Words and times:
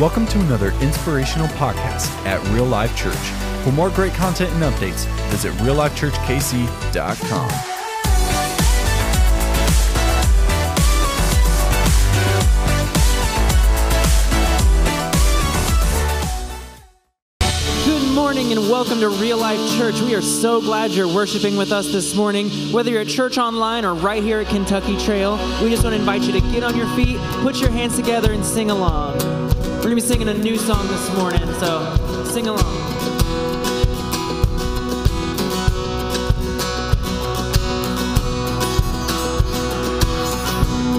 Welcome 0.00 0.26
to 0.28 0.40
another 0.40 0.72
inspirational 0.80 1.48
podcast 1.48 2.08
at 2.24 2.42
Real 2.48 2.64
Life 2.64 2.96
Church. 2.96 3.14
For 3.62 3.72
more 3.72 3.90
great 3.90 4.14
content 4.14 4.50
and 4.54 4.62
updates, 4.62 5.04
visit 5.28 5.52
reallifechurchkc.com. 5.56 7.50
Good 17.84 18.14
morning 18.14 18.52
and 18.52 18.60
welcome 18.70 18.98
to 19.00 19.10
Real 19.10 19.36
Life 19.36 19.60
Church. 19.76 20.00
We 20.00 20.14
are 20.14 20.22
so 20.22 20.62
glad 20.62 20.92
you're 20.92 21.06
worshiping 21.06 21.58
with 21.58 21.70
us 21.70 21.92
this 21.92 22.16
morning. 22.16 22.48
Whether 22.72 22.92
you're 22.92 23.02
at 23.02 23.08
church 23.08 23.36
online 23.36 23.84
or 23.84 23.92
right 23.92 24.22
here 24.22 24.40
at 24.40 24.46
Kentucky 24.46 24.96
Trail, 24.96 25.36
we 25.62 25.68
just 25.68 25.84
want 25.84 25.92
to 25.94 26.00
invite 26.00 26.22
you 26.22 26.32
to 26.32 26.40
get 26.50 26.64
on 26.64 26.78
your 26.78 26.88
feet, 26.96 27.18
put 27.42 27.56
your 27.60 27.68
hands 27.70 27.94
together, 27.94 28.32
and 28.32 28.42
sing 28.42 28.70
along. 28.70 29.41
We're 29.82 29.88
gonna 29.88 29.96
be 29.96 30.00
singing 30.00 30.28
a 30.28 30.34
new 30.34 30.56
song 30.56 30.86
this 30.86 31.12
morning, 31.16 31.40
so 31.54 32.24
sing 32.26 32.46
along. 32.46 32.60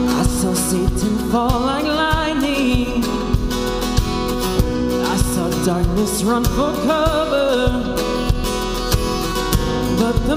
I 0.09 0.23
saw 0.27 0.53
Satan 0.53 1.17
fall 1.31 1.61
like 1.61 1.85
lightning. 1.85 3.05
I 5.05 5.15
saw 5.31 5.49
darkness 5.65 6.21
run 6.25 6.43
for 6.43 6.73
cover, 6.83 7.95
but 9.97 10.27
the 10.27 10.35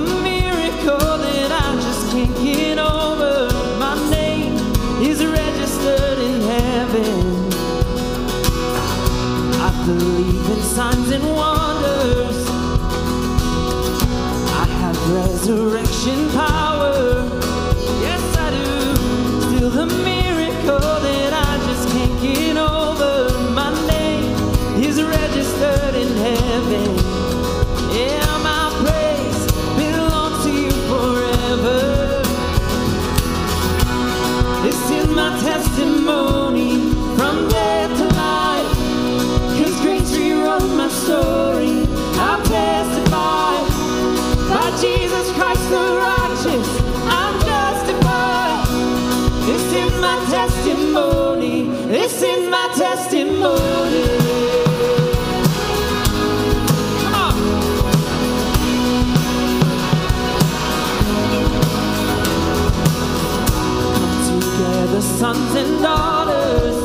believe 9.87 10.51
in 10.51 10.63
signs 10.63 11.11
and 11.13 11.25
wonders. 11.25 12.49
I 14.51 14.67
have 14.81 15.15
resurrection 15.15 16.29
power. 16.31 16.56
sons 65.19 65.55
and 65.55 65.83
daughters 65.83 66.77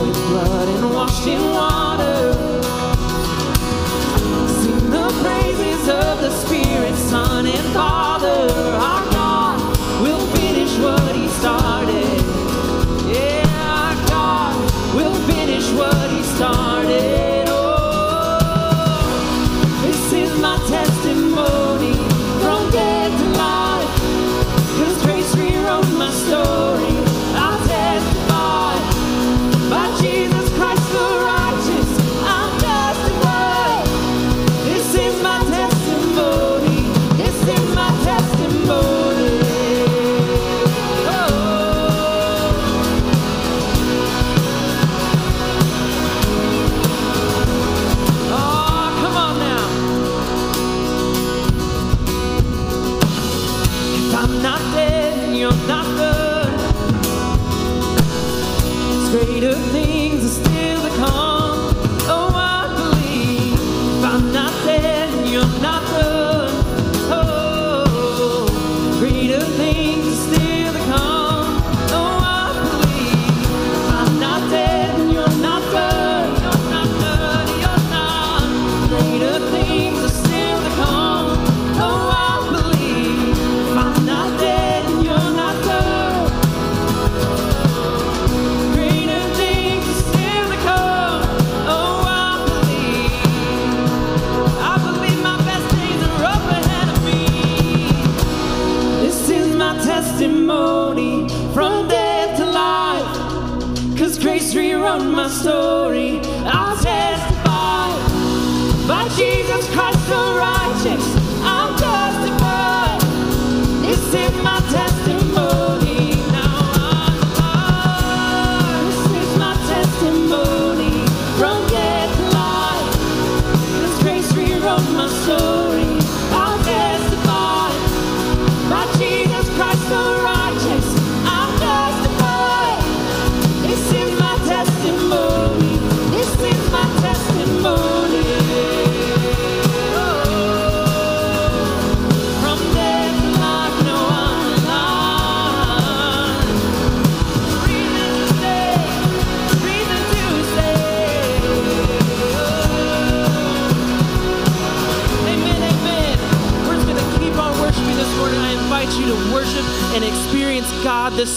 with 0.00 0.16
blood 0.28 0.68
and 0.68 0.90
washed 0.92 1.26
in 1.26 1.40
water. 1.52 2.32
Sing 4.48 4.90
the 4.90 5.08
praises 5.22 5.88
of 5.88 6.20
the 6.20 6.30
Spirit, 6.30 6.96
Son 6.96 7.46
and 7.46 7.72
Father 7.72 8.03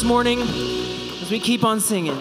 morning 0.07 0.39
as 0.42 1.30
we 1.30 1.38
keep 1.38 1.65
on 1.65 1.81
singing. 1.81 2.18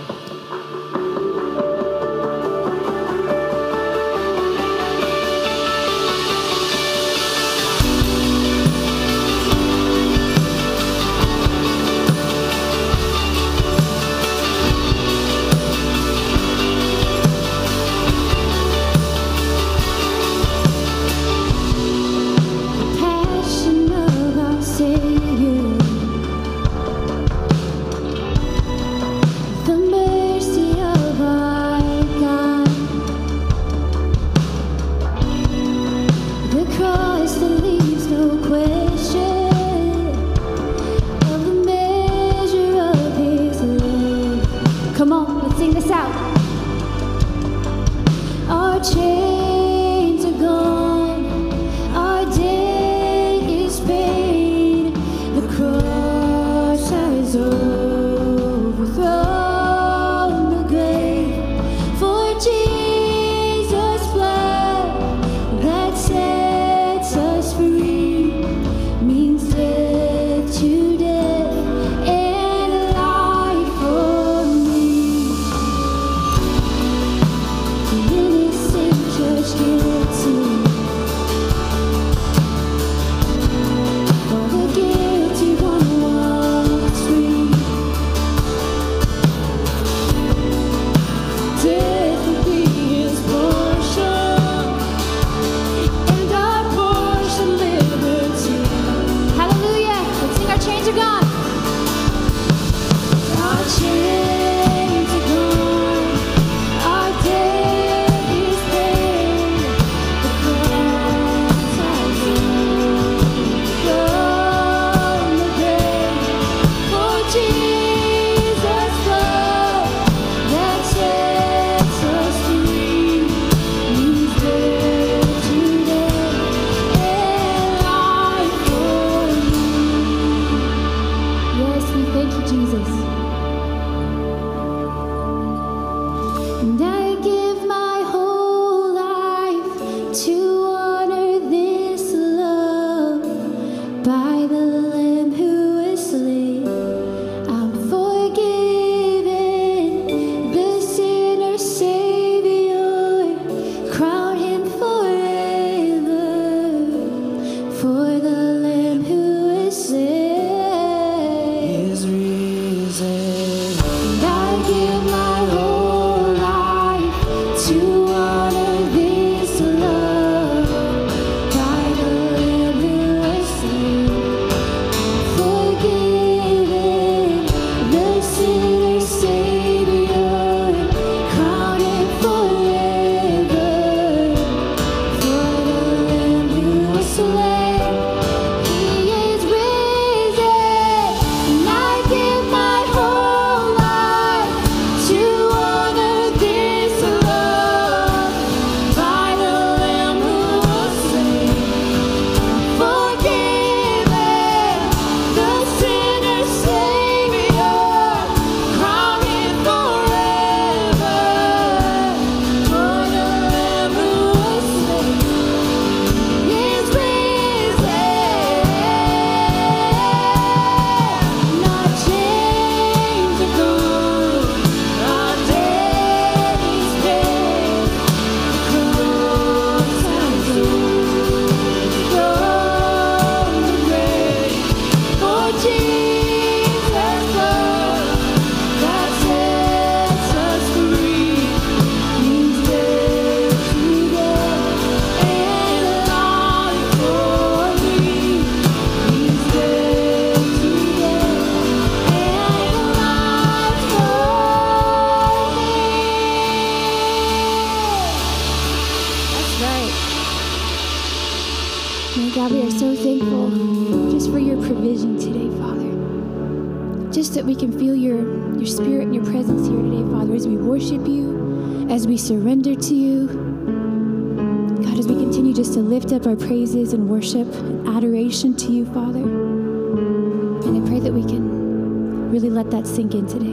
adoration 278.26 278.56
to 278.56 278.72
you, 278.72 278.84
Father. 278.86 279.20
And 279.20 280.84
I 280.84 280.88
pray 280.88 280.98
that 280.98 281.12
we 281.12 281.22
can 281.22 282.28
really 282.32 282.50
let 282.50 282.72
that 282.72 282.84
sink 282.84 283.14
in 283.14 283.28
today. 283.28 283.45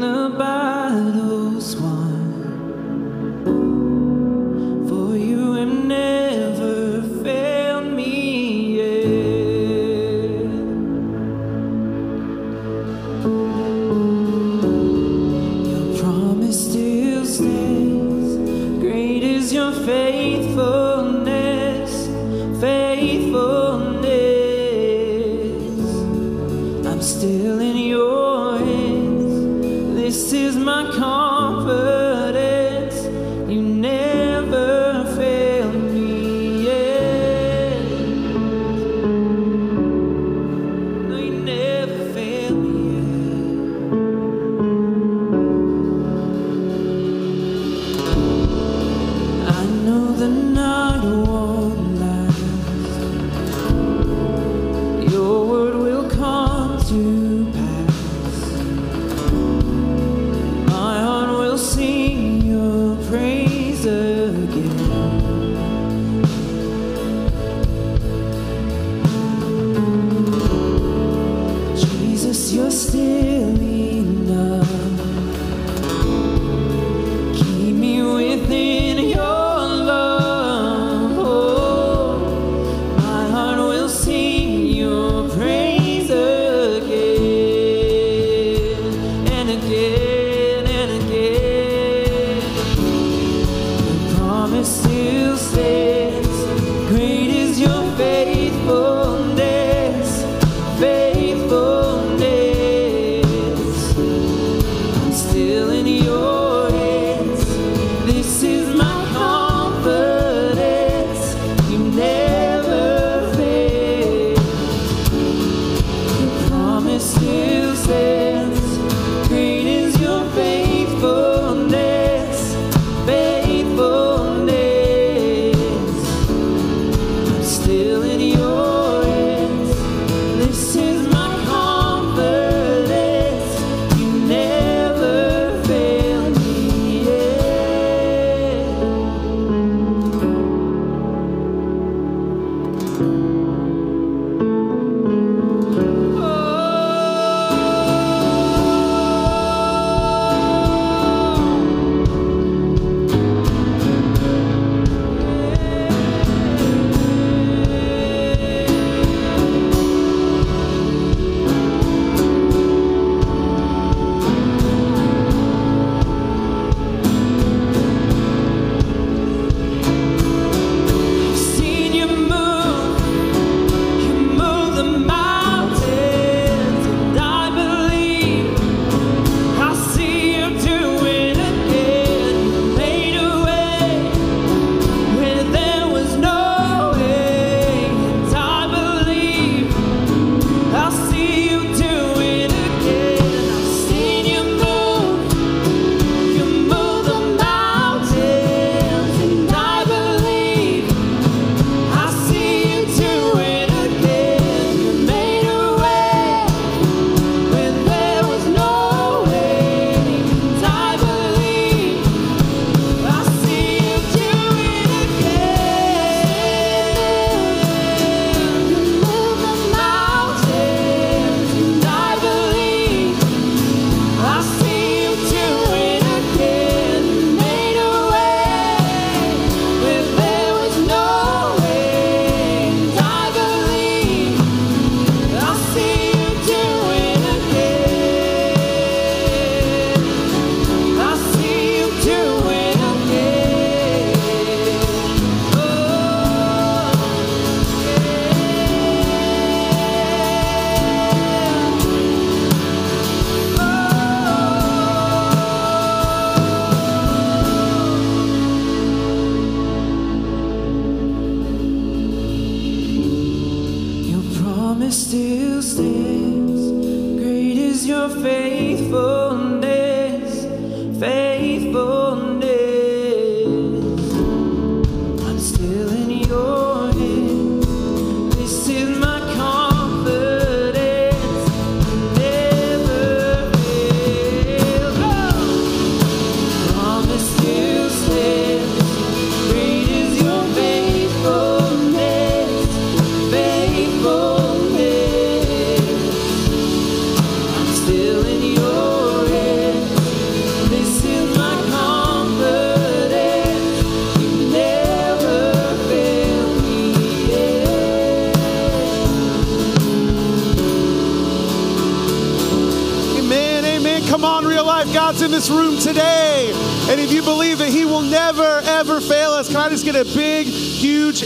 the 0.00 0.34
battle's 0.38 1.76
won. 1.76 2.09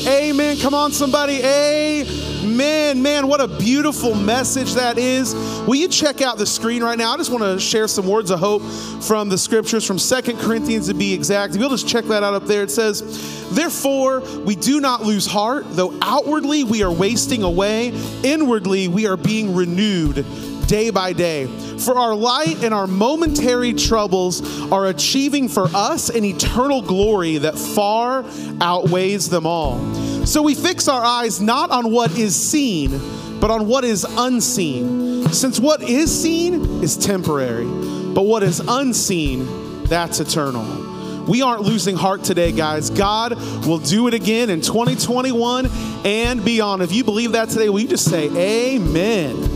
Amen? 0.07 0.59
Come 0.59 0.75
on, 0.75 0.93
somebody. 0.93 1.41
Amen. 1.43 3.03
Man, 3.03 3.27
what 3.27 3.41
a 3.41 3.49
beautiful 3.49 4.15
message 4.15 4.75
that 4.75 4.99
is. 4.99 5.35
Will 5.67 5.77
you 5.77 5.89
check 5.89 6.21
out 6.21 6.39
the 6.39 6.47
screen 6.47 6.83
right 6.83 6.99
now? 6.99 7.13
I 7.13 7.17
just 7.17 7.31
want 7.31 7.43
to 7.43 7.59
share 7.59 7.89
some 7.89 8.07
words 8.07 8.31
of 8.31 8.39
hope 8.39 8.63
from 9.03 9.29
the 9.29 9.39
scriptures, 9.39 9.87
from 9.87 9.99
Second 9.99 10.39
Corinthians 10.39 10.89
to 10.89 10.95
be 10.95 11.13
exact. 11.13 11.55
If 11.55 11.61
you'll 11.61 11.71
just 11.71 11.89
check 11.89 12.05
that 12.07 12.23
out 12.23 12.35
up 12.35 12.45
there, 12.45 12.63
it 12.63 12.71
says, 12.71 13.51
Therefore, 13.51 14.21
we 14.41 14.57
do 14.57 14.81
not 14.81 15.03
lose 15.03 15.27
heart, 15.27 15.65
though 15.71 15.97
outwardly 16.03 16.65
we 16.65 16.83
are 16.83 16.93
wasting 16.93 17.43
away, 17.43 17.89
inwardly 18.23 18.89
we 18.89 19.07
are 19.07 19.17
being 19.17 19.55
renewed 19.55 20.25
day 20.67 20.91
by 20.91 21.13
day. 21.13 21.47
For 21.85 21.99
our 21.99 22.15
light 22.15 22.65
and 22.65 22.73
our 22.73 22.87
momentary 22.87 23.75
troubles 23.75 24.41
are 24.73 24.87
achieving 24.87 25.49
for 25.49 25.69
us 25.75 26.09
an 26.09 26.25
eternal 26.25 26.81
glory 26.81 27.37
that 27.39 27.59
far 27.59 28.25
outweighs 28.61 29.29
them 29.29 29.47
all. 29.47 29.79
So 30.25 30.41
we 30.41 30.55
fix 30.55 30.89
our 30.89 31.05
eyes 31.05 31.43
not 31.43 31.71
on 31.71 31.91
what 31.91 32.17
is 32.17 32.35
seen, 32.35 32.99
but 33.39 33.51
on 33.51 33.69
what 33.69 33.85
is 33.85 34.05
unseen. 34.05 35.29
Since 35.29 35.61
what 35.61 35.83
is 35.83 36.23
seen 36.23 36.83
is 36.83 36.97
temporary, 36.97 37.67
but 38.15 38.23
what 38.23 38.43
is 38.43 38.61
unseen, 38.61 39.85
that's 39.85 40.21
eternal. 40.21 41.25
We 41.27 41.43
aren't 41.43 41.63
losing 41.63 41.97
heart 41.97 42.25
today, 42.25 42.53
guys. 42.53 42.89
God 42.89 43.35
will 43.67 43.79
do 43.79 44.09
it 44.09 44.15
again 44.15 44.49
in 44.49 44.63
2021 44.63 45.69
and 46.05 46.43
beyond. 46.43 46.83
If 46.83 46.93
you 46.93 47.05
believe 47.05 47.33
that 47.33 47.51
today, 47.51 47.69
will 47.69 47.81
you 47.81 47.89
just 47.89 48.11
say 48.11 48.29
amen? 48.75 49.54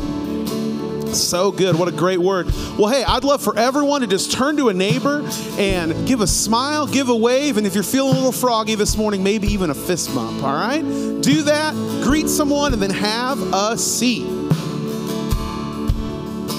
So 1.13 1.51
good. 1.51 1.77
What 1.77 1.89
a 1.89 1.93
great 1.93 2.19
word. 2.19 2.47
Well, 2.79 2.89
hey, 2.89 3.03
I'd 3.05 3.25
love 3.25 3.43
for 3.43 3.59
everyone 3.59 4.03
to 4.03 4.07
just 4.07 4.33
turn 4.33 4.57
to 4.59 4.69
a 4.69 4.75
neighbor 4.75 5.29
and 5.59 6.07
give 6.07 6.21
a 6.21 6.27
smile, 6.27 6.87
give 6.87 7.09
a 7.09 7.17
wave, 7.17 7.57
and 7.57 7.67
if 7.67 7.75
you're 7.75 7.83
feeling 7.83 8.13
a 8.13 8.17
little 8.17 8.33
froggy 8.33 8.75
this 8.75 8.97
morning, 8.97 9.23
maybe 9.23 9.49
even 9.49 9.71
a 9.71 9.75
fist 9.75 10.15
bump, 10.15 10.43
all 10.43 10.53
right? 10.53 10.83
Do 10.83 11.43
that, 11.45 11.75
greet 12.05 12.29
someone, 12.29 12.73
and 12.73 12.83
then 12.83 12.91
have 12.91 13.41
a 13.53 13.77
seat. 13.77 14.27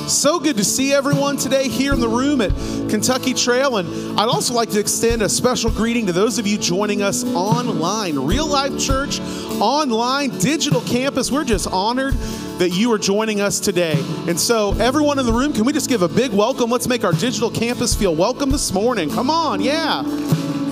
So 0.10 0.40
good 0.40 0.58
to 0.58 0.66
see 0.66 0.92
everyone 0.92 1.38
today 1.38 1.68
here 1.68 1.94
in 1.94 2.00
the 2.00 2.10
room 2.10 2.42
at 2.42 2.50
Kentucky 2.90 3.36
Trail. 3.36 3.78
And 3.78 4.20
I'd 4.20 4.28
also 4.28 4.56
like 4.56 4.72
to 4.72 4.80
extend 4.80 5.22
a 5.22 5.30
special 5.30 5.70
greeting 5.70 6.08
to 6.08 6.12
those 6.12 6.40
of 6.40 6.48
you 6.48 6.58
joining 6.58 7.04
us 7.04 7.24
online. 7.24 8.18
Real 8.18 8.48
Life 8.48 8.80
Church, 8.80 9.20
online, 9.62 10.38
digital 10.40 10.82
campus. 10.82 11.32
We're 11.32 11.44
just 11.44 11.68
honored 11.68 12.14
that 12.60 12.70
you 12.70 12.92
are 12.94 12.98
joining 12.98 13.42
us 13.42 13.60
today. 13.60 14.02
And 14.28 14.40
so, 14.40 14.74
everyone 14.80 15.20
in 15.20 15.26
the 15.26 15.34
room, 15.34 15.54
can 15.54 15.66
we 15.66 15.74
just 15.74 15.90
give 15.90 16.02
a 16.02 16.08
big 16.08 16.32
welcome? 16.32 16.70
Let's 16.70 16.88
make 16.88 17.04
our 17.04 17.14
digital 17.14 17.52
campus 17.52 17.96
feel 17.96 18.16
welcome 18.16 18.50
this 18.50 18.72
morning. 18.72 19.10
Come 19.10 19.30
on, 19.30 19.62
yeah. 19.62 20.04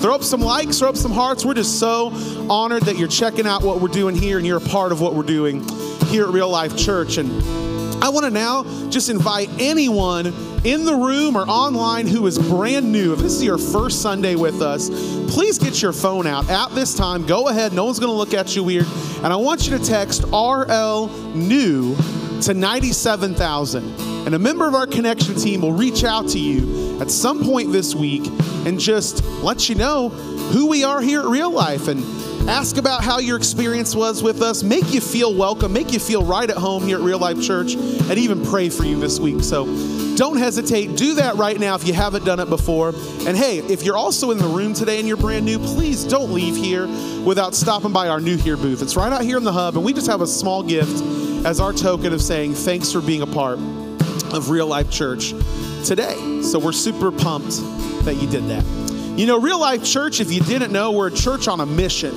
Throw 0.00 0.14
up 0.14 0.22
some 0.22 0.40
likes, 0.40 0.78
throw 0.78 0.88
up 0.88 0.96
some 0.96 1.12
hearts. 1.12 1.44
We're 1.44 1.54
just 1.54 1.80
so 1.80 2.10
honored 2.48 2.84
that 2.84 2.96
you're 2.96 3.08
checking 3.08 3.46
out 3.46 3.62
what 3.62 3.80
we're 3.80 3.88
doing 3.88 4.14
here 4.14 4.38
and 4.38 4.46
you're 4.46 4.58
a 4.58 4.60
part 4.60 4.92
of 4.92 5.00
what 5.00 5.14
we're 5.14 5.22
doing 5.22 5.66
here 6.06 6.24
at 6.24 6.32
Real 6.32 6.48
Life 6.48 6.76
Church. 6.76 7.18
And 7.18 7.42
I 8.02 8.10
want 8.10 8.24
to 8.24 8.30
now 8.30 8.64
just 8.90 9.08
invite 9.08 9.48
anyone 9.58 10.26
in 10.64 10.84
the 10.84 10.94
room 10.94 11.36
or 11.36 11.42
online 11.42 12.06
who 12.06 12.26
is 12.26 12.38
brand 12.38 12.90
new. 12.90 13.12
If 13.12 13.20
this 13.20 13.34
is 13.34 13.44
your 13.44 13.58
first 13.58 14.02
Sunday 14.02 14.34
with 14.34 14.60
us, 14.60 14.88
please 15.32 15.58
get 15.58 15.80
your 15.80 15.92
phone 15.92 16.26
out 16.26 16.48
at 16.50 16.74
this 16.74 16.94
time. 16.94 17.26
Go 17.26 17.48
ahead, 17.48 17.72
no 17.72 17.84
one's 17.84 17.98
going 17.98 18.12
to 18.12 18.16
look 18.16 18.34
at 18.34 18.56
you 18.56 18.64
weird. 18.64 18.86
And 19.22 19.26
I 19.26 19.36
want 19.36 19.68
you 19.68 19.78
to 19.78 19.84
text 19.84 20.24
RL 20.32 21.08
new 21.34 21.96
to 22.42 22.54
97,000. 22.54 24.00
And 24.26 24.34
a 24.34 24.38
member 24.38 24.66
of 24.66 24.74
our 24.74 24.86
connection 24.86 25.34
team 25.34 25.62
will 25.62 25.72
reach 25.72 26.04
out 26.04 26.28
to 26.30 26.38
you 26.38 27.00
at 27.00 27.10
some 27.10 27.44
point 27.44 27.72
this 27.72 27.94
week 27.94 28.26
and 28.66 28.78
just 28.78 29.24
let 29.42 29.68
you 29.68 29.74
know 29.74 30.08
who 30.08 30.66
we 30.66 30.84
are 30.84 31.00
here 31.00 31.20
at 31.20 31.26
Real 31.26 31.50
Life 31.50 31.88
and 31.88 32.02
ask 32.48 32.76
about 32.76 33.04
how 33.04 33.18
your 33.18 33.36
experience 33.36 33.94
was 33.94 34.22
with 34.22 34.42
us, 34.42 34.62
make 34.62 34.92
you 34.92 35.00
feel 35.00 35.34
welcome, 35.34 35.72
make 35.72 35.92
you 35.92 35.98
feel 35.98 36.24
right 36.24 36.48
at 36.48 36.56
home 36.56 36.82
here 36.82 36.98
at 36.98 37.02
Real 37.02 37.18
Life 37.18 37.42
Church, 37.42 37.74
and 37.74 38.18
even 38.18 38.44
pray 38.44 38.68
for 38.68 38.84
you 38.84 38.98
this 38.98 39.20
week. 39.20 39.42
So 39.42 39.66
don't 40.18 40.36
hesitate. 40.36 40.96
Do 40.96 41.14
that 41.14 41.36
right 41.36 41.58
now 41.60 41.76
if 41.76 41.86
you 41.86 41.94
haven't 41.94 42.24
done 42.24 42.40
it 42.40 42.50
before. 42.50 42.88
And 42.88 43.36
hey, 43.36 43.58
if 43.58 43.84
you're 43.84 43.96
also 43.96 44.32
in 44.32 44.38
the 44.38 44.48
room 44.48 44.74
today 44.74 44.98
and 44.98 45.06
you're 45.06 45.16
brand 45.16 45.44
new, 45.44 45.60
please 45.60 46.04
don't 46.04 46.32
leave 46.32 46.56
here 46.56 46.88
without 47.24 47.54
stopping 47.54 47.92
by 47.92 48.08
our 48.08 48.18
New 48.18 48.36
Here 48.36 48.56
booth. 48.56 48.82
It's 48.82 48.96
right 48.96 49.12
out 49.12 49.22
here 49.22 49.36
in 49.36 49.44
the 49.44 49.52
hub, 49.52 49.76
and 49.76 49.84
we 49.84 49.92
just 49.92 50.08
have 50.08 50.20
a 50.20 50.26
small 50.26 50.64
gift 50.64 51.00
as 51.46 51.60
our 51.60 51.72
token 51.72 52.12
of 52.12 52.20
saying 52.20 52.54
thanks 52.54 52.90
for 52.90 53.00
being 53.00 53.22
a 53.22 53.28
part 53.28 53.60
of 53.60 54.50
Real 54.50 54.66
Life 54.66 54.90
Church 54.90 55.34
today. 55.84 56.42
So 56.42 56.58
we're 56.58 56.72
super 56.72 57.12
pumped 57.12 57.60
that 58.04 58.16
you 58.20 58.28
did 58.28 58.48
that. 58.48 58.64
You 59.16 59.26
know, 59.26 59.40
Real 59.40 59.60
Life 59.60 59.84
Church, 59.84 60.18
if 60.18 60.32
you 60.32 60.40
didn't 60.40 60.72
know, 60.72 60.90
we're 60.90 61.08
a 61.08 61.12
church 61.12 61.46
on 61.46 61.60
a 61.60 61.66
mission. 61.66 62.12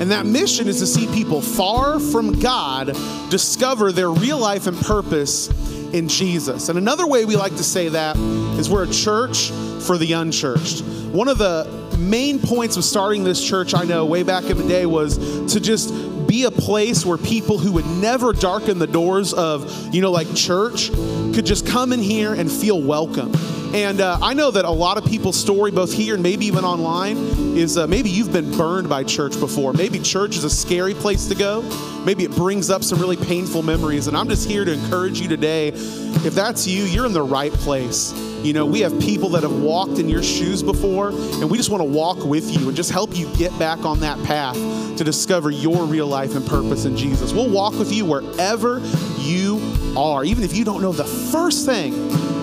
And 0.00 0.10
that 0.10 0.24
mission 0.24 0.68
is 0.68 0.78
to 0.78 0.86
see 0.86 1.06
people 1.08 1.42
far 1.42 2.00
from 2.00 2.40
God 2.40 2.96
discover 3.28 3.92
their 3.92 4.10
real 4.10 4.38
life 4.38 4.66
and 4.66 4.76
purpose 4.80 5.50
in 5.92 6.08
Jesus. 6.08 6.68
And 6.68 6.78
another 6.78 7.06
way 7.06 7.24
we 7.24 7.36
like 7.36 7.56
to 7.56 7.64
say 7.64 7.88
that 7.88 8.16
is 8.58 8.70
we're 8.70 8.84
a 8.84 8.90
church 8.90 9.50
for 9.86 9.98
the 9.98 10.12
unchurched. 10.12 10.82
One 11.12 11.28
of 11.28 11.38
the 11.38 11.96
main 11.98 12.38
points 12.38 12.76
of 12.76 12.84
starting 12.84 13.24
this 13.24 13.46
church, 13.46 13.74
I 13.74 13.84
know, 13.84 14.06
way 14.06 14.22
back 14.22 14.44
in 14.44 14.56
the 14.56 14.66
day, 14.66 14.86
was 14.86 15.18
to 15.52 15.60
just 15.60 15.92
be 16.26 16.44
a 16.44 16.50
place 16.50 17.04
where 17.04 17.18
people 17.18 17.58
who 17.58 17.72
would 17.72 17.86
never 17.86 18.32
darken 18.32 18.78
the 18.78 18.86
doors 18.86 19.34
of, 19.34 19.94
you 19.94 20.00
know, 20.00 20.10
like 20.10 20.34
church 20.34 20.90
could 21.34 21.44
just 21.44 21.66
come 21.66 21.92
in 21.92 22.00
here 22.00 22.32
and 22.32 22.50
feel 22.50 22.80
welcome. 22.80 23.32
And 23.74 24.00
uh, 24.00 24.18
I 24.20 24.34
know 24.34 24.50
that 24.50 24.64
a 24.64 24.70
lot 24.70 24.98
of 24.98 25.06
people's 25.06 25.38
story, 25.38 25.70
both 25.70 25.92
here 25.92 26.14
and 26.14 26.22
maybe 26.22 26.46
even 26.46 26.64
online, 26.64 27.16
is 27.56 27.78
uh, 27.78 27.86
maybe 27.86 28.10
you've 28.10 28.32
been 28.32 28.50
burned 28.56 28.88
by 28.88 29.04
church 29.04 29.38
before. 29.38 29.72
Maybe 29.72 29.98
church 29.98 30.36
is 30.36 30.44
a 30.44 30.50
scary 30.50 30.94
place 30.94 31.26
to 31.28 31.34
go. 31.34 31.62
Maybe 32.04 32.24
it 32.24 32.32
brings 32.32 32.68
up 32.68 32.82
some 32.82 32.98
really 32.98 33.16
painful 33.16 33.62
memories. 33.62 34.08
And 34.08 34.16
I'm 34.16 34.28
just 34.28 34.48
here 34.48 34.64
to 34.64 34.72
encourage 34.72 35.20
you 35.20 35.28
today. 35.28 35.68
If 35.68 36.34
that's 36.34 36.66
you, 36.66 36.82
you're 36.84 37.06
in 37.06 37.12
the 37.12 37.22
right 37.22 37.52
place. 37.52 38.12
You 38.42 38.52
know, 38.52 38.66
we 38.66 38.80
have 38.80 38.98
people 38.98 39.28
that 39.30 39.44
have 39.44 39.60
walked 39.60 39.98
in 39.98 40.08
your 40.08 40.22
shoes 40.22 40.64
before, 40.64 41.10
and 41.10 41.48
we 41.48 41.56
just 41.56 41.70
want 41.70 41.80
to 41.80 41.88
walk 41.88 42.24
with 42.24 42.50
you 42.50 42.66
and 42.66 42.76
just 42.76 42.90
help 42.90 43.16
you 43.16 43.32
get 43.36 43.56
back 43.56 43.84
on 43.84 44.00
that 44.00 44.20
path 44.24 44.56
to 44.96 45.04
discover 45.04 45.50
your 45.50 45.84
real 45.84 46.08
life 46.08 46.34
and 46.34 46.44
purpose 46.44 46.84
in 46.84 46.96
Jesus. 46.96 47.32
We'll 47.32 47.50
walk 47.50 47.74
with 47.74 47.92
you 47.92 48.04
wherever 48.04 48.80
you 49.18 49.60
are, 49.96 50.24
even 50.24 50.42
if 50.42 50.56
you 50.56 50.64
don't 50.64 50.82
know 50.82 50.92
the 50.92 51.04
first 51.04 51.66
thing 51.66 51.92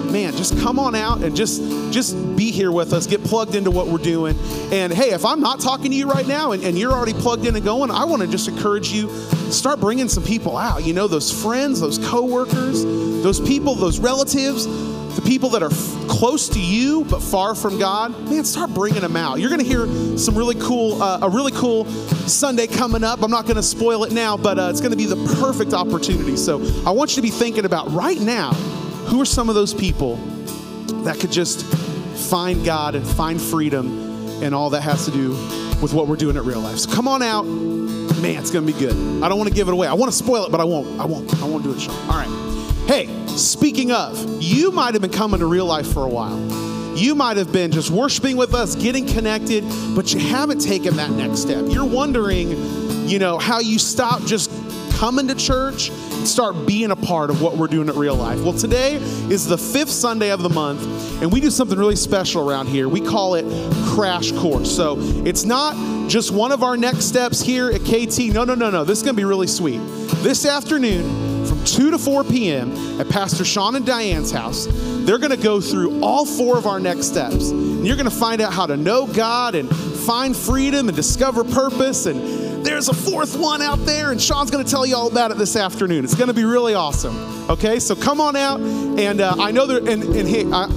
man 0.09 0.35
just 0.35 0.57
come 0.57 0.79
on 0.79 0.95
out 0.95 1.21
and 1.21 1.35
just 1.35 1.61
just 1.91 2.15
be 2.35 2.49
here 2.49 2.71
with 2.71 2.93
us 2.93 3.05
get 3.05 3.23
plugged 3.23 3.53
into 3.53 3.69
what 3.69 3.85
we're 3.85 3.99
doing 3.99 4.35
and 4.71 4.91
hey 4.91 5.11
if 5.11 5.23
i'm 5.23 5.39
not 5.39 5.59
talking 5.59 5.91
to 5.91 5.95
you 5.95 6.09
right 6.09 6.25
now 6.25 6.51
and, 6.51 6.63
and 6.63 6.79
you're 6.79 6.91
already 6.91 7.13
plugged 7.13 7.45
in 7.45 7.55
and 7.55 7.63
going 7.63 7.91
i 7.91 8.03
want 8.03 8.19
to 8.19 8.27
just 8.27 8.47
encourage 8.47 8.91
you 8.91 9.07
start 9.51 9.79
bringing 9.79 10.07
some 10.07 10.23
people 10.23 10.55
out 10.57 10.83
you 10.83 10.93
know 10.93 11.07
those 11.07 11.31
friends 11.31 11.79
those 11.79 11.97
coworkers 11.97 12.83
those 12.83 13.39
people 13.39 13.75
those 13.75 13.99
relatives 13.99 14.65
the 15.15 15.21
people 15.21 15.49
that 15.49 15.63
are 15.63 15.71
f- 15.71 16.07
close 16.07 16.47
to 16.49 16.59
you 16.59 17.03
but 17.05 17.21
far 17.21 17.55
from 17.55 17.79
god. 17.79 18.11
Man 18.29 18.45
start 18.45 18.73
bringing 18.73 19.01
them 19.01 19.17
out. 19.17 19.39
You're 19.39 19.49
going 19.49 19.61
to 19.61 19.67
hear 19.67 19.87
some 20.17 20.37
really 20.37 20.55
cool 20.55 21.01
uh, 21.01 21.19
a 21.23 21.29
really 21.29 21.51
cool 21.51 21.85
sunday 21.85 22.67
coming 22.67 23.03
up. 23.03 23.23
I'm 23.23 23.31
not 23.31 23.45
going 23.45 23.55
to 23.55 23.63
spoil 23.63 24.03
it 24.03 24.13
now 24.13 24.37
but 24.37 24.59
uh, 24.59 24.69
it's 24.69 24.81
going 24.81 24.91
to 24.91 24.97
be 24.97 25.05
the 25.05 25.37
perfect 25.41 25.73
opportunity. 25.73 26.37
So 26.37 26.61
i 26.85 26.91
want 26.91 27.11
you 27.11 27.15
to 27.15 27.21
be 27.21 27.31
thinking 27.31 27.65
about 27.65 27.91
right 27.91 28.19
now 28.19 28.53
who 29.09 29.21
are 29.21 29.25
some 29.25 29.49
of 29.49 29.55
those 29.55 29.73
people 29.73 30.15
that 31.03 31.19
could 31.19 31.31
just 31.31 31.65
find 32.29 32.63
God 32.63 32.95
and 32.95 33.05
find 33.05 33.41
freedom 33.41 34.43
and 34.43 34.53
all 34.53 34.69
that 34.71 34.81
has 34.81 35.05
to 35.05 35.11
do 35.11 35.33
with 35.81 35.93
what 35.93 36.07
we're 36.07 36.15
doing 36.15 36.37
at 36.37 36.43
real 36.43 36.61
life? 36.61 36.77
So 36.79 36.91
come 36.91 37.07
on 37.07 37.21
out, 37.21 37.43
man, 37.43 38.39
it's 38.39 38.51
gonna 38.51 38.65
be 38.65 38.73
good. 38.73 38.93
I 39.23 39.29
don't 39.29 39.37
want 39.37 39.49
to 39.49 39.55
give 39.55 39.67
it 39.67 39.71
away. 39.71 39.87
I 39.87 39.93
want 39.93 40.11
to 40.11 40.17
spoil 40.17 40.45
it, 40.45 40.51
but 40.51 40.59
I 40.59 40.63
won't. 40.63 40.99
I 40.99 41.05
won't. 41.05 41.33
I 41.41 41.45
won't 41.45 41.63
do 41.63 41.71
it, 41.71 41.79
Sean. 41.79 41.95
All 42.09 42.17
right. 42.17 42.49
Hey, 42.87 43.07
speaking 43.27 43.91
of, 43.91 44.41
you 44.41 44.71
might 44.71 44.93
have 44.93 45.01
been 45.01 45.11
coming 45.11 45.39
to 45.39 45.45
real 45.45 45.65
life 45.65 45.91
for 45.91 46.03
a 46.03 46.09
while. 46.09 46.39
You 46.97 47.15
might 47.15 47.37
have 47.37 47.53
been 47.53 47.71
just 47.71 47.91
worshiping 47.91 48.35
with 48.35 48.53
us, 48.53 48.75
getting 48.75 49.05
connected, 49.05 49.63
but 49.95 50.13
you 50.13 50.19
haven't 50.19 50.59
taken 50.59 50.97
that 50.97 51.11
next 51.11 51.39
step. 51.39 51.65
You're 51.69 51.85
wondering, 51.85 52.49
you 53.07 53.19
know, 53.19 53.37
how 53.37 53.59
you 53.59 53.79
stop 53.79 54.23
just 54.23 54.51
coming 54.93 55.27
to 55.27 55.35
church 55.35 55.91
start 56.25 56.65
being 56.65 56.91
a 56.91 56.95
part 56.95 57.29
of 57.29 57.41
what 57.41 57.57
we're 57.57 57.67
doing 57.67 57.89
at 57.89 57.95
real 57.95 58.15
life. 58.15 58.41
Well, 58.41 58.53
today 58.53 58.95
is 58.95 59.47
the 59.47 59.57
fifth 59.57 59.89
Sunday 59.89 60.31
of 60.31 60.41
the 60.41 60.49
month, 60.49 61.21
and 61.21 61.31
we 61.31 61.39
do 61.39 61.49
something 61.49 61.77
really 61.77 61.95
special 61.95 62.49
around 62.49 62.67
here. 62.67 62.87
We 62.87 63.01
call 63.01 63.35
it 63.35 63.45
Crash 63.87 64.31
Course. 64.31 64.73
So 64.73 64.95
it's 64.99 65.43
not 65.43 65.75
just 66.09 66.31
one 66.31 66.51
of 66.51 66.63
our 66.63 66.77
next 66.77 67.05
steps 67.05 67.41
here 67.41 67.69
at 67.69 67.81
KT. 67.81 68.33
No, 68.33 68.43
no, 68.43 68.55
no, 68.55 68.69
no. 68.69 68.83
This 68.83 68.99
is 68.99 69.03
going 69.03 69.15
to 69.15 69.19
be 69.19 69.25
really 69.25 69.47
sweet. 69.47 69.79
This 70.21 70.45
afternoon, 70.45 71.45
from 71.45 71.63
2 71.63 71.91
to 71.91 71.97
4 71.97 72.23
p.m. 72.23 72.99
at 72.99 73.09
Pastor 73.09 73.45
Sean 73.45 73.75
and 73.75 73.85
Diane's 73.85 74.31
house, 74.31 74.67
they're 74.69 75.17
going 75.17 75.31
to 75.31 75.37
go 75.37 75.59
through 75.61 76.01
all 76.03 76.25
four 76.25 76.57
of 76.57 76.67
our 76.67 76.79
next 76.79 77.07
steps. 77.07 77.49
And 77.49 77.85
you're 77.85 77.95
going 77.95 78.09
to 78.09 78.15
find 78.15 78.41
out 78.41 78.53
how 78.53 78.65
to 78.65 78.77
know 78.77 79.07
God 79.07 79.55
and 79.55 79.69
find 79.69 80.35
freedom 80.35 80.87
and 80.87 80.95
discover 80.95 81.43
purpose. 81.43 82.05
And 82.05 82.19
there's 82.63 82.89
a 82.89 82.93
fourth 82.93 83.37
one 83.37 83.61
out 83.61 83.85
there, 83.85 84.11
and 84.11 84.21
Sean's 84.21 84.51
going 84.51 84.63
to 84.63 84.69
tell 84.69 84.85
you 84.85 84.95
all 84.95 85.07
about 85.07 85.31
it 85.31 85.37
this 85.37 85.55
afternoon. 85.55 86.03
It's 86.03 86.15
going 86.15 86.27
to 86.27 86.33
be 86.33 86.43
really 86.43 86.73
awesome. 86.73 87.49
Okay, 87.49 87.79
so 87.79 87.95
come 87.95 88.21
on 88.21 88.35
out. 88.35 88.59
And 88.59 89.21
uh, 89.21 89.35
I 89.39 89.51
know 89.51 89.65
there, 89.65 89.79
and, 89.79 90.03
and 90.03 90.27
hey, 90.27 90.45
I, 90.51 90.67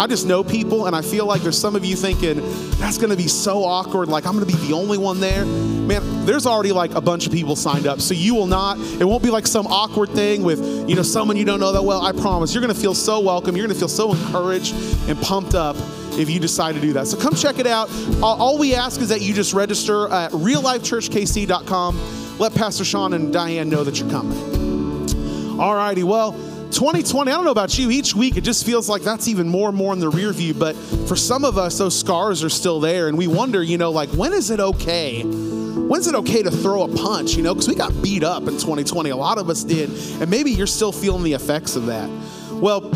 I 0.00 0.06
just 0.06 0.26
know 0.26 0.42
people, 0.42 0.86
and 0.86 0.96
I 0.96 1.02
feel 1.02 1.26
like 1.26 1.42
there's 1.42 1.58
some 1.58 1.76
of 1.76 1.84
you 1.84 1.94
thinking, 1.94 2.40
that's 2.78 2.96
gonna 2.96 3.16
be 3.16 3.28
so 3.28 3.62
awkward. 3.62 4.08
Like, 4.08 4.24
I'm 4.24 4.32
gonna 4.32 4.46
be 4.46 4.54
the 4.54 4.72
only 4.72 4.96
one 4.96 5.20
there. 5.20 5.44
Man, 5.44 6.24
there's 6.24 6.46
already 6.46 6.72
like 6.72 6.94
a 6.94 7.02
bunch 7.02 7.26
of 7.26 7.32
people 7.32 7.54
signed 7.54 7.86
up, 7.86 8.00
so 8.00 8.14
you 8.14 8.34
will 8.34 8.46
not, 8.46 8.78
it 8.78 9.04
won't 9.04 9.22
be 9.22 9.28
like 9.28 9.46
some 9.46 9.66
awkward 9.66 10.08
thing 10.08 10.42
with, 10.42 10.88
you 10.88 10.94
know, 10.94 11.02
someone 11.02 11.36
you 11.36 11.44
don't 11.44 11.60
know 11.60 11.72
that 11.72 11.82
well. 11.82 12.00
I 12.00 12.12
promise. 12.12 12.54
You're 12.54 12.62
gonna 12.62 12.72
feel 12.72 12.94
so 12.94 13.20
welcome. 13.20 13.56
You're 13.56 13.66
gonna 13.66 13.78
feel 13.78 13.88
so 13.88 14.14
encouraged 14.14 14.74
and 15.06 15.20
pumped 15.20 15.54
up 15.54 15.76
if 16.20 16.30
you 16.30 16.40
decide 16.40 16.74
to 16.74 16.80
do 16.80 16.92
that. 16.94 17.06
So 17.06 17.18
come 17.18 17.34
check 17.34 17.58
it 17.58 17.66
out. 17.66 17.90
All, 18.22 18.58
we 18.58 18.74
ask 18.74 19.00
is 19.00 19.08
that 19.08 19.20
you 19.20 19.34
just 19.34 19.52
register 19.52 20.08
at 20.08 20.32
reallifechurchkc.com. 20.32 22.38
Let 22.38 22.54
Pastor 22.54 22.84
Sean 22.84 23.14
and 23.14 23.32
Diane 23.32 23.68
know 23.68 23.84
that 23.84 23.98
you're 23.98 24.10
coming. 24.10 25.60
All 25.60 25.74
righty, 25.74 26.02
well, 26.02 26.32
2020, 26.70 27.30
I 27.30 27.34
don't 27.34 27.44
know 27.44 27.50
about 27.50 27.76
you, 27.78 27.90
each 27.90 28.14
week 28.14 28.36
it 28.36 28.42
just 28.42 28.64
feels 28.64 28.88
like 28.88 29.02
that's 29.02 29.28
even 29.28 29.48
more 29.48 29.68
and 29.68 29.76
more 29.76 29.92
in 29.92 29.98
the 29.98 30.08
rear 30.08 30.32
view. 30.32 30.54
But 30.54 30.74
for 30.74 31.16
some 31.16 31.44
of 31.44 31.58
us, 31.58 31.78
those 31.78 31.98
scars 31.98 32.44
are 32.44 32.48
still 32.48 32.80
there. 32.80 33.08
And 33.08 33.18
we 33.18 33.26
wonder, 33.26 33.62
you 33.62 33.76
know, 33.76 33.90
like, 33.90 34.08
when 34.10 34.32
is 34.32 34.50
it 34.50 34.60
okay? 34.60 35.22
When's 35.22 36.06
it 36.06 36.14
okay 36.14 36.42
to 36.42 36.50
throw 36.50 36.84
a 36.84 36.88
punch, 36.88 37.34
you 37.34 37.42
know? 37.42 37.52
Because 37.52 37.68
we 37.68 37.74
got 37.74 38.00
beat 38.00 38.22
up 38.22 38.44
in 38.44 38.52
2020. 38.52 39.10
A 39.10 39.16
lot 39.16 39.38
of 39.38 39.50
us 39.50 39.64
did. 39.64 39.90
And 40.20 40.30
maybe 40.30 40.52
you're 40.52 40.68
still 40.68 40.92
feeling 40.92 41.24
the 41.24 41.32
effects 41.32 41.74
of 41.74 41.86
that. 41.86 42.08
Well, 42.52 42.88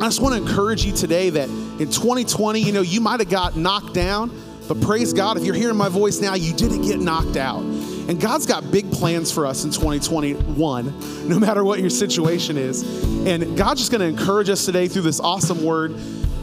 I 0.00 0.06
just 0.06 0.22
want 0.22 0.34
to 0.34 0.40
encourage 0.40 0.84
you 0.84 0.92
today 0.92 1.28
that 1.28 1.50
in 1.80 1.90
2020, 1.90 2.60
you 2.60 2.72
know, 2.72 2.82
you 2.82 3.00
might 3.00 3.20
have 3.20 3.30
got 3.30 3.56
knocked 3.56 3.94
down. 3.94 4.30
But 4.68 4.82
praise 4.82 5.14
God, 5.14 5.38
if 5.38 5.44
you're 5.44 5.54
hearing 5.54 5.78
my 5.78 5.88
voice 5.88 6.20
now, 6.20 6.34
you 6.34 6.52
didn't 6.52 6.82
get 6.82 7.00
knocked 7.00 7.36
out. 7.36 7.62
And 7.62 8.20
God's 8.20 8.44
got 8.44 8.70
big 8.70 8.92
plans 8.92 9.32
for 9.32 9.46
us 9.46 9.64
in 9.64 9.70
2021, 9.70 11.28
no 11.28 11.38
matter 11.38 11.64
what 11.64 11.80
your 11.80 11.90
situation 11.90 12.58
is. 12.58 12.82
And 13.26 13.56
God's 13.56 13.80
just 13.80 13.90
going 13.90 14.00
to 14.02 14.06
encourage 14.06 14.50
us 14.50 14.64
today 14.66 14.88
through 14.88 15.02
this 15.02 15.20
awesome 15.20 15.64
word 15.64 15.92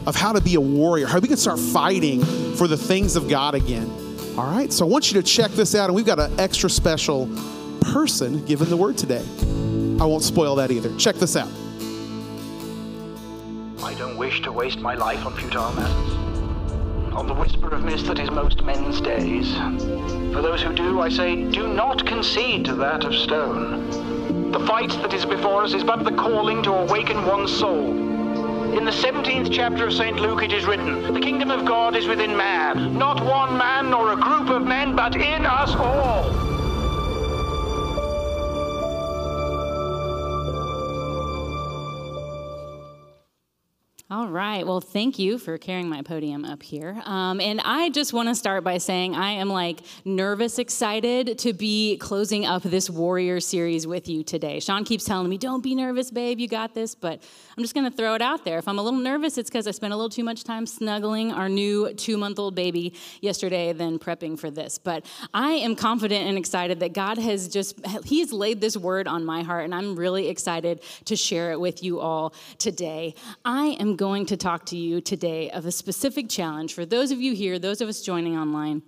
of 0.06 0.16
how 0.16 0.32
to 0.32 0.40
be 0.40 0.56
a 0.56 0.60
warrior, 0.60 1.06
how 1.06 1.20
we 1.20 1.28
can 1.28 1.36
start 1.36 1.60
fighting 1.60 2.24
for 2.56 2.66
the 2.66 2.76
things 2.76 3.14
of 3.14 3.28
God 3.28 3.54
again. 3.54 3.88
All 4.36 4.50
right, 4.50 4.72
so 4.72 4.86
I 4.86 4.88
want 4.88 5.12
you 5.12 5.22
to 5.22 5.26
check 5.26 5.52
this 5.52 5.74
out, 5.74 5.86
and 5.86 5.94
we've 5.94 6.04
got 6.04 6.18
an 6.18 6.38
extra 6.40 6.68
special 6.68 7.30
person 7.80 8.44
giving 8.44 8.68
the 8.68 8.76
word 8.76 8.98
today. 8.98 9.24
I 10.00 10.04
won't 10.04 10.24
spoil 10.24 10.56
that 10.56 10.70
either. 10.70 10.94
Check 10.96 11.16
this 11.16 11.36
out. 11.36 11.48
I 13.88 13.94
don't 13.94 14.18
wish 14.18 14.42
to 14.42 14.52
waste 14.52 14.80
my 14.80 14.94
life 14.94 15.24
on 15.24 15.32
futile 15.32 15.72
matters. 15.72 16.12
On 17.14 17.26
the 17.26 17.32
whisper 17.32 17.70
of 17.70 17.84
mist 17.84 18.04
that 18.04 18.18
is 18.18 18.30
most 18.30 18.62
men's 18.62 19.00
days. 19.00 19.50
For 20.34 20.42
those 20.42 20.60
who 20.60 20.74
do, 20.74 21.00
I 21.00 21.08
say, 21.08 21.50
do 21.50 21.72
not 21.72 22.04
concede 22.04 22.66
to 22.66 22.74
that 22.74 23.04
of 23.04 23.14
stone. 23.14 24.50
The 24.52 24.60
fight 24.66 24.90
that 25.00 25.14
is 25.14 25.24
before 25.24 25.64
us 25.64 25.72
is 25.72 25.84
but 25.84 26.04
the 26.04 26.12
calling 26.12 26.62
to 26.64 26.72
awaken 26.74 27.24
one's 27.24 27.50
soul. 27.50 27.88
In 28.76 28.84
the 28.84 28.90
17th 28.90 29.50
chapter 29.50 29.86
of 29.86 29.94
St. 29.94 30.20
Luke 30.20 30.42
it 30.42 30.52
is 30.52 30.66
written, 30.66 31.14
The 31.14 31.20
kingdom 31.20 31.50
of 31.50 31.64
God 31.64 31.96
is 31.96 32.06
within 32.06 32.36
man, 32.36 32.98
not 32.98 33.24
one 33.24 33.56
man 33.56 33.88
nor 33.88 34.12
a 34.12 34.16
group 34.16 34.50
of 34.50 34.66
men, 34.66 34.94
but 34.96 35.16
in 35.16 35.46
us 35.46 35.74
all. 35.74 36.47
All 44.10 44.28
right. 44.28 44.66
Well, 44.66 44.80
thank 44.80 45.18
you 45.18 45.36
for 45.36 45.58
carrying 45.58 45.90
my 45.90 46.00
podium 46.00 46.46
up 46.46 46.62
here. 46.62 46.98
Um, 47.04 47.42
and 47.42 47.60
I 47.62 47.90
just 47.90 48.14
want 48.14 48.30
to 48.30 48.34
start 48.34 48.64
by 48.64 48.78
saying 48.78 49.14
I 49.14 49.32
am 49.32 49.50
like 49.50 49.80
nervous 50.02 50.58
excited 50.58 51.38
to 51.40 51.52
be 51.52 51.98
closing 51.98 52.46
up 52.46 52.62
this 52.62 52.88
Warrior 52.88 53.38
series 53.40 53.86
with 53.86 54.08
you 54.08 54.22
today. 54.24 54.60
Sean 54.60 54.84
keeps 54.84 55.04
telling 55.04 55.28
me, 55.28 55.36
don't 55.36 55.62
be 55.62 55.74
nervous, 55.74 56.10
babe, 56.10 56.38
you 56.38 56.48
got 56.48 56.72
this. 56.72 56.94
But 56.94 57.22
I'm 57.54 57.62
just 57.62 57.74
going 57.74 57.84
to 57.84 57.94
throw 57.94 58.14
it 58.14 58.22
out 58.22 58.46
there. 58.46 58.56
If 58.56 58.66
I'm 58.66 58.78
a 58.78 58.82
little 58.82 58.98
nervous, 58.98 59.36
it's 59.36 59.50
because 59.50 59.66
I 59.66 59.72
spent 59.72 59.92
a 59.92 59.96
little 59.96 60.08
too 60.08 60.24
much 60.24 60.42
time 60.42 60.64
snuggling 60.64 61.30
our 61.30 61.50
new 61.50 61.92
two 61.92 62.16
month 62.16 62.38
old 62.38 62.54
baby 62.54 62.94
yesterday 63.20 63.74
than 63.74 63.98
prepping 63.98 64.38
for 64.38 64.50
this. 64.50 64.78
But 64.78 65.04
I 65.34 65.50
am 65.50 65.76
confident 65.76 66.26
and 66.26 66.38
excited 66.38 66.80
that 66.80 66.94
God 66.94 67.18
has 67.18 67.46
just, 67.46 67.78
He's 68.06 68.32
laid 68.32 68.62
this 68.62 68.74
word 68.74 69.06
on 69.06 69.26
my 69.26 69.42
heart, 69.42 69.66
and 69.66 69.74
I'm 69.74 69.96
really 69.96 70.28
excited 70.28 70.80
to 71.04 71.14
share 71.14 71.52
it 71.52 71.60
with 71.60 71.82
you 71.82 72.00
all 72.00 72.32
today. 72.56 73.14
I 73.44 73.76
am 73.78 73.97
going 73.98 74.24
to 74.26 74.36
talk 74.36 74.64
to 74.64 74.76
you 74.76 75.00
today 75.00 75.50
of 75.50 75.66
a 75.66 75.72
specific 75.72 76.28
challenge 76.28 76.72
for 76.72 76.86
those 76.86 77.10
of 77.10 77.20
you 77.20 77.34
here, 77.34 77.58
those 77.58 77.80
of 77.80 77.88
us 77.88 78.00
joining 78.00 78.36
online 78.38 78.80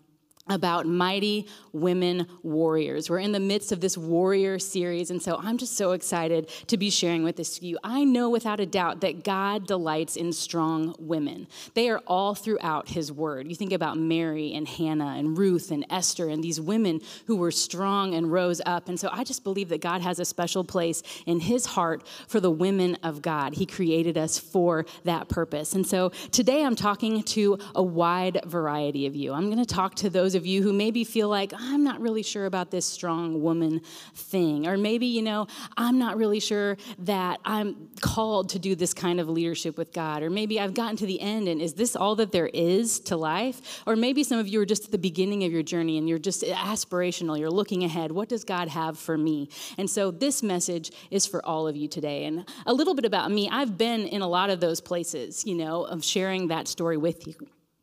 about 0.50 0.86
mighty 0.86 1.46
women 1.72 2.26
warriors. 2.42 3.08
We're 3.08 3.20
in 3.20 3.32
the 3.32 3.40
midst 3.40 3.72
of 3.72 3.80
this 3.80 3.96
warrior 3.96 4.58
series, 4.58 5.10
and 5.10 5.22
so 5.22 5.38
I'm 5.42 5.56
just 5.56 5.76
so 5.76 5.92
excited 5.92 6.48
to 6.66 6.76
be 6.76 6.90
sharing 6.90 7.22
with 7.22 7.36
this 7.36 7.58
to 7.58 7.66
you. 7.66 7.78
I 7.82 8.04
know 8.04 8.28
without 8.28 8.60
a 8.60 8.66
doubt 8.66 9.00
that 9.00 9.24
God 9.24 9.66
delights 9.66 10.16
in 10.16 10.32
strong 10.32 10.94
women. 10.98 11.46
They 11.74 11.88
are 11.88 12.02
all 12.06 12.34
throughout 12.34 12.88
His 12.88 13.12
Word. 13.12 13.48
You 13.48 13.54
think 13.54 13.72
about 13.72 13.96
Mary 13.96 14.52
and 14.52 14.66
Hannah 14.66 15.14
and 15.16 15.38
Ruth 15.38 15.70
and 15.70 15.86
Esther 15.88 16.28
and 16.28 16.42
these 16.42 16.60
women 16.60 17.00
who 17.26 17.36
were 17.36 17.52
strong 17.52 18.14
and 18.14 18.32
rose 18.32 18.60
up. 18.66 18.88
And 18.88 18.98
so 18.98 19.08
I 19.12 19.24
just 19.24 19.44
believe 19.44 19.68
that 19.68 19.80
God 19.80 20.00
has 20.02 20.18
a 20.18 20.24
special 20.24 20.64
place 20.64 21.02
in 21.26 21.40
His 21.40 21.66
heart 21.66 22.06
for 22.26 22.40
the 22.40 22.50
women 22.50 22.96
of 23.02 23.22
God. 23.22 23.54
He 23.54 23.66
created 23.66 24.18
us 24.18 24.38
for 24.38 24.84
that 25.04 25.28
purpose. 25.28 25.74
And 25.74 25.86
so 25.86 26.10
today 26.32 26.64
I'm 26.64 26.76
talking 26.76 27.22
to 27.22 27.58
a 27.74 27.82
wide 27.82 28.40
variety 28.46 29.06
of 29.06 29.14
you. 29.14 29.32
I'm 29.32 29.46
going 29.46 29.64
to 29.64 29.74
talk 29.74 29.94
to 29.96 30.10
those 30.10 30.34
of 30.34 30.39
you 30.46 30.62
who 30.62 30.72
maybe 30.72 31.04
feel 31.04 31.28
like, 31.28 31.52
I'm 31.56 31.84
not 31.84 32.00
really 32.00 32.22
sure 32.22 32.46
about 32.46 32.70
this 32.70 32.86
strong 32.86 33.42
woman 33.42 33.80
thing. 34.14 34.66
Or 34.66 34.76
maybe, 34.76 35.06
you 35.06 35.22
know, 35.22 35.46
I'm 35.76 35.98
not 35.98 36.16
really 36.16 36.40
sure 36.40 36.76
that 37.00 37.40
I'm 37.44 37.88
called 38.00 38.50
to 38.50 38.58
do 38.58 38.74
this 38.74 38.94
kind 38.94 39.20
of 39.20 39.28
leadership 39.28 39.78
with 39.78 39.92
God. 39.92 40.22
Or 40.22 40.30
maybe 40.30 40.58
I've 40.60 40.74
gotten 40.74 40.96
to 40.96 41.06
the 41.06 41.20
end 41.20 41.48
and 41.48 41.60
is 41.60 41.74
this 41.74 41.96
all 41.96 42.16
that 42.16 42.32
there 42.32 42.48
is 42.48 43.00
to 43.00 43.16
life? 43.16 43.82
Or 43.86 43.96
maybe 43.96 44.24
some 44.24 44.38
of 44.38 44.48
you 44.48 44.60
are 44.60 44.66
just 44.66 44.86
at 44.86 44.90
the 44.90 44.98
beginning 44.98 45.44
of 45.44 45.52
your 45.52 45.62
journey 45.62 45.98
and 45.98 46.08
you're 46.08 46.18
just 46.18 46.42
aspirational, 46.42 47.38
you're 47.38 47.50
looking 47.50 47.84
ahead. 47.84 48.12
What 48.12 48.28
does 48.28 48.44
God 48.44 48.68
have 48.68 48.98
for 48.98 49.16
me? 49.16 49.48
And 49.78 49.88
so 49.88 50.10
this 50.10 50.42
message 50.42 50.90
is 51.10 51.26
for 51.26 51.44
all 51.44 51.68
of 51.68 51.76
you 51.76 51.88
today. 51.88 52.24
And 52.24 52.48
a 52.66 52.72
little 52.72 52.94
bit 52.94 53.04
about 53.04 53.30
me, 53.30 53.48
I've 53.50 53.76
been 53.76 54.06
in 54.06 54.22
a 54.22 54.28
lot 54.28 54.50
of 54.50 54.60
those 54.60 54.80
places, 54.80 55.46
you 55.46 55.54
know, 55.54 55.84
of 55.84 56.04
sharing 56.04 56.48
that 56.48 56.68
story 56.68 56.96
with 56.96 57.26
you 57.26 57.34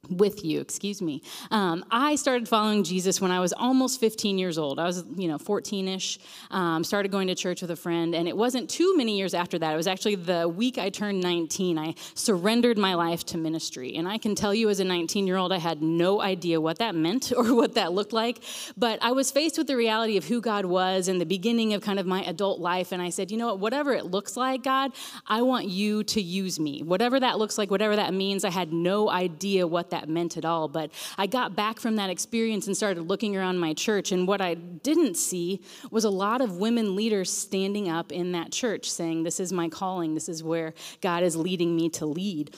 with 0.09 0.43
you 0.43 0.59
excuse 0.59 1.01
me. 1.01 1.21
Um, 1.51 1.85
i 1.91 2.15
started 2.15 2.47
following 2.47 2.83
jesus 2.83 3.19
when 3.21 3.31
i 3.31 3.39
was 3.39 3.53
almost 3.53 3.99
15 3.99 4.37
years 4.37 4.57
old. 4.57 4.79
I 4.79 4.85
was 4.85 5.03
you 5.15 5.27
know 5.27 5.37
14ish 5.37 6.19
um, 6.51 6.83
started 6.83 7.11
going 7.11 7.27
to 7.27 7.35
church 7.35 7.61
with 7.61 7.71
a 7.71 7.75
friend 7.75 8.15
and 8.15 8.27
it 8.27 8.35
wasn't 8.35 8.69
too 8.69 8.95
many 8.95 9.17
years 9.17 9.33
after 9.33 9.59
that. 9.59 9.73
It 9.73 9.77
was 9.77 9.87
actually 9.87 10.15
the 10.15 10.47
week 10.47 10.77
i 10.77 10.89
turned 10.89 11.21
19 11.21 11.77
i 11.77 11.95
surrendered 12.13 12.77
my 12.77 12.93
life 12.93 13.25
to 13.27 13.37
ministry. 13.37 13.95
And 13.95 14.07
i 14.07 14.17
can 14.17 14.35
tell 14.35 14.53
you 14.53 14.69
as 14.69 14.79
a 14.79 14.83
19 14.83 15.27
year 15.27 15.37
old 15.37 15.51
i 15.51 15.57
had 15.57 15.81
no 15.81 16.21
idea 16.21 16.59
what 16.61 16.79
that 16.79 16.95
meant 16.95 17.31
or 17.37 17.53
what 17.55 17.75
that 17.75 17.93
looked 17.93 18.13
like. 18.13 18.43
But 18.77 18.99
i 19.01 19.11
was 19.11 19.31
faced 19.31 19.57
with 19.57 19.67
the 19.67 19.75
reality 19.75 20.17
of 20.17 20.25
who 20.25 20.41
god 20.41 20.65
was 20.65 21.07
and 21.07 21.19
the 21.19 21.25
beginning 21.25 21.73
of 21.73 21.81
kind 21.81 21.99
of 21.99 22.05
my 22.05 22.23
adult 22.23 22.59
life 22.59 22.91
and 22.91 23.01
i 23.01 23.09
said 23.09 23.31
you 23.31 23.37
know 23.37 23.47
what? 23.47 23.59
Whatever 23.59 23.93
it 23.93 24.05
looks 24.05 24.37
like 24.37 24.63
god 24.63 24.91
i 25.25 25.41
want 25.41 25.67
you 25.67 26.03
to 26.03 26.21
use 26.21 26.59
me. 26.59 26.81
Whatever 26.81 27.19
that 27.19 27.37
looks 27.37 27.57
like 27.57 27.71
whatever 27.71 27.95
that 27.95 28.13
means 28.13 28.45
i 28.45 28.49
had 28.49 28.71
no 28.71 29.09
idea 29.09 29.65
what 29.65 29.89
that 29.89 29.96
meant 30.05 30.37
at 30.37 30.45
all. 30.45 30.67
But 30.67 30.91
I 31.17 31.27
got 31.27 31.55
back 31.55 31.79
from 31.79 31.95
that 31.95 32.09
experience 32.09 32.67
and 32.67 32.75
started 32.75 33.01
looking 33.07 33.35
around 33.35 33.59
my 33.59 33.73
church, 33.73 34.11
and 34.11 34.27
what 34.27 34.41
I 34.41 34.53
didn't 34.53 35.15
see 35.15 35.61
was 35.91 36.03
a 36.03 36.09
lot 36.09 36.41
of 36.41 36.57
women 36.57 36.95
leaders 36.95 37.31
standing 37.31 37.89
up 37.89 38.11
in 38.11 38.33
that 38.33 38.51
church 38.51 38.89
saying, 38.89 39.23
This 39.23 39.39
is 39.39 39.51
my 39.53 39.69
calling, 39.69 40.13
this 40.13 40.29
is 40.29 40.43
where 40.43 40.73
God 41.01 41.23
is 41.23 41.35
leading 41.35 41.75
me 41.75 41.89
to 41.89 42.05
lead. 42.05 42.55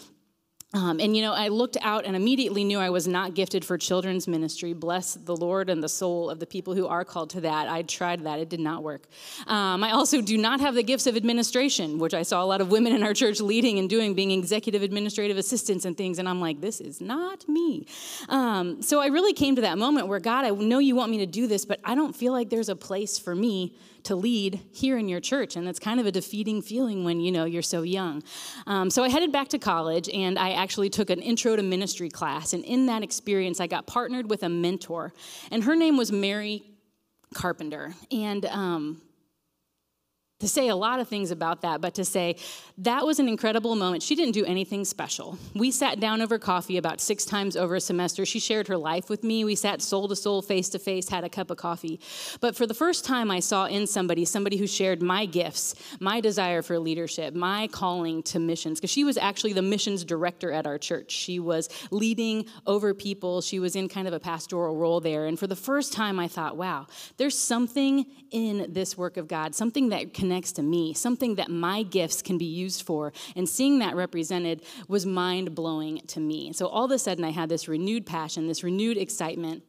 Um, 0.72 1.00
and 1.00 1.18
you 1.18 1.24
know, 1.24 1.34
I 1.34 1.48
looked 1.48 1.78
out 1.82 2.06
and 2.06 2.16
immediately 2.16 2.64
knew 2.64 2.78
I 2.78 2.92
was 2.92 3.08
not 3.08 3.34
gifted 3.34 3.66
for 3.66 3.76
children's 3.76 4.28
ministry. 4.28 4.74
Bless 4.74 5.16
the 5.16 5.36
Lord 5.36 5.68
and 5.68 5.82
the 5.82 5.90
soul 5.90 6.30
of 6.30 6.40
the 6.40 6.46
people 6.46 6.76
who 6.76 6.86
are 6.86 7.04
called 7.04 7.32
to 7.32 7.42
that. 7.42 7.68
I 7.68 7.82
tried 7.82 8.24
that, 8.26 8.40
it 8.40 8.50
did 8.50 8.60
not 8.60 8.84
work. 8.84 9.08
Um, 9.48 9.84
I 9.84 9.92
also 9.92 10.22
do 10.22 10.38
not 10.38 10.60
have 10.60 10.76
the 10.76 10.84
gifts 10.84 11.08
of 11.08 11.16
administration, 11.16 11.98
which 11.98 12.14
I 12.14 12.22
saw 12.22 12.44
a 12.44 12.46
lot 12.46 12.62
of 12.62 12.70
women 12.70 12.94
in 12.94 13.02
our 13.02 13.16
church 13.16 13.42
leading 13.42 13.80
and 13.80 13.90
doing, 13.90 14.14
being 14.14 14.30
executive 14.30 14.84
administrative 14.84 15.38
assistants 15.38 15.86
and 15.86 15.98
things. 15.98 16.20
And 16.20 16.30
I'm 16.30 16.40
like, 16.40 16.62
this 16.62 16.80
is 16.80 17.02
not 17.02 17.50
me. 17.50 17.88
Um, 18.28 18.84
so 18.84 19.00
I 19.00 19.08
really 19.08 19.34
came 19.34 19.56
to 19.56 19.62
that 19.62 19.80
moment 19.80 20.08
where, 20.08 20.20
God, 20.20 20.46
I 20.46 20.52
know 20.52 20.78
you 20.78 20.96
want 20.96 21.10
me 21.10 21.18
to 21.18 21.26
do 21.26 21.48
this, 21.48 21.66
but 21.66 21.80
I 21.84 21.96
don't 21.96 22.16
feel 22.16 22.32
like 22.32 22.52
there's 22.52 22.70
a 22.70 22.76
place 22.76 23.18
for 23.18 23.34
me 23.34 23.74
to 24.04 24.16
lead 24.16 24.60
here 24.72 24.98
in 24.98 25.08
your 25.08 25.20
church 25.20 25.56
and 25.56 25.68
it's 25.68 25.80
kind 25.80 26.00
of 26.00 26.06
a 26.06 26.12
defeating 26.12 26.62
feeling 26.62 27.04
when 27.04 27.20
you 27.20 27.32
know 27.32 27.46
you're 27.46 27.62
so 27.62 27.82
young. 27.82 28.24
Um, 28.68 28.90
so 28.90 29.04
i 29.04 29.10
headed 29.10 29.32
back 29.32 29.50
to 29.50 29.60
college 29.60 30.10
and 30.10 30.38
i 30.40 30.52
actually 30.52 30.90
took 30.90 31.10
an 31.10 31.22
intro 31.22 31.56
to 31.56 31.64
ministry 31.64 32.10
class 32.10 32.54
and 32.54 32.64
in 32.64 32.86
that 32.88 33.04
experience 33.04 33.60
i 33.60 33.68
got 33.68 33.88
partnered 33.88 34.30
with 34.30 34.44
a 34.44 34.50
mentor 34.50 35.14
and 35.52 35.64
her 35.64 35.76
name 35.76 35.98
was 35.98 36.12
mary 36.12 36.64
carpenter. 37.34 37.94
And 38.12 38.46
um, 38.46 39.02
to 40.40 40.48
say 40.48 40.70
a 40.70 40.76
lot 40.76 41.00
of 41.02 41.08
things 41.08 41.32
about 41.32 41.62
that, 41.62 41.82
but 41.82 41.94
to 41.96 42.06
say 42.06 42.38
that 42.78 43.06
was 43.06 43.20
an 43.20 43.28
incredible 43.28 43.76
moment. 43.76 44.02
She 44.02 44.16
didn't 44.16 44.32
do 44.32 44.46
anything 44.46 44.86
special. 44.86 45.38
We 45.54 45.70
sat 45.70 46.00
down 46.00 46.22
over 46.22 46.40
coffee 46.40 46.78
about 46.78 47.02
six 47.02 47.26
times 47.26 47.58
over 47.58 47.76
a 47.76 47.82
semester. 47.82 48.26
She 48.26 48.40
shared 48.40 48.70
her 48.70 48.78
life 48.78 49.10
with 49.10 49.22
me. 49.22 49.44
We 49.44 49.56
sat 49.56 49.82
soul 49.82 50.08
to 50.08 50.16
soul, 50.16 50.42
face 50.42 50.70
to 50.70 50.80
face, 50.80 51.10
had 51.10 51.26
a 51.26 51.30
cup 51.30 51.52
of 51.52 51.58
coffee. 51.58 52.00
But 52.40 52.56
for 52.56 52.66
the 52.66 52.74
first 52.74 53.04
time, 53.04 53.30
I 53.30 53.42
saw 53.42 53.66
in 53.66 53.86
somebody 53.86 54.24
somebody 54.24 54.56
who 54.56 54.66
shared 54.66 55.02
my 55.02 55.26
gifts, 55.26 55.76
my 56.00 56.22
desire 56.22 56.62
for 56.62 56.80
leadership, 56.80 57.36
my 57.36 57.68
calling 57.68 58.24
to 58.24 58.40
missions, 58.40 58.80
because 58.80 58.92
she 58.92 59.04
was 59.04 59.18
actually 59.18 59.52
the 59.52 59.62
missions 59.62 60.06
director 60.06 60.54
at 60.54 60.66
our 60.66 60.78
church. 60.78 61.12
She 61.12 61.40
was 61.40 61.68
leading 61.92 62.46
over 62.66 62.94
people, 62.94 63.42
she 63.42 63.60
was 63.60 63.76
in 63.76 63.90
kind 63.90 64.08
of 64.08 64.14
a 64.14 64.20
pastoral 64.22 64.78
role 64.78 65.02
there. 65.02 65.26
And 65.26 65.38
for 65.38 65.48
the 65.48 65.56
first 65.58 65.92
time, 65.92 66.18
I 66.18 66.30
thought, 66.30 66.56
wow, 66.56 66.88
there's 67.18 67.38
something 67.38 68.06
in 68.32 68.68
this 68.72 68.98
work 68.98 69.18
of 69.18 69.28
God, 69.28 69.54
something 69.54 69.90
that 69.90 70.14
connects 70.30 70.52
to 70.52 70.62
me, 70.62 70.94
something 70.94 71.36
that 71.36 71.50
my 71.50 71.82
gifts 71.82 72.22
can 72.22 72.38
be 72.38 72.46
used 72.46 72.84
for. 72.84 73.12
And 73.36 73.50
seeing 73.50 73.80
that 73.80 73.96
represented 73.96 74.62
was 74.88 75.04
mind 75.04 75.56
blowing 75.56 76.02
to 76.06 76.20
me. 76.20 76.54
So 76.54 76.68
all 76.68 76.86
of 76.86 76.92
a 76.92 77.00
sudden, 77.00 77.26
I 77.26 77.32
had 77.32 77.50
this 77.50 77.68
renewed 77.68 78.06
passion, 78.06 78.46
this 78.46 78.64
renewed 78.64 78.98
excitement 78.98 79.64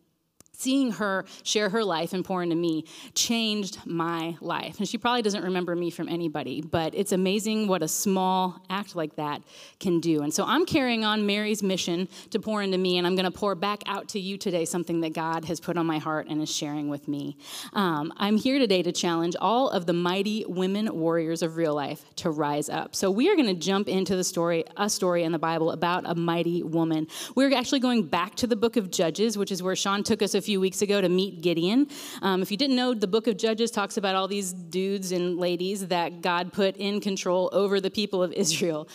seeing 0.60 0.92
her 0.92 1.24
share 1.42 1.70
her 1.70 1.82
life 1.82 2.12
and 2.12 2.24
pour 2.24 2.42
into 2.42 2.56
me 2.56 2.84
changed 3.14 3.78
my 3.86 4.36
life. 4.40 4.78
And 4.78 4.88
she 4.88 4.98
probably 4.98 5.22
doesn't 5.22 5.42
remember 5.42 5.74
me 5.74 5.90
from 5.90 6.08
anybody, 6.08 6.60
but 6.60 6.94
it's 6.94 7.12
amazing 7.12 7.66
what 7.66 7.82
a 7.82 7.88
small 7.88 8.60
act 8.68 8.94
like 8.94 9.16
that 9.16 9.42
can 9.78 10.00
do. 10.00 10.22
And 10.22 10.32
so 10.32 10.44
I'm 10.44 10.66
carrying 10.66 11.04
on 11.04 11.26
Mary's 11.26 11.62
mission 11.62 12.08
to 12.30 12.38
pour 12.38 12.62
into 12.62 12.76
me, 12.76 12.98
and 12.98 13.06
I'm 13.06 13.16
going 13.16 13.30
to 13.30 13.30
pour 13.30 13.54
back 13.54 13.82
out 13.86 14.08
to 14.10 14.20
you 14.20 14.36
today 14.36 14.64
something 14.64 15.00
that 15.00 15.14
God 15.14 15.44
has 15.46 15.60
put 15.60 15.76
on 15.76 15.86
my 15.86 15.98
heart 15.98 16.26
and 16.28 16.42
is 16.42 16.54
sharing 16.54 16.88
with 16.88 17.08
me. 17.08 17.36
Um, 17.72 18.12
I'm 18.16 18.36
here 18.36 18.58
today 18.58 18.82
to 18.82 18.92
challenge 18.92 19.36
all 19.40 19.70
of 19.70 19.86
the 19.86 19.92
mighty 19.92 20.44
women 20.46 20.94
warriors 20.94 21.42
of 21.42 21.56
real 21.56 21.74
life 21.74 22.04
to 22.16 22.30
rise 22.30 22.68
up. 22.68 22.94
So 22.94 23.10
we 23.10 23.30
are 23.30 23.36
going 23.36 23.54
to 23.54 23.54
jump 23.54 23.88
into 23.88 24.16
the 24.16 24.24
story, 24.24 24.64
a 24.76 24.90
story 24.90 25.22
in 25.22 25.32
the 25.32 25.38
Bible 25.38 25.70
about 25.70 26.04
a 26.06 26.14
mighty 26.14 26.62
woman. 26.62 27.06
We're 27.34 27.54
actually 27.54 27.80
going 27.80 28.02
back 28.06 28.34
to 28.36 28.46
the 28.46 28.56
book 28.56 28.76
of 28.76 28.90
Judges, 28.90 29.38
which 29.38 29.52
is 29.52 29.62
where 29.62 29.76
Sean 29.76 30.02
took 30.02 30.20
us 30.22 30.34
a 30.34 30.40
few 30.40 30.49
few 30.50 30.58
weeks 30.58 30.82
ago 30.82 31.00
to 31.00 31.08
meet 31.08 31.42
Gideon. 31.42 31.86
Um, 32.22 32.42
if 32.42 32.50
you 32.50 32.56
didn't 32.56 32.74
know, 32.74 32.92
the 32.92 33.06
book 33.06 33.28
of 33.28 33.36
Judges 33.36 33.70
talks 33.70 33.96
about 33.96 34.16
all 34.16 34.26
these 34.26 34.52
dudes 34.52 35.12
and 35.12 35.38
ladies 35.38 35.86
that 35.86 36.22
God 36.22 36.52
put 36.52 36.76
in 36.76 37.00
control 37.00 37.48
over 37.52 37.80
the 37.80 37.88
people 37.88 38.20
of 38.20 38.32
Israel. 38.32 38.88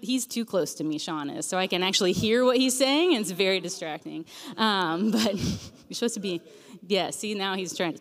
He's 0.00 0.24
too 0.24 0.44
close 0.44 0.74
to 0.74 0.84
me, 0.84 1.00
Sean 1.00 1.30
is, 1.30 1.46
so 1.46 1.58
I 1.58 1.66
can 1.66 1.82
actually 1.82 2.12
hear 2.12 2.44
what 2.44 2.58
he's 2.58 2.78
saying, 2.78 3.14
and 3.14 3.22
it's 3.22 3.32
very 3.32 3.58
distracting. 3.58 4.24
Um, 4.56 5.10
but 5.16 5.34
you're 5.34 5.94
supposed 5.94 6.14
to 6.14 6.20
be, 6.20 6.40
yeah, 6.86 7.10
see, 7.10 7.34
now 7.34 7.56
he's 7.56 7.76
trying 7.76 7.94
to 7.94 8.00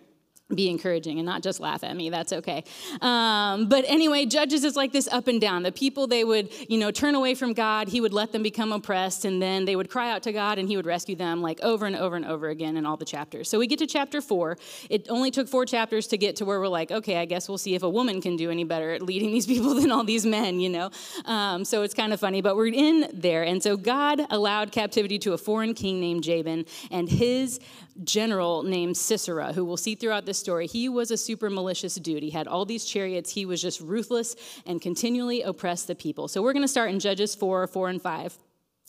be 0.55 0.69
encouraging 0.69 1.19
and 1.19 1.25
not 1.25 1.43
just 1.43 1.59
laugh 1.59 1.83
at 1.83 1.95
me. 1.95 2.09
That's 2.09 2.31
okay. 2.31 2.63
Um, 3.01 3.67
but 3.67 3.83
anyway 3.85 4.25
judges 4.25 4.63
is 4.63 4.77
like 4.77 4.93
this 4.93 5.07
up 5.09 5.27
and 5.27 5.41
down. 5.41 5.63
The 5.63 5.73
people 5.73 6.07
they 6.07 6.23
would 6.23 6.49
you 6.69 6.77
know 6.77 6.89
turn 6.89 7.15
away 7.15 7.35
from 7.35 7.51
god. 7.51 7.89
He 7.89 7.99
would 7.99 8.13
let 8.13 8.31
them 8.31 8.43
become 8.43 8.71
oppressed 8.71 9.25
and 9.25 9.41
then 9.41 9.65
they 9.65 9.75
would 9.75 9.89
cry 9.89 10.09
out 10.09 10.23
to 10.23 10.31
god 10.31 10.57
and 10.57 10.69
he 10.69 10.77
would 10.77 10.85
rescue 10.85 11.17
them 11.17 11.41
like 11.41 11.59
over 11.61 11.85
and 11.85 11.97
over 11.97 12.15
and 12.15 12.25
over 12.25 12.47
again 12.47 12.77
in 12.77 12.85
all 12.85 12.95
the 12.95 13.05
chapters. 13.05 13.49
So 13.49 13.59
we 13.59 13.67
get 13.67 13.79
to 13.79 13.87
chapter 13.87 14.21
four. 14.21 14.57
It 14.89 15.07
only 15.09 15.31
took 15.31 15.49
four 15.49 15.65
chapters 15.65 16.07
to 16.07 16.17
get 16.17 16.37
to 16.37 16.45
where 16.45 16.59
we're 16.61 16.67
like 16.69 16.91
okay 16.91 17.17
i 17.17 17.25
guess 17.25 17.49
we'll 17.49 17.57
see 17.57 17.75
if 17.75 17.83
a 17.83 17.89
woman 17.89 18.21
can 18.21 18.37
do 18.37 18.49
any 18.49 18.63
better 18.63 18.91
at 18.91 19.01
leading 19.01 19.31
these 19.31 19.45
people 19.53 19.75
than 19.75 19.91
all 19.91 20.05
these 20.05 20.25
men 20.25 20.61
you 20.61 20.69
know? 20.69 20.89
Um, 21.25 21.65
so 21.65 21.81
it's 21.81 21.93
kind 21.93 22.13
of 22.13 22.21
funny 22.21 22.39
but 22.41 22.55
we're 22.55 22.67
in 22.67 23.09
there. 23.13 23.43
And 23.43 23.61
so 23.61 23.75
god 23.75 24.21
allowed 24.29 24.71
captivity 24.71 25.19
to 25.19 25.33
a 25.33 25.37
foreign 25.37 25.73
king 25.73 25.99
named 25.99 26.23
jabin 26.23 26.65
and 26.89 27.09
his 27.09 27.59
general 28.03 28.63
named 28.63 28.97
sisera 28.97 29.53
who 29.53 29.65
we'll 29.65 29.77
see 29.77 29.95
throughout 29.95 30.25
this 30.25 30.37
story, 30.37 30.67
he 30.67 30.89
was 30.89 31.11
a 31.11 31.17
super 31.17 31.49
malicious 31.49 31.95
dude. 31.95 32.23
He 32.23 32.29
had 32.29 32.47
all 32.47 32.65
these 32.65 32.85
chariots. 32.85 33.31
He 33.31 33.45
was 33.45 33.61
just 33.61 33.81
ruthless 33.81 34.35
and 34.65 34.81
continually 34.81 35.41
oppressed 35.41 35.87
the 35.87 35.95
people. 35.95 36.27
So 36.27 36.41
we're 36.41 36.53
going 36.53 36.63
to 36.63 36.67
start 36.67 36.91
in 36.91 36.99
Judges 36.99 37.35
4, 37.35 37.67
4, 37.67 37.89
and 37.89 38.01
5 38.01 38.37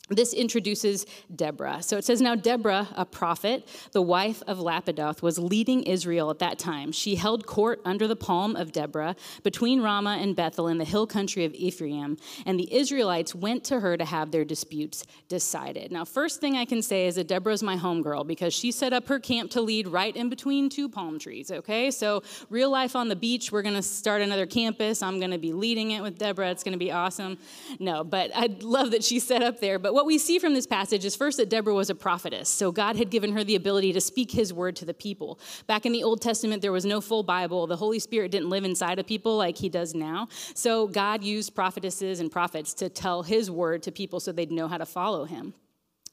this 0.09 0.33
introduces 0.33 1.07
Deborah. 1.35 1.83
So 1.83 1.97
it 1.97 2.05
says, 2.05 2.21
Now 2.21 2.35
Deborah, 2.35 2.89
a 2.97 3.05
prophet, 3.05 3.69
the 3.93 4.03
wife 4.03 4.43
of 4.47 4.59
Lapidoth, 4.59 5.23
was 5.23 5.39
leading 5.39 5.83
Israel 5.83 6.31
at 6.31 6.39
that 6.39 6.59
time. 6.59 6.93
She 6.93 7.17
held 7.17 7.47
court 7.47 7.81
under 7.85 8.09
the 8.09 8.17
palm 8.17 8.57
of 8.57 8.73
Deborah 8.73 9.17
between 9.43 9.83
Ramah 9.83 10.19
and 10.21 10.35
Bethel 10.35 10.69
in 10.69 10.79
the 10.79 10.85
hill 10.85 11.07
country 11.07 11.45
of 11.45 11.55
Ephraim. 11.55 12.17
And 12.47 12.59
the 12.59 12.73
Israelites 12.75 13.35
went 13.35 13.65
to 13.65 13.81
her 13.81 13.97
to 13.97 14.05
have 14.05 14.31
their 14.31 14.45
disputes 14.45 15.05
decided. 15.29 15.93
Now, 15.93 16.05
first 16.05 16.41
thing 16.41 16.57
I 16.57 16.65
can 16.65 16.83
say 16.83 17.07
is 17.07 17.17
that 17.17 17.29
Deborah's 17.29 17.63
my 17.63 17.77
homegirl 17.77 18.27
because 18.27 18.55
she 18.55 18.73
set 18.73 18.93
up 18.93 19.09
her 19.09 19.19
camp 19.19 19.51
to 19.53 19.61
lead 19.61 19.89
right 19.89 20.15
in 20.17 20.29
between 20.29 20.69
two 20.69 20.89
palm 20.89 21.19
trees, 21.19 21.51
okay? 21.51 21.91
So, 21.91 22.23
real 22.51 22.71
life 22.71 22.97
on 22.97 23.09
the 23.09 23.17
beach, 23.17 23.53
we're 23.53 23.63
gonna 23.63 23.83
start 23.83 24.23
another 24.23 24.47
campus. 24.47 25.03
I'm 25.03 25.21
gonna 25.21 25.39
be 25.39 25.53
leading 25.53 25.91
it 25.91 26.03
with 26.03 26.19
Deborah. 26.19 26.51
It's 26.51 26.65
gonna 26.65 26.77
be 26.79 26.93
awesome. 26.93 27.39
No, 27.79 28.05
but 28.05 28.31
I 28.35 28.47
love 28.61 28.93
that 28.93 29.05
she 29.05 29.19
set 29.19 29.43
up 29.43 29.61
there. 29.61 29.79
But 29.79 29.95
what 29.99 30.07
we 30.07 30.17
see 30.17 30.39
from 30.39 30.55
this 30.55 30.65
passage 30.65 31.05
is 31.05 31.17
first 31.17 31.39
that 31.39 31.51
Deborah 31.51 31.75
was 31.75 31.91
a 31.91 31.95
prophetess. 31.95 32.49
So 32.49 32.71
God 32.71 32.95
had 32.95 33.11
given 33.11 33.33
her 33.33 33.43
the 33.43 33.57
ability 33.57 33.93
to 33.95 34.01
speak 34.01 34.31
his 34.31 34.53
word 34.53 34.77
to 34.77 34.85
the 34.85 34.95
people. 34.95 35.41
Back 35.67 35.87
in 35.87 35.93
the 35.93 36.05
Old 36.05 36.21
Testament, 36.21 36.63
there 36.63 36.71
was 36.71 36.85
no 36.85 37.01
full 37.01 37.25
Bible. 37.25 37.67
The 37.67 37.75
Holy 37.75 37.99
Spirit 37.99 38.31
didn't 38.31 38.49
live 38.49 38.63
inside 38.63 39.01
of 39.01 39.09
people 39.09 39.37
like 39.37 39.59
he 39.59 39.69
does 39.69 39.97
now. 39.97 40.29
So 40.55 40.87
God 40.87 41.25
used 41.25 41.53
prophetesses 41.53 42.21
and 42.21 42.31
prophets 42.31 42.75
to 42.75 42.89
tell 42.89 43.25
his 43.25 43.51
word 43.51 43.83
to 43.83 43.91
people 43.91 44.21
so 44.21 44.31
they'd 44.31 44.53
know 44.53 44.69
how 44.69 44.79
to 44.79 44.87
follow 44.87 45.25
him. 45.25 45.53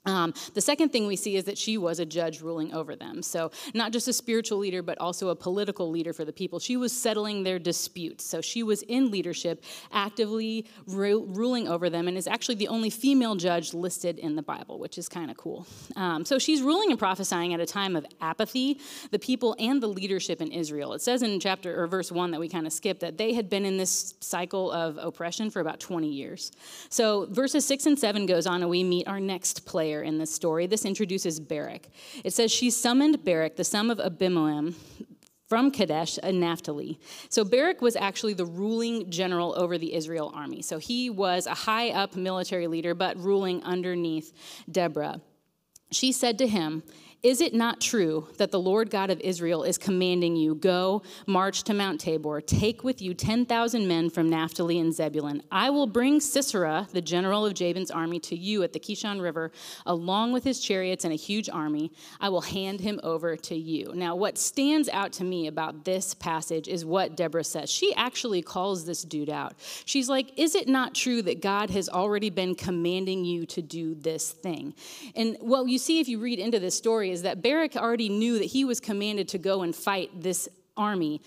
Um, 0.05 0.33
the 0.53 0.61
second 0.61 0.89
thing 0.89 1.07
we 1.07 1.15
see 1.15 1.35
is 1.35 1.45
that 1.45 1.57
she 1.57 1.77
was 1.77 1.99
a 1.99 2.05
judge 2.05 2.41
ruling 2.41 2.73
over 2.73 2.95
them. 2.95 3.21
So, 3.23 3.51
not 3.73 3.91
just 3.91 4.07
a 4.07 4.13
spiritual 4.13 4.59
leader, 4.59 4.81
but 4.81 4.97
also 4.99 5.29
a 5.29 5.35
political 5.35 5.89
leader 5.89 6.13
for 6.13 6.25
the 6.25 6.33
people. 6.33 6.59
She 6.59 6.77
was 6.77 6.91
settling 6.91 7.43
their 7.43 7.59
disputes. 7.59 8.23
So, 8.23 8.41
she 8.41 8.63
was 8.63 8.81
in 8.83 9.11
leadership, 9.11 9.63
actively 9.91 10.65
ru- 10.87 11.25
ruling 11.25 11.67
over 11.67 11.89
them, 11.89 12.07
and 12.07 12.17
is 12.17 12.27
actually 12.27 12.55
the 12.55 12.67
only 12.67 12.89
female 12.89 13.35
judge 13.35 13.73
listed 13.73 14.19
in 14.19 14.35
the 14.35 14.43
Bible, 14.43 14.79
which 14.79 14.97
is 14.97 15.09
kind 15.09 15.31
of 15.31 15.37
cool. 15.37 15.65
Um, 15.95 16.23
so, 16.25 16.37
she's 16.37 16.61
ruling 16.61 16.91
and 16.91 16.99
prophesying 16.99 17.53
at 17.53 17.59
a 17.59 17.65
time 17.65 17.95
of 17.95 18.05
apathy, 18.21 18.79
the 19.11 19.19
people 19.19 19.55
and 19.59 19.81
the 19.81 19.87
leadership 19.87 20.41
in 20.41 20.51
Israel. 20.51 20.93
It 20.93 21.01
says 21.01 21.23
in 21.23 21.39
chapter 21.39 21.81
or 21.81 21.87
verse 21.87 22.11
one 22.11 22.31
that 22.31 22.39
we 22.39 22.47
kind 22.47 22.67
of 22.67 22.73
skipped 22.73 23.01
that 23.01 23.17
they 23.17 23.33
had 23.33 23.49
been 23.49 23.65
in 23.65 23.77
this 23.77 24.13
cycle 24.19 24.71
of 24.71 24.97
oppression 24.97 25.49
for 25.49 25.59
about 25.59 25.79
20 25.79 26.07
years. 26.07 26.51
So, 26.89 27.25
verses 27.31 27.65
six 27.65 27.85
and 27.85 27.97
seven 27.97 28.25
goes 28.25 28.45
on, 28.45 28.61
and 28.61 28.69
we 28.69 28.83
meet 28.83 29.07
our 29.07 29.19
next 29.19 29.65
player 29.65 29.94
player 29.95 30.03
in 30.03 30.17
this 30.17 30.33
story. 30.33 30.67
This 30.67 30.85
introduces 30.85 31.39
Barak. 31.39 31.87
It 32.23 32.33
says, 32.33 32.51
She 32.51 32.69
summoned 32.69 33.23
Barak, 33.23 33.55
the 33.55 33.63
son 33.63 33.89
of 33.89 33.99
Abimelech, 33.99 34.73
from 35.47 35.71
Kadesh 35.71 36.17
and 36.23 36.39
Naphtali. 36.39 36.99
So 37.29 37.43
Barak 37.43 37.81
was 37.81 37.95
actually 37.95 38.33
the 38.33 38.45
ruling 38.45 39.11
general 39.11 39.53
over 39.57 39.77
the 39.77 39.93
Israel 39.93 40.31
army. 40.33 40.61
So 40.63 40.79
he 40.79 41.09
was 41.09 41.45
a 41.45 41.53
high 41.53 41.89
up 41.91 42.15
military 42.15 42.67
leader, 42.67 42.95
but 42.95 43.15
ruling 43.17 43.63
underneath 43.63 44.33
Deborah. 44.69 45.21
She 45.91 46.11
said 46.11 46.39
to 46.39 46.47
him, 46.47 46.83
is 47.23 47.41
it 47.41 47.53
not 47.53 47.81
true 47.81 48.27
that 48.37 48.51
the 48.51 48.59
Lord 48.59 48.89
God 48.89 49.09
of 49.09 49.19
Israel 49.21 49.63
is 49.63 49.77
commanding 49.77 50.35
you, 50.35 50.55
Go, 50.55 51.01
march 51.25 51.63
to 51.63 51.73
Mount 51.73 51.99
Tabor, 51.99 52.41
take 52.41 52.83
with 52.83 53.01
you 53.01 53.13
10,000 53.13 53.87
men 53.87 54.09
from 54.09 54.29
Naphtali 54.29 54.79
and 54.79 54.93
Zebulun? 54.93 55.41
I 55.51 55.69
will 55.69 55.87
bring 55.87 56.19
Sisera, 56.19 56.87
the 56.91 57.01
general 57.01 57.45
of 57.45 57.53
Jabin's 57.53 57.89
army, 57.89 58.19
to 58.21 58.35
you 58.37 58.63
at 58.63 58.73
the 58.73 58.79
Kishon 58.79 59.21
River, 59.21 59.51
along 59.85 60.33
with 60.33 60.43
his 60.43 60.59
chariots 60.59 61.03
and 61.03 61.13
a 61.13 61.17
huge 61.17 61.49
army. 61.49 61.91
I 62.19 62.29
will 62.29 62.41
hand 62.41 62.79
him 62.79 62.99
over 63.03 63.35
to 63.35 63.55
you. 63.55 63.91
Now, 63.95 64.15
what 64.15 64.37
stands 64.37 64.87
out 64.89 65.11
to 65.13 65.23
me 65.23 65.47
about 65.47 65.85
this 65.85 66.13
passage 66.13 66.67
is 66.67 66.85
what 66.85 67.17
Deborah 67.17 67.43
says. 67.43 67.71
She 67.71 67.93
actually 67.95 68.41
calls 68.41 68.85
this 68.85 69.03
dude 69.03 69.29
out. 69.29 69.55
She's 69.85 70.09
like, 70.09 70.37
Is 70.37 70.55
it 70.55 70.67
not 70.67 70.93
true 70.93 71.21
that 71.23 71.41
God 71.41 71.69
has 71.71 71.89
already 71.89 72.29
been 72.29 72.55
commanding 72.55 73.25
you 73.25 73.45
to 73.47 73.61
do 73.61 73.95
this 73.95 74.31
thing? 74.31 74.73
And 75.15 75.37
what 75.39 75.67
you 75.67 75.77
see 75.77 75.99
if 75.99 76.07
you 76.07 76.19
read 76.19 76.39
into 76.39 76.59
this 76.59 76.75
story 76.75 77.04
is 77.11 77.23
that 77.23 77.41
Barak 77.41 77.75
already 77.75 78.09
knew 78.09 78.39
that 78.39 78.45
he 78.45 78.65
was 78.65 78.79
commanded 78.79 79.27
to 79.29 79.37
go 79.37 79.61
and 79.61 79.75
fight 79.75 80.09
this 80.21 80.47
army 80.77 81.21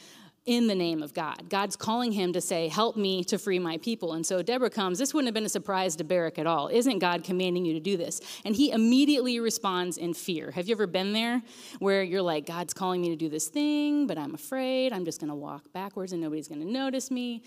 in 0.49 0.67
the 0.67 0.75
name 0.75 1.03
of 1.03 1.13
God. 1.13 1.51
God's 1.51 1.77
calling 1.77 2.11
him 2.11 2.33
to 2.33 2.41
say, 2.41 2.69
Help 2.69 2.97
me 2.97 3.23
to 3.25 3.39
free 3.39 3.59
my 3.59 3.77
people. 3.77 4.15
And 4.15 4.25
so 4.25 4.43
Deborah 4.43 4.71
comes. 4.71 4.99
This 4.99 5.13
wouldn't 5.13 5.27
have 5.27 5.35
been 5.35 5.45
a 5.45 5.49
surprise 5.49 5.95
to 5.97 6.05
Barak 6.05 6.39
at 6.39 6.47
all. 6.47 6.69
Isn't 6.69 7.01
God 7.01 7.23
commanding 7.23 7.67
you 7.67 7.75
to 7.75 7.81
do 7.81 7.99
this? 7.99 8.23
And 8.47 8.57
he 8.57 8.71
immediately 8.71 9.39
responds 9.41 9.99
in 9.99 10.15
fear. 10.15 10.51
Have 10.53 10.67
you 10.67 10.75
ever 10.75 10.87
been 10.87 11.13
there 11.13 11.43
where 11.81 12.03
you're 12.03 12.23
like, 12.23 12.47
God's 12.47 12.73
calling 12.73 13.03
me 13.03 13.11
to 13.11 13.17
do 13.17 13.29
this 13.29 13.49
thing, 13.49 14.07
but 14.07 14.17
I'm 14.17 14.35
afraid. 14.35 14.95
I'm 14.95 15.05
just 15.05 15.21
going 15.21 15.29
to 15.29 15.37
walk 15.37 15.71
backwards 15.75 16.13
and 16.13 16.23
nobody's 16.23 16.49
going 16.49 16.63
to 16.63 16.71
notice 16.71 17.11
me? 17.11 17.43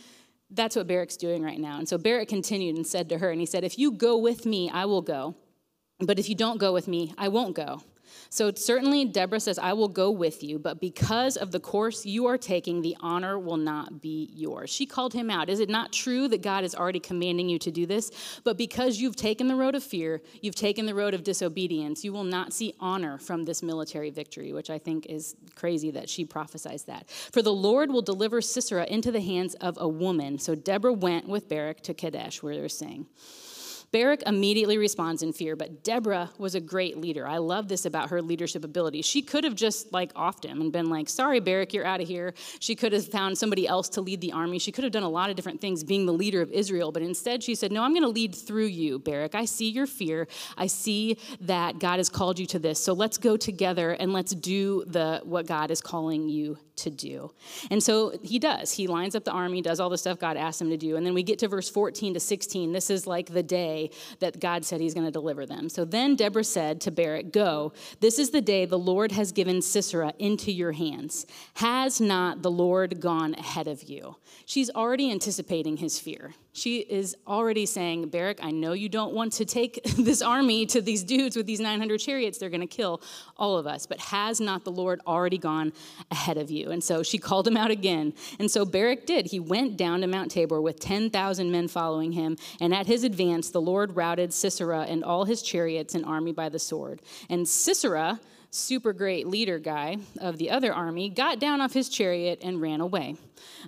That's 0.51 0.75
what 0.75 0.87
Barak's 0.87 1.17
doing 1.17 1.41
right 1.41 1.59
now. 1.59 1.79
And 1.79 1.89
so 1.89 1.97
Barak 1.97 2.27
continued 2.27 2.75
and 2.75 2.85
said 2.85 3.09
to 3.09 3.17
her, 3.17 3.31
and 3.31 3.39
he 3.39 3.47
said, 3.47 3.63
If 3.63 3.79
you 3.79 3.93
go 3.93 4.15
with 4.15 4.45
me, 4.45 4.69
I 4.69 4.85
will 4.85 5.01
go. 5.01 5.33
But 5.99 6.19
if 6.19 6.29
you 6.29 6.35
don't 6.35 6.59
go 6.59 6.71
with 6.71 6.87
me, 6.87 7.15
I 7.17 7.29
won't 7.29 7.55
go. 7.55 7.81
So 8.33 8.49
certainly 8.55 9.03
Deborah 9.03 9.41
says, 9.41 9.59
I 9.59 9.73
will 9.73 9.89
go 9.89 10.09
with 10.09 10.41
you, 10.41 10.57
but 10.57 10.79
because 10.79 11.35
of 11.35 11.51
the 11.51 11.59
course 11.59 12.05
you 12.05 12.27
are 12.27 12.37
taking, 12.37 12.81
the 12.81 12.95
honor 13.01 13.37
will 13.37 13.57
not 13.57 14.01
be 14.01 14.29
yours. 14.33 14.69
She 14.69 14.85
called 14.85 15.13
him 15.13 15.29
out. 15.29 15.49
Is 15.49 15.59
it 15.59 15.67
not 15.67 15.91
true 15.91 16.29
that 16.29 16.41
God 16.41 16.63
is 16.63 16.73
already 16.73 17.01
commanding 17.01 17.49
you 17.49 17.59
to 17.59 17.71
do 17.71 17.85
this? 17.85 18.09
But 18.45 18.57
because 18.57 19.01
you've 19.01 19.17
taken 19.17 19.49
the 19.49 19.57
road 19.57 19.75
of 19.75 19.83
fear, 19.83 20.21
you've 20.41 20.55
taken 20.55 20.85
the 20.85 20.95
road 20.95 21.13
of 21.13 21.25
disobedience, 21.25 22.05
you 22.05 22.13
will 22.13 22.23
not 22.23 22.53
see 22.53 22.73
honor 22.79 23.17
from 23.17 23.43
this 23.43 23.61
military 23.61 24.11
victory, 24.11 24.53
which 24.53 24.69
I 24.69 24.77
think 24.77 25.07
is 25.07 25.35
crazy 25.55 25.91
that 25.91 26.09
she 26.09 26.23
prophesies 26.23 26.83
that. 26.83 27.09
For 27.09 27.41
the 27.41 27.51
Lord 27.51 27.91
will 27.91 28.01
deliver 28.01 28.39
Sisera 28.39 28.85
into 28.85 29.11
the 29.11 29.19
hands 29.19 29.55
of 29.55 29.77
a 29.77 29.89
woman. 29.89 30.39
So 30.39 30.55
Deborah 30.55 30.93
went 30.93 31.27
with 31.27 31.49
Barak 31.49 31.81
to 31.81 31.93
Kadesh, 31.93 32.41
where 32.41 32.55
they're 32.55 32.69
saying. 32.69 33.07
Barak 33.91 34.23
immediately 34.25 34.77
responds 34.77 35.21
in 35.21 35.33
fear, 35.33 35.57
but 35.57 35.83
Deborah 35.83 36.29
was 36.37 36.55
a 36.55 36.61
great 36.61 36.97
leader. 36.97 37.27
I 37.27 37.39
love 37.39 37.67
this 37.67 37.85
about 37.85 38.09
her 38.09 38.21
leadership 38.21 38.63
ability. 38.63 39.01
She 39.01 39.21
could 39.21 39.43
have 39.43 39.53
just 39.53 39.91
like 39.91 40.13
offed 40.13 40.45
him 40.45 40.61
and 40.61 40.71
been 40.71 40.89
like, 40.89 41.09
sorry, 41.09 41.41
Barak, 41.41 41.73
you're 41.73 41.85
out 41.85 41.99
of 41.99 42.07
here. 42.07 42.33
She 42.59 42.73
could 42.73 42.93
have 42.93 43.05
found 43.05 43.37
somebody 43.37 43.67
else 43.67 43.89
to 43.89 44.01
lead 44.01 44.21
the 44.21 44.31
army. 44.31 44.59
She 44.59 44.71
could 44.71 44.85
have 44.85 44.93
done 44.93 45.03
a 45.03 45.09
lot 45.09 45.29
of 45.29 45.35
different 45.35 45.59
things 45.59 45.83
being 45.83 46.05
the 46.05 46.13
leader 46.13 46.41
of 46.41 46.49
Israel, 46.51 46.93
but 46.93 47.01
instead 47.01 47.43
she 47.43 47.53
said, 47.53 47.71
no, 47.71 47.83
I'm 47.83 47.91
going 47.91 48.03
to 48.03 48.09
lead 48.09 48.33
through 48.33 48.67
you, 48.67 48.97
Barak. 48.97 49.35
I 49.35 49.43
see 49.43 49.69
your 49.69 49.87
fear. 49.87 50.27
I 50.57 50.67
see 50.67 51.17
that 51.41 51.79
God 51.79 51.97
has 51.97 52.07
called 52.07 52.39
you 52.39 52.45
to 52.47 52.59
this. 52.59 52.81
So 52.81 52.93
let's 52.93 53.17
go 53.17 53.35
together 53.35 53.91
and 53.91 54.13
let's 54.13 54.33
do 54.33 54.85
the 54.87 55.21
what 55.25 55.47
God 55.47 55.69
is 55.69 55.81
calling 55.81 56.29
you 56.29 56.57
to 56.81 56.89
do. 56.89 57.31
And 57.69 57.81
so 57.81 58.13
he 58.23 58.39
does. 58.39 58.73
He 58.73 58.87
lines 58.87 59.15
up 59.15 59.23
the 59.23 59.31
army, 59.31 59.61
does 59.61 59.79
all 59.79 59.89
the 59.89 59.97
stuff 59.97 60.19
God 60.19 60.37
asked 60.37 60.61
him 60.61 60.69
to 60.69 60.77
do. 60.77 60.95
And 60.95 61.05
then 61.05 61.13
we 61.13 61.23
get 61.23 61.39
to 61.39 61.47
verse 61.47 61.69
14 61.69 62.13
to 62.13 62.19
16. 62.19 62.71
This 62.71 62.89
is 62.89 63.07
like 63.07 63.33
the 63.33 63.43
day 63.43 63.91
that 64.19 64.39
God 64.39 64.65
said 64.65 64.81
he's 64.81 64.93
going 64.93 65.05
to 65.05 65.11
deliver 65.11 65.45
them. 65.45 65.69
So 65.69 65.85
then 65.85 66.15
Deborah 66.15 66.43
said 66.43 66.81
to 66.81 66.91
Barak, 66.91 67.31
Go, 67.31 67.73
this 67.99 68.19
is 68.19 68.31
the 68.31 68.41
day 68.41 68.65
the 68.65 68.79
Lord 68.79 69.11
has 69.11 69.31
given 69.31 69.61
Sisera 69.61 70.13
into 70.19 70.51
your 70.51 70.73
hands. 70.73 71.25
Has 71.55 72.01
not 72.01 72.41
the 72.41 72.51
Lord 72.51 72.99
gone 72.99 73.33
ahead 73.35 73.67
of 73.67 73.83
you? 73.83 74.17
She's 74.45 74.69
already 74.69 75.11
anticipating 75.11 75.77
his 75.77 75.99
fear. 75.99 76.33
She 76.53 76.79
is 76.79 77.15
already 77.25 77.65
saying, 77.65 78.09
Barak, 78.09 78.43
I 78.43 78.51
know 78.51 78.73
you 78.73 78.89
don't 78.89 79.13
want 79.13 79.31
to 79.33 79.45
take 79.45 79.81
this 79.97 80.21
army 80.21 80.65
to 80.67 80.81
these 80.81 81.01
dudes 81.01 81.37
with 81.37 81.45
these 81.45 81.61
900 81.61 81.99
chariots. 81.99 82.37
They're 82.37 82.49
going 82.49 82.61
to 82.61 82.67
kill 82.67 83.01
all 83.37 83.57
of 83.57 83.65
us. 83.65 83.85
But 83.85 83.99
has 83.99 84.41
not 84.41 84.65
the 84.65 84.71
Lord 84.71 84.99
already 85.07 85.37
gone 85.37 85.71
ahead 86.09 86.37
of 86.37 86.51
you? 86.51 86.71
And 86.71 86.83
so 86.83 87.03
she 87.03 87.17
called 87.17 87.47
him 87.47 87.55
out 87.55 87.71
again. 87.71 88.13
And 88.37 88.51
so 88.51 88.65
Barak 88.65 89.05
did. 89.05 89.27
He 89.27 89.39
went 89.39 89.77
down 89.77 90.01
to 90.01 90.07
Mount 90.07 90.29
Tabor 90.29 90.61
with 90.61 90.79
10,000 90.79 91.51
men 91.51 91.69
following 91.69 92.11
him. 92.11 92.37
And 92.59 92.73
at 92.73 92.85
his 92.85 93.05
advance, 93.05 93.49
the 93.49 93.61
Lord 93.61 93.95
routed 93.95 94.33
Sisera 94.33 94.81
and 94.81 95.05
all 95.05 95.23
his 95.23 95.41
chariots 95.41 95.95
and 95.95 96.05
army 96.05 96.33
by 96.33 96.49
the 96.49 96.59
sword. 96.59 97.01
And 97.29 97.47
Sisera, 97.47 98.19
super 98.51 98.91
great 98.91 99.27
leader 99.27 99.57
guy 99.57 99.97
of 100.19 100.37
the 100.37 100.51
other 100.51 100.73
army, 100.73 101.09
got 101.09 101.39
down 101.39 101.61
off 101.61 101.73
his 101.73 101.87
chariot 101.87 102.39
and 102.43 102.61
ran 102.61 102.81
away. 102.81 103.15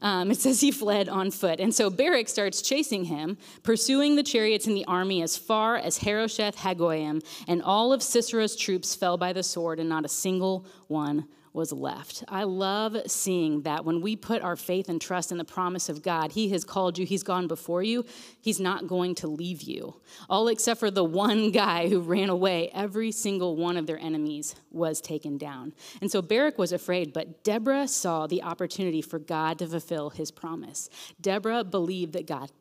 Um, 0.02 0.30
it 0.30 0.38
says 0.40 0.60
he 0.60 0.72
fled 0.72 1.08
on 1.08 1.32
foot. 1.32 1.60
And 1.60 1.74
so 1.74 1.90
Barak 1.90 2.28
starts 2.28 2.62
chasing 2.62 3.06
him, 3.06 3.38
pursuing 3.64 4.18
the 4.18 4.24
chariots 4.24 4.68
and 4.68 4.76
the 4.76 4.86
army 4.86 5.22
as 5.22 5.38
far 5.38 5.78
as 5.78 6.00
Harosheth 6.00 6.58
Hagoyim, 6.58 7.24
and 7.48 7.64
all 7.64 7.94
of 7.94 8.02
Sisera's 8.02 8.56
troops 8.56 8.94
fell 8.94 9.18
by 9.18 9.32
the 9.32 9.44
sword, 9.44 9.80
and 9.80 9.88
not 9.88 10.06
a 10.06 10.10
single 10.10 10.66
one 10.88 11.28
was 11.54 11.72
left. 11.72 12.24
I 12.28 12.44
love 12.44 12.98
seeing 13.06 13.62
that 13.62 13.86
when 13.86 14.02
we 14.02 14.16
put 14.16 14.42
our 14.42 14.56
faith 14.56 14.90
and 14.90 15.00
trust 15.00 15.32
in 15.32 15.38
the 15.38 15.46
promise 15.46 15.88
of 15.88 16.02
God, 16.02 16.32
He 16.32 16.50
has 16.50 16.66
called 16.66 16.98
you, 16.98 17.06
He's 17.06 17.24
gone 17.24 17.48
before 17.48 17.84
you, 17.84 18.06
He's 18.42 18.60
not 18.60 18.88
going 18.88 19.16
to 19.16 19.28
leave 19.28 19.62
you. 19.62 19.96
All 20.30 20.48
except 20.48 20.80
for 20.80 20.90
the 20.90 21.04
one 21.04 21.52
guy 21.64 21.90
who 21.90 22.00
ran 22.00 22.30
away, 22.30 22.70
every 22.74 23.12
single 23.12 23.56
one 23.56 23.78
of 23.78 23.86
their 23.86 24.00
enemies 24.00 24.56
was 24.72 25.00
taken 25.00 25.38
down. 25.38 25.74
And 26.02 26.12
so 26.12 26.22
Barak 26.22 26.58
was 26.58 26.72
afraid, 26.72 27.14
but 27.14 27.44
Deborah 27.44 27.88
saw 27.88 28.26
the 28.26 28.42
opportunity 28.42 29.02
for 29.02 29.20
God 29.20 29.60
to 29.60 29.68
fulfill 29.68 30.10
His 30.10 30.32
promise. 30.32 30.90
Deborah 31.22 31.64
believed 31.64 32.14
that 32.14 32.26
God 32.26 32.52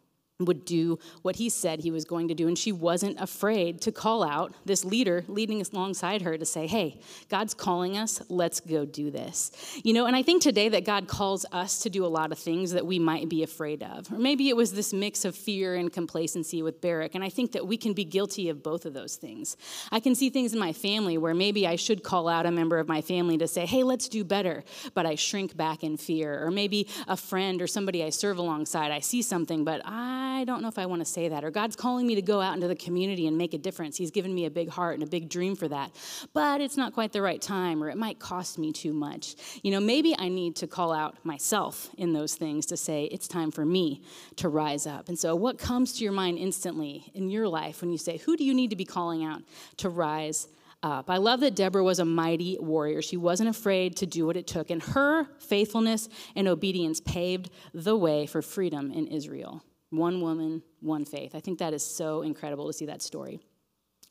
would 0.45 0.65
do 0.65 0.99
what 1.23 1.37
he 1.37 1.49
said 1.49 1.81
he 1.81 1.91
was 1.91 2.05
going 2.05 2.29
to 2.29 2.35
do. 2.35 2.49
And 2.49 2.59
she 2.59 2.73
wasn't 2.73 3.21
afraid 3.21 3.81
to 3.83 3.93
call 3.93 4.23
out 4.23 4.55
this 4.65 4.85
leader 4.85 5.25
leading 5.29 5.63
alongside 5.73 6.23
her 6.23 6.37
to 6.37 6.45
say, 6.45 6.67
Hey, 6.67 7.01
God's 7.29 7.55
calling 7.55 7.97
us. 7.97 8.23
Let's 8.29 8.61
go 8.61 8.85
do 8.85 9.11
this. 9.11 9.51
You 9.85 9.93
know, 9.93 10.07
and 10.07 10.17
I 10.17 10.23
think 10.23 10.43
today 10.43 10.69
that 10.71 10.85
God 10.85 11.09
calls 11.09 11.47
us 11.53 11.81
to 11.81 11.91
do 11.91 12.05
a 12.05 12.09
lot 12.09 12.33
of 12.33 12.39
things 12.39 12.73
that 12.73 12.87
we 12.87 12.99
might 12.99 13.29
be 13.29 13.43
afraid 13.43 13.83
of. 13.83 14.11
Or 14.13 14.19
maybe 14.19 14.49
it 14.49 14.57
was 14.57 14.73
this 14.73 14.93
mix 14.93 15.25
of 15.25 15.37
fear 15.37 15.75
and 15.75 15.93
complacency 15.93 16.63
with 16.63 16.81
Barak. 16.81 17.15
And 17.15 17.23
I 17.23 17.29
think 17.29 17.53
that 17.53 17.67
we 17.67 17.77
can 17.77 17.93
be 17.93 18.05
guilty 18.05 18.49
of 18.49 18.63
both 18.63 18.87
of 18.87 18.95
those 18.95 19.17
things. 19.17 19.57
I 19.91 20.01
can 20.01 20.15
see 20.15 20.31
things 20.31 20.53
in 20.53 20.59
my 20.59 20.73
family 20.73 21.19
where 21.19 21.35
maybe 21.35 21.67
I 21.67 21.77
should 21.77 22.03
call 22.03 22.29
out 22.29 22.47
a 22.47 22.51
member 22.51 22.79
of 22.79 22.89
my 22.89 23.01
family 23.01 23.39
to 23.39 23.49
say, 23.49 23.67
Hey, 23.67 23.83
let's 23.83 24.09
do 24.09 24.25
better. 24.25 24.65
But 24.95 25.07
I 25.07 25.15
shrink 25.15 25.57
back 25.57 25.85
in 25.85 25.97
fear. 25.97 26.45
Or 26.45 26.51
maybe 26.51 26.89
a 27.07 27.17
friend 27.17 27.61
or 27.61 27.67
somebody 27.67 28.03
I 28.03 28.11
serve 28.11 28.39
alongside, 28.39 28.91
I 28.91 29.01
see 29.01 29.23
something, 29.23 29.65
but 29.65 29.83
I 29.85 30.32
I 30.33 30.45
don't 30.45 30.63
know 30.63 30.69
if 30.69 30.79
I 30.79 30.87
want 30.87 31.01
to 31.01 31.05
say 31.05 31.29
that. 31.29 31.45
Or 31.45 31.51
God's 31.51 31.77
calling 31.77 32.07
me 32.07 32.15
to 32.15 32.23
go 32.23 32.41
out 32.41 32.55
into 32.55 32.69
the 32.69 32.75
community 32.75 33.27
and 33.27 33.37
make 33.37 33.55
a 33.55 33.59
difference. 33.59 33.97
He's 33.97 34.11
given 34.11 34.35
me 34.35 34.47
a 34.47 34.51
big 34.51 34.69
heart 34.69 34.95
and 34.95 35.03
a 35.03 35.07
big 35.07 35.29
dream 35.29 35.55
for 35.55 35.69
that. 35.69 35.93
But 36.33 36.61
it's 36.61 36.77
not 36.77 36.93
quite 36.95 37.13
the 37.13 37.23
right 37.23 37.41
time, 37.41 37.83
or 37.83 37.89
it 37.89 37.97
might 37.97 38.19
cost 38.19 38.59
me 38.59 38.73
too 38.73 38.93
much. 38.93 39.37
You 39.63 39.71
know, 39.71 39.81
maybe 39.81 40.15
I 40.19 40.29
need 40.29 40.57
to 40.57 40.67
call 40.67 40.93
out 40.93 41.25
myself 41.25 41.91
in 41.99 42.13
those 42.13 42.35
things 42.35 42.67
to 42.67 42.77
say, 42.77 43.05
it's 43.05 43.29
time 43.29 43.51
for 43.51 43.65
me 43.65 44.03
to 44.37 44.49
rise 44.49 44.87
up. 44.87 45.09
And 45.09 45.19
so, 45.19 45.37
what 45.37 45.59
comes 45.59 45.93
to 45.95 46.05
your 46.05 46.13
mind 46.13 46.39
instantly 46.39 47.11
in 47.15 47.31
your 47.31 47.49
life 47.49 47.81
when 47.81 47.93
you 47.93 47.99
say, 47.99 48.17
who 48.17 48.37
do 48.37 48.45
you 48.45 48.55
need 48.55 48.71
to 48.71 48.77
be 48.77 48.85
calling 48.85 49.25
out 49.25 49.43
to 49.79 49.89
rise 49.89 50.49
up. 50.83 51.09
I 51.09 51.19
love 51.19 51.41
that 51.41 51.55
Deborah 51.55 51.85
was 51.85 52.01
a 52.01 52.05
mighty 52.05 52.59
warrior. 52.59 53.03
She 53.03 53.17
wasn't 53.17 53.49
afraid 53.49 53.97
to 53.99 54.07
do 54.07 54.27
what 54.27 54.37
it 54.37 54.47
took, 54.49 54.71
and 54.71 54.83
her 54.83 55.27
faithfulness 55.39 56.09
and 56.35 56.49
obedience 56.49 57.01
paved 57.01 57.51
the 57.73 57.97
way 57.97 58.27
for 58.27 58.43
freedom 58.43 58.91
in 58.91 59.07
Israel. 59.07 59.63
One 59.93 60.23
woman, 60.23 60.63
one 60.81 61.05
faith. 61.05 61.35
I 61.35 61.41
think 61.41 61.59
that 61.59 61.75
is 61.75 61.85
so 61.85 62.23
incredible 62.23 62.67
to 62.67 62.73
see 62.73 62.87
that 62.87 63.03
story. 63.03 63.41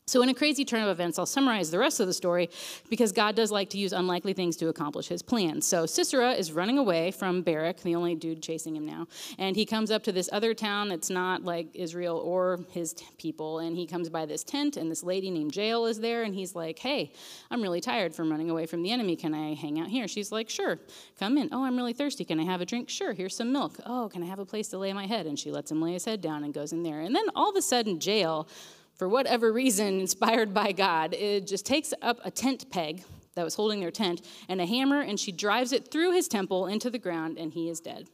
So, 0.08 0.22
in 0.24 0.30
a 0.30 0.34
crazy 0.34 0.66
turn 0.66 0.82
of 0.82 0.90
events, 0.90 1.20
I'll 1.20 1.28
summarize 1.28 1.70
the 1.70 1.78
rest 1.78 2.00
of 2.00 2.08
the 2.08 2.14
story 2.14 2.50
because 2.90 3.12
God 3.12 3.36
does 3.36 3.52
like 3.52 3.70
to 3.70 3.78
use 3.78 3.94
unlikely 3.94 4.34
things 4.34 4.58
to 4.58 4.68
accomplish 4.68 5.08
his 5.08 5.22
plan. 5.22 5.62
So, 5.62 5.86
Sisera 5.86 6.32
is 6.32 6.52
running 6.52 6.80
away 6.80 7.12
from 7.12 7.44
Barak, 7.44 7.82
the 7.82 7.94
only 7.94 8.16
dude 8.16 8.42
chasing 8.42 8.76
him 8.76 8.86
now, 8.86 9.08
and 9.38 9.56
he 9.56 9.66
comes 9.66 9.92
up 9.92 10.04
to 10.04 10.12
this 10.12 10.28
other 10.34 10.56
town 10.56 10.90
that's 10.90 11.12
not 11.12 11.44
like 11.44 11.68
Israel 11.76 12.18
or 12.18 12.62
his 12.72 12.94
t- 12.94 13.06
people. 13.20 13.60
And 13.60 13.78
he 13.78 13.86
comes 13.86 14.10
by 14.10 14.26
this 14.26 14.44
tent, 14.44 14.76
and 14.76 14.90
this 14.90 15.04
lady 15.04 15.30
named 15.30 15.56
Jael 15.56 15.86
is 15.86 16.00
there, 16.00 16.24
and 16.24 16.34
he's 16.34 16.56
like, 16.56 16.80
Hey, 16.80 17.14
I'm 17.52 17.62
really 17.62 17.80
tired 17.80 18.16
from 18.16 18.32
running 18.32 18.50
away 18.50 18.66
from 18.66 18.82
the 18.82 18.92
enemy. 18.92 19.16
Can 19.16 19.36
I 19.36 19.54
hang 19.54 19.80
out 19.80 19.88
here? 19.88 20.08
She's 20.08 20.32
like, 20.32 20.50
Sure, 20.50 20.80
come 21.20 21.38
in. 21.38 21.50
Oh, 21.52 21.64
I'm 21.64 21.78
really 21.78 21.94
thirsty. 21.94 22.26
Can 22.26 22.40
I 22.40 22.44
have 22.44 22.60
a 22.60 22.66
drink? 22.66 22.90
Sure, 22.90 23.14
here's 23.14 23.36
some 23.36 23.54
milk. 23.54 23.80
Oh, 23.86 24.10
can 24.12 24.24
I 24.24 24.26
have 24.26 24.40
a 24.40 24.46
place 24.46 24.68
to 24.70 24.80
lay 24.80 24.94
my 24.94 25.06
head? 25.06 25.28
And 25.28 25.38
she 25.38 25.52
lets 25.52 25.70
him 25.72 25.80
lay 25.80 25.94
his 25.94 26.06
head 26.06 26.22
down 26.22 26.44
and 26.44 26.54
goes 26.54 26.74
in 26.74 26.82
there. 26.82 27.02
And 27.02 27.16
then 27.16 27.26
all 27.36 27.52
of 27.52 27.56
a 27.56 27.62
sudden, 27.62 28.00
Jael, 28.02 28.48
for 28.96 29.08
whatever 29.08 29.52
reason, 29.52 30.00
inspired 30.00 30.54
by 30.54 30.72
God, 30.72 31.14
it 31.14 31.48
just 31.48 31.66
takes 31.66 31.94
up 32.02 32.20
a 32.24 32.32
tent 32.32 32.70
peg 32.70 33.04
that 33.36 33.44
was 33.44 33.56
holding 33.56 33.80
their 33.80 33.92
tent 33.92 34.22
and 34.50 34.62
a 34.62 34.66
hammer, 34.66 35.02
and 35.02 35.20
she 35.20 35.32
drives 35.32 35.72
it 35.72 35.92
through 35.92 36.12
his 36.12 36.28
temple 36.28 36.68
into 36.68 36.90
the 36.90 37.00
ground, 37.00 37.38
and 37.38 37.54
he 37.54 37.70
is 37.70 37.80
dead. 37.80 38.08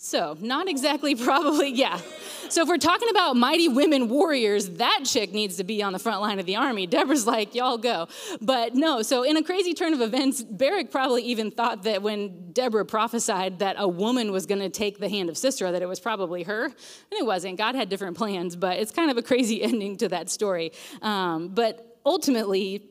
So, 0.00 0.36
not 0.40 0.68
exactly 0.68 1.14
probably, 1.24 1.70
yeah. 1.70 2.00
So, 2.48 2.62
if 2.62 2.68
we're 2.68 2.78
talking 2.78 3.08
about 3.10 3.34
mighty 3.34 3.68
women 3.68 4.08
warriors, 4.08 4.70
that 4.70 5.00
chick 5.04 5.32
needs 5.32 5.56
to 5.56 5.64
be 5.64 5.82
on 5.82 5.92
the 5.92 5.98
front 5.98 6.20
line 6.20 6.38
of 6.38 6.46
the 6.46 6.54
army. 6.54 6.86
Deborah's 6.86 7.26
like, 7.26 7.56
y'all 7.56 7.78
go. 7.78 8.06
But 8.40 8.76
no, 8.76 9.02
so 9.02 9.24
in 9.24 9.36
a 9.36 9.42
crazy 9.42 9.74
turn 9.74 9.92
of 9.92 10.00
events, 10.00 10.40
Barak 10.40 10.92
probably 10.92 11.24
even 11.24 11.50
thought 11.50 11.82
that 11.82 12.00
when 12.00 12.52
Deborah 12.52 12.86
prophesied 12.86 13.58
that 13.58 13.74
a 13.76 13.88
woman 13.88 14.30
was 14.30 14.46
going 14.46 14.60
to 14.60 14.70
take 14.70 14.98
the 14.98 15.08
hand 15.08 15.28
of 15.28 15.36
Sisera, 15.36 15.72
that 15.72 15.82
it 15.82 15.88
was 15.88 15.98
probably 15.98 16.44
her. 16.44 16.66
And 16.66 16.74
it 17.10 17.26
wasn't. 17.26 17.58
God 17.58 17.74
had 17.74 17.88
different 17.88 18.16
plans, 18.16 18.54
but 18.54 18.78
it's 18.78 18.92
kind 18.92 19.10
of 19.10 19.16
a 19.16 19.22
crazy 19.22 19.60
ending 19.64 19.96
to 19.96 20.08
that 20.10 20.30
story. 20.30 20.70
Um, 21.02 21.48
but 21.48 21.98
ultimately, 22.06 22.88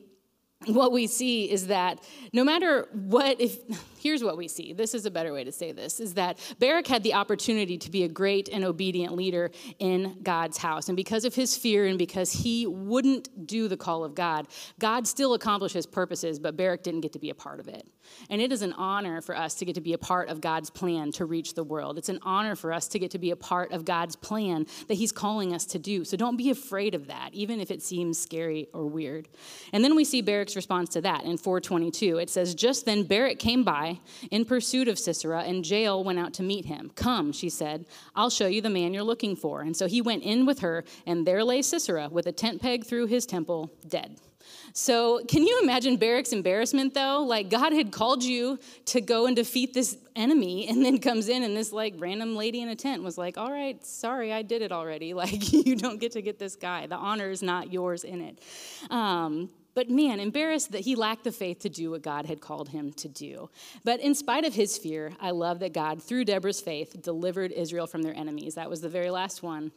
what 0.66 0.92
we 0.92 1.06
see 1.06 1.50
is 1.50 1.68
that 1.68 2.02
no 2.32 2.44
matter 2.44 2.86
what, 2.92 3.40
if 3.40 3.58
here's 3.98 4.22
what 4.22 4.36
we 4.36 4.48
see. 4.48 4.72
This 4.72 4.94
is 4.94 5.06
a 5.06 5.10
better 5.10 5.32
way 5.32 5.44
to 5.44 5.52
say 5.52 5.72
this 5.72 6.00
is 6.00 6.14
that 6.14 6.38
Barak 6.58 6.86
had 6.86 7.02
the 7.02 7.14
opportunity 7.14 7.78
to 7.78 7.90
be 7.90 8.04
a 8.04 8.08
great 8.08 8.48
and 8.48 8.64
obedient 8.64 9.14
leader 9.14 9.50
in 9.78 10.18
God's 10.22 10.58
house. 10.58 10.88
And 10.88 10.96
because 10.96 11.24
of 11.24 11.34
his 11.34 11.56
fear 11.56 11.86
and 11.86 11.98
because 11.98 12.32
he 12.32 12.66
wouldn't 12.66 13.46
do 13.46 13.68
the 13.68 13.76
call 13.76 14.04
of 14.04 14.14
God, 14.14 14.46
God 14.78 15.06
still 15.06 15.34
accomplished 15.34 15.74
his 15.74 15.86
purposes, 15.86 16.38
but 16.38 16.56
Barak 16.56 16.82
didn't 16.82 17.00
get 17.00 17.12
to 17.12 17.18
be 17.18 17.30
a 17.30 17.34
part 17.34 17.60
of 17.60 17.68
it. 17.68 17.86
And 18.30 18.40
it 18.40 18.52
is 18.52 18.62
an 18.62 18.72
honor 18.74 19.20
for 19.20 19.36
us 19.36 19.54
to 19.56 19.64
get 19.64 19.74
to 19.74 19.80
be 19.80 19.92
a 19.92 19.98
part 19.98 20.28
of 20.28 20.40
God's 20.40 20.70
plan 20.70 21.12
to 21.12 21.24
reach 21.24 21.54
the 21.54 21.64
world. 21.64 21.98
It's 21.98 22.08
an 22.08 22.18
honor 22.22 22.56
for 22.56 22.72
us 22.72 22.88
to 22.88 22.98
get 22.98 23.10
to 23.12 23.18
be 23.18 23.30
a 23.30 23.36
part 23.36 23.72
of 23.72 23.84
God's 23.84 24.16
plan 24.16 24.66
that 24.88 24.94
he's 24.94 25.12
calling 25.12 25.54
us 25.54 25.64
to 25.66 25.78
do. 25.78 26.04
So 26.04 26.16
don't 26.16 26.36
be 26.36 26.50
afraid 26.50 26.94
of 26.94 27.06
that, 27.08 27.30
even 27.32 27.60
if 27.60 27.70
it 27.70 27.82
seems 27.82 28.18
scary 28.18 28.68
or 28.72 28.86
weird. 28.86 29.28
And 29.72 29.84
then 29.84 29.94
we 29.94 30.04
see 30.04 30.22
Barak's 30.22 30.56
response 30.56 30.88
to 30.90 31.00
that 31.02 31.24
in 31.24 31.36
422. 31.36 32.18
It 32.18 32.30
says, 32.30 32.54
Just 32.54 32.84
then 32.84 33.04
Barak 33.04 33.38
came 33.38 33.64
by 33.64 33.87
in 34.30 34.44
pursuit 34.44 34.88
of 34.88 34.98
Sisera, 34.98 35.42
and 35.42 35.68
Jael 35.68 36.02
went 36.04 36.18
out 36.18 36.34
to 36.34 36.42
meet 36.42 36.64
him. 36.64 36.90
Come, 36.94 37.32
she 37.32 37.48
said, 37.48 37.86
I'll 38.14 38.30
show 38.30 38.46
you 38.46 38.60
the 38.60 38.70
man 38.70 38.94
you're 38.94 39.02
looking 39.02 39.36
for. 39.36 39.62
And 39.62 39.76
so 39.76 39.86
he 39.86 40.00
went 40.00 40.22
in 40.22 40.46
with 40.46 40.60
her, 40.60 40.84
and 41.06 41.26
there 41.26 41.44
lay 41.44 41.62
Sisera 41.62 42.08
with 42.08 42.26
a 42.26 42.32
tent 42.32 42.60
peg 42.60 42.84
through 42.84 43.06
his 43.06 43.26
temple, 43.26 43.72
dead. 43.86 44.18
So, 44.72 45.24
can 45.26 45.42
you 45.42 45.60
imagine 45.62 45.98
Barak's 45.98 46.32
embarrassment 46.32 46.94
though? 46.94 47.22
Like, 47.22 47.50
God 47.50 47.72
had 47.72 47.90
called 47.90 48.22
you 48.22 48.58
to 48.86 49.00
go 49.00 49.26
and 49.26 49.34
defeat 49.34 49.74
this 49.74 49.96
enemy, 50.16 50.68
and 50.68 50.84
then 50.84 50.98
comes 50.98 51.28
in, 51.28 51.42
and 51.42 51.56
this 51.56 51.72
like 51.72 51.94
random 51.98 52.36
lady 52.36 52.60
in 52.60 52.68
a 52.68 52.76
tent 52.76 53.02
was 53.02 53.18
like, 53.18 53.36
All 53.38 53.50
right, 53.50 53.84
sorry, 53.84 54.32
I 54.32 54.42
did 54.42 54.62
it 54.62 54.72
already. 54.72 55.14
Like, 55.18 55.52
you 55.52 55.74
don't 55.74 55.98
get 55.98 56.12
to 56.12 56.22
get 56.22 56.38
this 56.38 56.54
guy. 56.54 56.86
The 56.86 56.94
honor 56.94 57.28
is 57.28 57.42
not 57.42 57.72
yours 57.72 58.04
in 58.04 58.20
it. 58.20 58.40
Um, 58.88 59.50
but 59.74 59.90
man, 59.90 60.20
embarrassed 60.20 60.72
that 60.72 60.82
he 60.82 60.94
lacked 60.94 61.24
the 61.24 61.32
faith 61.32 61.60
to 61.60 61.68
do 61.68 61.90
what 61.90 62.02
God 62.02 62.26
had 62.26 62.40
called 62.40 62.70
him 62.70 62.92
to 62.94 63.08
do. 63.08 63.50
But 63.84 64.00
in 64.00 64.14
spite 64.14 64.44
of 64.44 64.54
his 64.54 64.76
fear, 64.76 65.12
I 65.20 65.30
love 65.30 65.60
that 65.60 65.72
God, 65.72 66.02
through 66.02 66.24
Deborah's 66.24 66.60
faith, 66.60 67.00
delivered 67.00 67.52
Israel 67.52 67.86
from 67.86 68.02
their 68.02 68.14
enemies. 68.14 68.54
That 68.54 68.70
was 68.70 68.80
the 68.80 68.88
very 68.88 69.10
last 69.10 69.42
one 69.42 69.72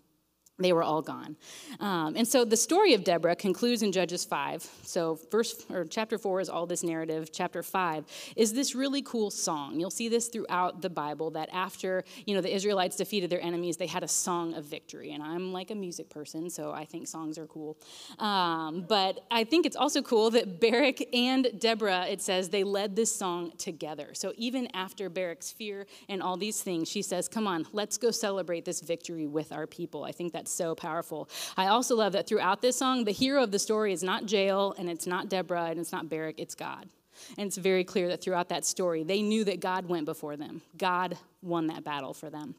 they 0.60 0.74
were 0.74 0.84
all 0.84 1.02
gone. 1.02 1.36
Um, 1.80 2.16
and 2.16 2.28
so 2.28 2.46
the 2.46 2.58
story 2.58 2.94
of 2.94 3.04
Deborah 3.04 3.36
concludes 3.36 3.82
in 3.82 3.92
Judges 3.92 4.26
5. 4.26 4.70
So 4.84 5.20
verse 5.32 5.66
or 5.70 5.86
chapter 5.86 6.18
4 6.18 6.42
is 6.42 6.50
all 6.50 6.66
this 6.66 6.84
narrative. 6.84 7.32
Chapter 7.32 7.64
5 7.64 8.34
is 8.36 8.54
this 8.54 8.76
really 8.76 9.02
cool 9.02 9.32
song. 9.32 9.80
You'll 9.80 9.90
see 9.90 10.10
this 10.10 10.28
throughout 10.28 10.82
the 10.82 10.90
Bible 10.90 11.32
that 11.32 11.50
after, 11.52 12.04
you 12.26 12.36
know, 12.36 12.42
the 12.42 12.54
Israelites 12.54 12.96
defeated 12.96 13.30
their 13.30 13.42
enemies, 13.42 13.78
they 13.78 13.88
had 13.88 14.04
a 14.04 14.08
song 14.08 14.54
of 14.54 14.66
victory. 14.66 15.14
And 15.14 15.24
I'm 15.24 15.52
like 15.52 15.72
a 15.72 15.76
music 15.76 16.10
person, 16.10 16.50
so 16.50 16.72
I 16.72 16.86
think 16.86 17.08
songs 17.08 17.38
are 17.38 17.48
cool. 17.48 17.78
Um, 18.20 18.86
but 18.88 19.26
I 19.32 19.44
think 19.44 19.66
it's 19.66 19.76
also 19.76 20.02
cool 20.02 20.30
that 20.32 20.60
Barak 20.60 21.02
and 21.14 21.60
Deborah, 21.60 22.06
it 22.08 22.22
says, 22.22 22.50
they 22.50 22.64
led 22.64 22.96
this 22.96 23.14
song 23.16 23.52
together. 23.58 24.10
So 24.14 24.34
even 24.38 24.68
after 24.76 25.10
Barak's 25.10 25.52
fear 25.52 25.88
and 26.10 26.22
all 26.22 26.38
these 26.38 26.62
things, 26.62 26.90
she 26.90 27.02
says, 27.02 27.28
"Come 27.28 27.48
on, 27.48 27.66
let's 27.74 27.98
go 27.98 28.12
celebrate 28.12 28.66
this 28.66 28.82
victory 28.82 29.28
with 29.28 29.52
our 29.52 29.68
people." 29.68 30.04
I 30.04 30.12
think 30.12 30.34
that's 30.42 30.52
so 30.52 30.74
powerful. 30.74 31.30
I 31.56 31.68
also 31.68 31.96
love 31.96 32.14
that 32.14 32.26
throughout 32.26 32.64
this 32.64 32.76
song, 32.76 33.04
the 33.04 33.12
hero 33.12 33.44
of 33.44 33.52
the 33.52 33.60
story 33.60 33.94
is 33.94 34.02
not 34.02 34.32
Jael, 34.32 34.74
and 34.80 34.90
it's 34.90 35.06
not 35.06 35.30
Deborah, 35.30 35.66
and 35.66 35.80
it's 35.80 35.92
not 35.92 36.10
Barak, 36.10 36.40
it's 36.40 36.56
God. 36.56 36.90
And 37.38 37.46
it's 37.46 37.58
very 37.58 37.84
clear 37.84 38.08
that 38.08 38.24
throughout 38.24 38.50
that 38.50 38.66
story, 38.66 39.04
they 39.04 39.22
knew 39.22 39.44
that 39.44 39.60
God 39.60 39.88
went 39.88 40.06
before 40.06 40.38
them. 40.38 40.64
God 40.80 41.16
won 41.44 41.68
that 41.68 41.84
battle 41.84 42.16
for 42.16 42.32
them. 42.32 42.56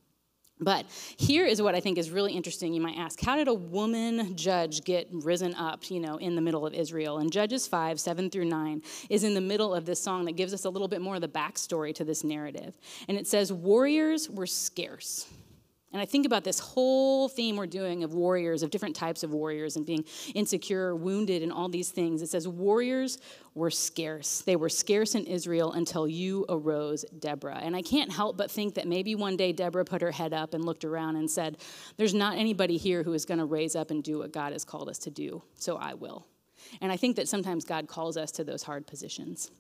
But 0.61 0.87
here 1.17 1.45
is 1.45 1.61
what 1.61 1.75
I 1.75 1.81
think 1.81 1.99
is 1.99 2.13
really 2.13 2.35
interesting. 2.35 2.73
You 2.73 2.81
might 2.81 2.97
ask, 2.97 3.21
how 3.21 3.35
did 3.35 3.49
a 3.49 3.55
woman 3.55 4.37
judge 4.37 4.85
get 4.85 5.09
risen 5.11 5.53
up, 5.57 5.91
you 5.91 5.99
know, 5.99 6.19
in 6.19 6.37
the 6.37 6.41
middle 6.41 6.65
of 6.65 6.73
Israel? 6.73 7.19
And 7.19 7.33
Judges 7.33 7.67
5, 7.67 7.99
7 7.99 8.31
through 8.31 8.45
9 8.45 8.81
is 9.11 9.25
in 9.25 9.35
the 9.35 9.41
middle 9.41 9.75
of 9.75 9.87
this 9.87 10.01
song 10.01 10.25
that 10.27 10.37
gives 10.37 10.55
us 10.55 10.65
a 10.65 10.71
little 10.71 10.87
bit 10.87 11.01
more 11.01 11.17
of 11.17 11.21
the 11.21 11.27
backstory 11.27 11.93
to 11.97 12.05
this 12.05 12.23
narrative. 12.23 12.79
And 13.09 13.19
it 13.19 13.27
says, 13.27 13.53
Warriors 13.53 14.31
were 14.31 14.47
scarce. 14.47 15.27
And 15.93 16.01
I 16.01 16.07
think 16.07 16.25
about 16.25 16.43
this 16.43 16.59
whole 16.59 17.29
theme 17.29 17.57
we're 17.57 17.67
doing 17.67 18.03
of 18.03 18.15
warriors, 18.15 18.63
of 18.63 18.71
different 18.71 18.97
types 18.97 19.23
of 19.23 19.33
warriors, 19.33 19.77
and 19.77 19.85
being 19.85 20.05
insecure, 20.35 20.97
wounded, 20.97 21.43
and 21.43 21.53
all 21.53 21.69
these 21.69 21.91
things. 21.91 22.23
It 22.23 22.31
says, 22.31 22.49
Warriors 22.49 23.19
were 23.55 23.71
scarce. 23.71 24.41
They 24.41 24.57
were 24.57 24.71
scarce 24.71 25.15
in 25.15 25.25
Israel 25.25 25.73
until 25.73 26.09
you 26.09 26.47
arose, 26.49 27.05
Deborah. 27.19 27.61
And 27.63 27.77
I 27.77 27.83
can't 27.83 28.11
help 28.11 28.39
but 28.39 28.51
think 28.51 28.75
that 28.75 28.89
maybe 28.89 29.15
one 29.15 29.37
day 29.37 29.53
Deborah 29.53 29.85
put 29.85 30.01
her 30.01 30.13
head 30.13 30.33
up 30.33 30.55
and 30.55 30.65
looked 30.65 30.85
around 30.85 31.17
and 31.17 31.31
said, 31.31 31.59
There's 31.99 32.15
not 32.15 32.39
anybody 32.39 32.79
here 32.79 33.03
who 33.03 33.13
is 33.13 33.27
going 33.27 33.39
to 33.39 33.45
raise 33.45 33.77
up 33.77 33.91
and 33.91 34.03
do 34.03 34.19
what 34.19 34.33
God 34.33 34.53
has 34.53 34.65
called 34.65 34.89
us 34.89 34.99
to 35.01 35.11
do, 35.11 35.43
so 35.57 35.77
I 35.77 35.95
will. 35.95 36.27
And 36.81 36.91
I 36.91 36.97
think 36.97 37.17
that 37.17 37.29
sometimes 37.29 37.65
God 37.65 37.87
calls 37.87 38.17
us 38.17 38.31
to 38.33 38.45
those 38.45 38.63
hard 38.63 38.87
positions. 38.87 39.51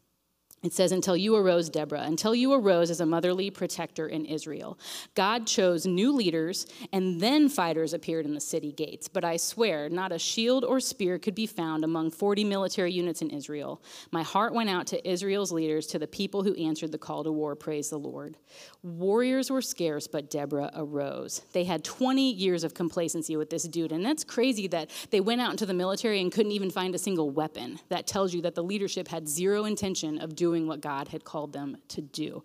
It 0.62 0.72
says, 0.72 0.92
until 0.92 1.16
you 1.16 1.34
arose, 1.34 1.68
Deborah, 1.68 2.02
until 2.02 2.36
you 2.36 2.52
arose 2.52 2.88
as 2.88 3.00
a 3.00 3.06
motherly 3.06 3.50
protector 3.50 4.06
in 4.06 4.24
Israel. 4.24 4.78
God 5.16 5.44
chose 5.44 5.86
new 5.86 6.12
leaders, 6.12 6.66
and 6.92 7.20
then 7.20 7.48
fighters 7.48 7.92
appeared 7.92 8.26
in 8.26 8.34
the 8.34 8.40
city 8.40 8.70
gates. 8.70 9.08
But 9.08 9.24
I 9.24 9.38
swear, 9.38 9.88
not 9.88 10.12
a 10.12 10.20
shield 10.20 10.64
or 10.64 10.78
spear 10.78 11.18
could 11.18 11.34
be 11.34 11.46
found 11.46 11.82
among 11.82 12.12
40 12.12 12.44
military 12.44 12.92
units 12.92 13.22
in 13.22 13.30
Israel. 13.30 13.82
My 14.12 14.22
heart 14.22 14.54
went 14.54 14.70
out 14.70 14.86
to 14.88 15.08
Israel's 15.08 15.50
leaders, 15.50 15.88
to 15.88 15.98
the 15.98 16.06
people 16.06 16.44
who 16.44 16.54
answered 16.54 16.92
the 16.92 16.98
call 16.98 17.24
to 17.24 17.32
war. 17.32 17.56
Praise 17.56 17.90
the 17.90 17.98
Lord. 17.98 18.36
Warriors 18.84 19.50
were 19.50 19.62
scarce, 19.62 20.06
but 20.06 20.30
Deborah 20.30 20.70
arose. 20.76 21.42
They 21.52 21.64
had 21.64 21.82
20 21.82 22.34
years 22.34 22.62
of 22.62 22.72
complacency 22.72 23.36
with 23.36 23.50
this 23.50 23.64
dude, 23.64 23.90
and 23.90 24.06
that's 24.06 24.22
crazy 24.22 24.68
that 24.68 24.90
they 25.10 25.20
went 25.20 25.40
out 25.40 25.50
into 25.50 25.66
the 25.66 25.74
military 25.74 26.20
and 26.20 26.30
couldn't 26.30 26.52
even 26.52 26.70
find 26.70 26.94
a 26.94 26.98
single 26.98 27.30
weapon. 27.30 27.80
That 27.88 28.06
tells 28.06 28.32
you 28.32 28.42
that 28.42 28.54
the 28.54 28.62
leadership 28.62 29.08
had 29.08 29.28
zero 29.28 29.64
intention 29.64 30.20
of 30.20 30.36
doing 30.36 30.51
doing 30.52 30.66
what 30.66 30.82
God 30.82 31.08
had 31.08 31.24
called 31.24 31.54
them 31.54 31.78
to 31.88 32.02
do. 32.02 32.42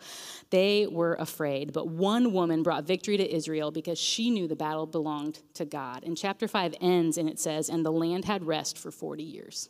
They 0.49 0.87
were 0.87 1.15
afraid, 1.15 1.73
but 1.73 1.89
one 1.89 2.31
woman 2.31 2.63
brought 2.63 2.85
victory 2.85 3.17
to 3.17 3.35
Israel 3.35 3.69
because 3.69 3.99
she 3.99 4.29
knew 4.29 4.47
the 4.47 4.55
battle 4.55 4.85
belonged 4.85 5.39
to 5.55 5.65
God. 5.65 6.05
And 6.05 6.15
chapter 6.15 6.47
5 6.47 6.75
ends 6.79 7.17
and 7.17 7.27
it 7.27 7.37
says, 7.37 7.67
And 7.67 7.85
the 7.85 7.91
land 7.91 8.23
had 8.23 8.47
rest 8.47 8.77
for 8.77 8.91
40 8.91 9.23
years. 9.23 9.67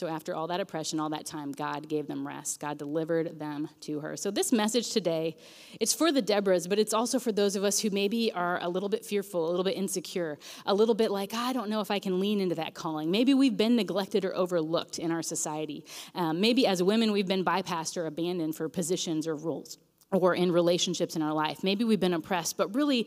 So 0.00 0.06
after 0.06 0.34
all 0.34 0.46
that 0.46 0.60
oppression, 0.60 0.98
all 0.98 1.10
that 1.10 1.26
time, 1.26 1.52
God 1.52 1.86
gave 1.86 2.06
them 2.06 2.26
rest. 2.26 2.58
God 2.58 2.78
delivered 2.78 3.38
them 3.38 3.68
to 3.80 4.00
her. 4.00 4.16
So 4.16 4.30
this 4.30 4.50
message 4.50 4.92
today, 4.92 5.36
it's 5.78 5.92
for 5.92 6.10
the 6.10 6.22
Deborahs, 6.22 6.66
but 6.70 6.78
it's 6.78 6.94
also 6.94 7.18
for 7.18 7.32
those 7.32 7.54
of 7.54 7.64
us 7.64 7.80
who 7.80 7.90
maybe 7.90 8.32
are 8.32 8.58
a 8.62 8.68
little 8.70 8.88
bit 8.88 9.04
fearful, 9.04 9.46
a 9.46 9.50
little 9.50 9.62
bit 9.62 9.76
insecure, 9.76 10.38
a 10.64 10.72
little 10.72 10.94
bit 10.94 11.10
like, 11.10 11.34
I 11.34 11.52
don't 11.52 11.68
know 11.68 11.82
if 11.82 11.90
I 11.90 11.98
can 11.98 12.18
lean 12.18 12.40
into 12.40 12.54
that 12.54 12.72
calling. 12.72 13.10
Maybe 13.10 13.34
we've 13.34 13.58
been 13.58 13.76
neglected 13.76 14.24
or 14.24 14.34
overlooked 14.34 14.98
in 14.98 15.10
our 15.10 15.22
society. 15.22 15.84
Um, 16.14 16.40
maybe 16.40 16.66
as 16.66 16.82
women, 16.82 17.12
we've 17.12 17.28
been 17.28 17.44
bypassed 17.44 17.98
or 17.98 18.06
abandoned 18.06 18.56
for 18.56 18.70
positions 18.70 19.26
or 19.26 19.36
roles 19.36 19.76
or 20.12 20.34
in 20.34 20.50
relationships 20.50 21.14
in 21.14 21.20
our 21.20 21.34
life. 21.34 21.62
Maybe 21.62 21.84
we've 21.84 22.00
been 22.00 22.14
oppressed, 22.14 22.56
but 22.56 22.74
really, 22.74 23.06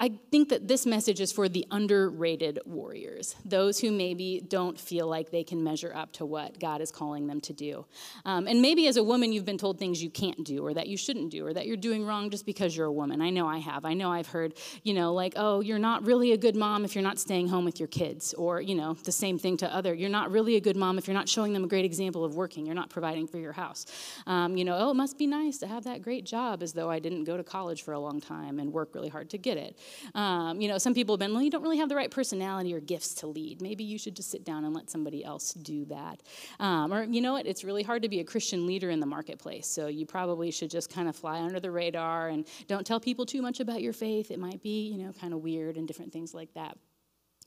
I 0.00 0.12
think 0.30 0.50
that 0.50 0.68
this 0.68 0.86
message 0.86 1.20
is 1.20 1.32
for 1.32 1.48
the 1.48 1.66
underrated 1.72 2.60
warriors, 2.64 3.34
those 3.44 3.80
who 3.80 3.90
maybe 3.90 4.40
don't 4.46 4.78
feel 4.78 5.08
like 5.08 5.30
they 5.30 5.42
can 5.42 5.64
measure 5.64 5.92
up 5.92 6.12
to 6.14 6.26
what 6.26 6.60
God 6.60 6.80
is 6.80 6.92
calling 6.92 7.26
them 7.26 7.40
to 7.42 7.52
do. 7.52 7.84
Um, 8.24 8.46
and 8.46 8.62
maybe 8.62 8.86
as 8.86 8.96
a 8.96 9.02
woman, 9.02 9.32
you've 9.32 9.44
been 9.44 9.58
told 9.58 9.76
things 9.76 10.00
you 10.00 10.08
can't 10.08 10.44
do, 10.44 10.64
or 10.64 10.72
that 10.72 10.86
you 10.86 10.96
shouldn't 10.96 11.30
do, 11.30 11.44
or 11.44 11.52
that 11.52 11.66
you're 11.66 11.76
doing 11.76 12.06
wrong 12.06 12.30
just 12.30 12.46
because 12.46 12.76
you're 12.76 12.86
a 12.86 12.92
woman. 12.92 13.20
I 13.20 13.30
know 13.30 13.48
I 13.48 13.58
have. 13.58 13.84
I 13.84 13.94
know 13.94 14.12
I've 14.12 14.28
heard, 14.28 14.54
you 14.84 14.94
know, 14.94 15.12
like, 15.12 15.32
oh, 15.34 15.60
you're 15.60 15.80
not 15.80 16.06
really 16.06 16.30
a 16.30 16.36
good 16.36 16.54
mom 16.54 16.84
if 16.84 16.94
you're 16.94 17.02
not 17.02 17.18
staying 17.18 17.48
home 17.48 17.64
with 17.64 17.80
your 17.80 17.88
kids, 17.88 18.34
or, 18.34 18.60
you 18.60 18.76
know, 18.76 18.94
the 18.94 19.10
same 19.10 19.36
thing 19.36 19.56
to 19.56 19.74
other. 19.74 19.92
You're 19.94 20.10
not 20.10 20.30
really 20.30 20.54
a 20.54 20.60
good 20.60 20.76
mom 20.76 20.98
if 20.98 21.08
you're 21.08 21.14
not 21.14 21.28
showing 21.28 21.52
them 21.52 21.64
a 21.64 21.68
great 21.68 21.84
example 21.84 22.24
of 22.24 22.36
working, 22.36 22.66
you're 22.66 22.74
not 22.76 22.88
providing 22.90 23.26
for 23.26 23.38
your 23.38 23.52
house. 23.52 23.84
Um, 24.28 24.56
you 24.56 24.64
know, 24.64 24.76
oh, 24.78 24.90
it 24.90 24.94
must 24.94 25.18
be 25.18 25.26
nice 25.26 25.58
to 25.58 25.66
have 25.66 25.82
that 25.84 26.02
great 26.02 26.24
job, 26.24 26.62
as 26.62 26.72
though 26.72 26.88
I 26.88 27.00
didn't 27.00 27.24
go 27.24 27.36
to 27.36 27.42
college 27.42 27.82
for 27.82 27.94
a 27.94 27.98
long 27.98 28.20
time 28.20 28.60
and 28.60 28.72
work 28.72 28.94
really 28.94 29.08
hard 29.08 29.30
to 29.30 29.38
get 29.38 29.56
it. 29.56 29.76
Um, 30.14 30.60
you 30.60 30.68
know, 30.68 30.78
some 30.78 30.94
people 30.94 31.14
have 31.14 31.20
been, 31.20 31.32
well, 31.32 31.42
you 31.42 31.50
don't 31.50 31.62
really 31.62 31.78
have 31.78 31.88
the 31.88 31.96
right 31.96 32.10
personality 32.10 32.74
or 32.74 32.80
gifts 32.80 33.14
to 33.14 33.26
lead. 33.26 33.60
Maybe 33.60 33.84
you 33.84 33.98
should 33.98 34.16
just 34.16 34.30
sit 34.30 34.44
down 34.44 34.64
and 34.64 34.74
let 34.74 34.90
somebody 34.90 35.24
else 35.24 35.52
do 35.54 35.84
that. 35.86 36.22
Um, 36.60 36.92
or, 36.92 37.04
you 37.04 37.20
know 37.20 37.32
what, 37.32 37.46
it's 37.46 37.64
really 37.64 37.82
hard 37.82 38.02
to 38.02 38.08
be 38.08 38.20
a 38.20 38.24
Christian 38.24 38.66
leader 38.66 38.90
in 38.90 39.00
the 39.00 39.06
marketplace. 39.06 39.66
So 39.66 39.86
you 39.86 40.06
probably 40.06 40.50
should 40.50 40.70
just 40.70 40.90
kind 40.90 41.08
of 41.08 41.16
fly 41.16 41.40
under 41.40 41.60
the 41.60 41.70
radar 41.70 42.28
and 42.28 42.46
don't 42.66 42.86
tell 42.86 43.00
people 43.00 43.26
too 43.26 43.42
much 43.42 43.60
about 43.60 43.82
your 43.82 43.92
faith. 43.92 44.30
It 44.30 44.38
might 44.38 44.62
be, 44.62 44.88
you 44.88 44.98
know, 44.98 45.12
kind 45.12 45.32
of 45.32 45.40
weird 45.40 45.76
and 45.76 45.86
different 45.86 46.12
things 46.12 46.34
like 46.34 46.52
that. 46.54 46.76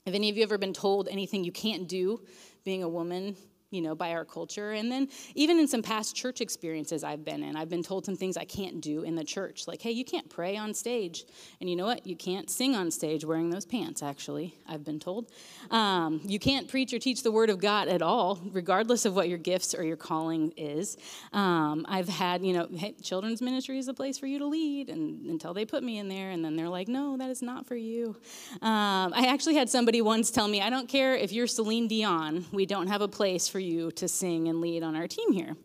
Have 0.06 0.14
any 0.14 0.30
of 0.30 0.36
you 0.36 0.42
ever 0.42 0.58
been 0.58 0.72
told 0.72 1.08
anything 1.08 1.44
you 1.44 1.52
can't 1.52 1.88
do 1.88 2.22
being 2.64 2.82
a 2.82 2.88
woman 2.88 3.36
you 3.72 3.80
know, 3.80 3.94
by 3.94 4.12
our 4.12 4.24
culture. 4.24 4.72
And 4.72 4.92
then 4.92 5.08
even 5.34 5.58
in 5.58 5.66
some 5.66 5.82
past 5.82 6.14
church 6.14 6.40
experiences 6.40 7.02
I've 7.02 7.24
been 7.24 7.42
in, 7.42 7.56
I've 7.56 7.70
been 7.70 7.82
told 7.82 8.04
some 8.04 8.16
things 8.16 8.36
I 8.36 8.44
can't 8.44 8.80
do 8.80 9.02
in 9.02 9.16
the 9.16 9.24
church. 9.24 9.66
Like, 9.66 9.80
hey, 9.80 9.90
you 9.90 10.04
can't 10.04 10.28
pray 10.28 10.56
on 10.56 10.74
stage. 10.74 11.24
And 11.60 11.70
you 11.70 11.74
know 11.74 11.86
what? 11.86 12.06
You 12.06 12.14
can't 12.14 12.50
sing 12.50 12.76
on 12.76 12.90
stage 12.90 13.24
wearing 13.24 13.50
those 13.50 13.64
pants, 13.64 14.02
actually, 14.02 14.54
I've 14.68 14.84
been 14.84 15.00
told. 15.00 15.30
Um, 15.70 16.20
you 16.24 16.38
can't 16.38 16.68
preach 16.68 16.92
or 16.92 16.98
teach 16.98 17.22
the 17.22 17.32
word 17.32 17.48
of 17.48 17.60
God 17.60 17.88
at 17.88 18.02
all, 18.02 18.40
regardless 18.52 19.06
of 19.06 19.16
what 19.16 19.28
your 19.28 19.38
gifts 19.38 19.74
or 19.74 19.82
your 19.82 19.96
calling 19.96 20.52
is. 20.56 20.98
Um, 21.32 21.86
I've 21.88 22.08
had, 22.08 22.44
you 22.44 22.52
know, 22.52 22.68
hey, 22.70 22.94
children's 23.02 23.40
ministry 23.40 23.78
is 23.78 23.88
a 23.88 23.94
place 23.94 24.18
for 24.18 24.26
you 24.26 24.38
to 24.38 24.46
lead 24.46 24.90
and, 24.90 25.24
until 25.26 25.54
they 25.54 25.64
put 25.64 25.82
me 25.82 25.98
in 25.98 26.08
there. 26.08 26.30
And 26.30 26.44
then 26.44 26.56
they're 26.56 26.68
like, 26.68 26.88
no, 26.88 27.16
that 27.16 27.30
is 27.30 27.40
not 27.40 27.66
for 27.66 27.76
you. 27.76 28.16
Um, 28.60 29.14
I 29.14 29.26
actually 29.28 29.54
had 29.54 29.70
somebody 29.70 30.02
once 30.02 30.30
tell 30.30 30.46
me, 30.46 30.60
I 30.60 30.68
don't 30.68 30.88
care 30.88 31.14
if 31.14 31.32
you're 31.32 31.46
Celine 31.46 31.88
Dion, 31.88 32.44
we 32.52 32.66
don't 32.66 32.88
have 32.88 33.00
a 33.00 33.08
place 33.08 33.48
for 33.48 33.61
you 33.62 33.90
to 33.92 34.08
sing 34.08 34.48
and 34.48 34.60
lead 34.60 34.82
on 34.82 34.96
our 34.96 35.06
team 35.06 35.32
here. 35.32 35.56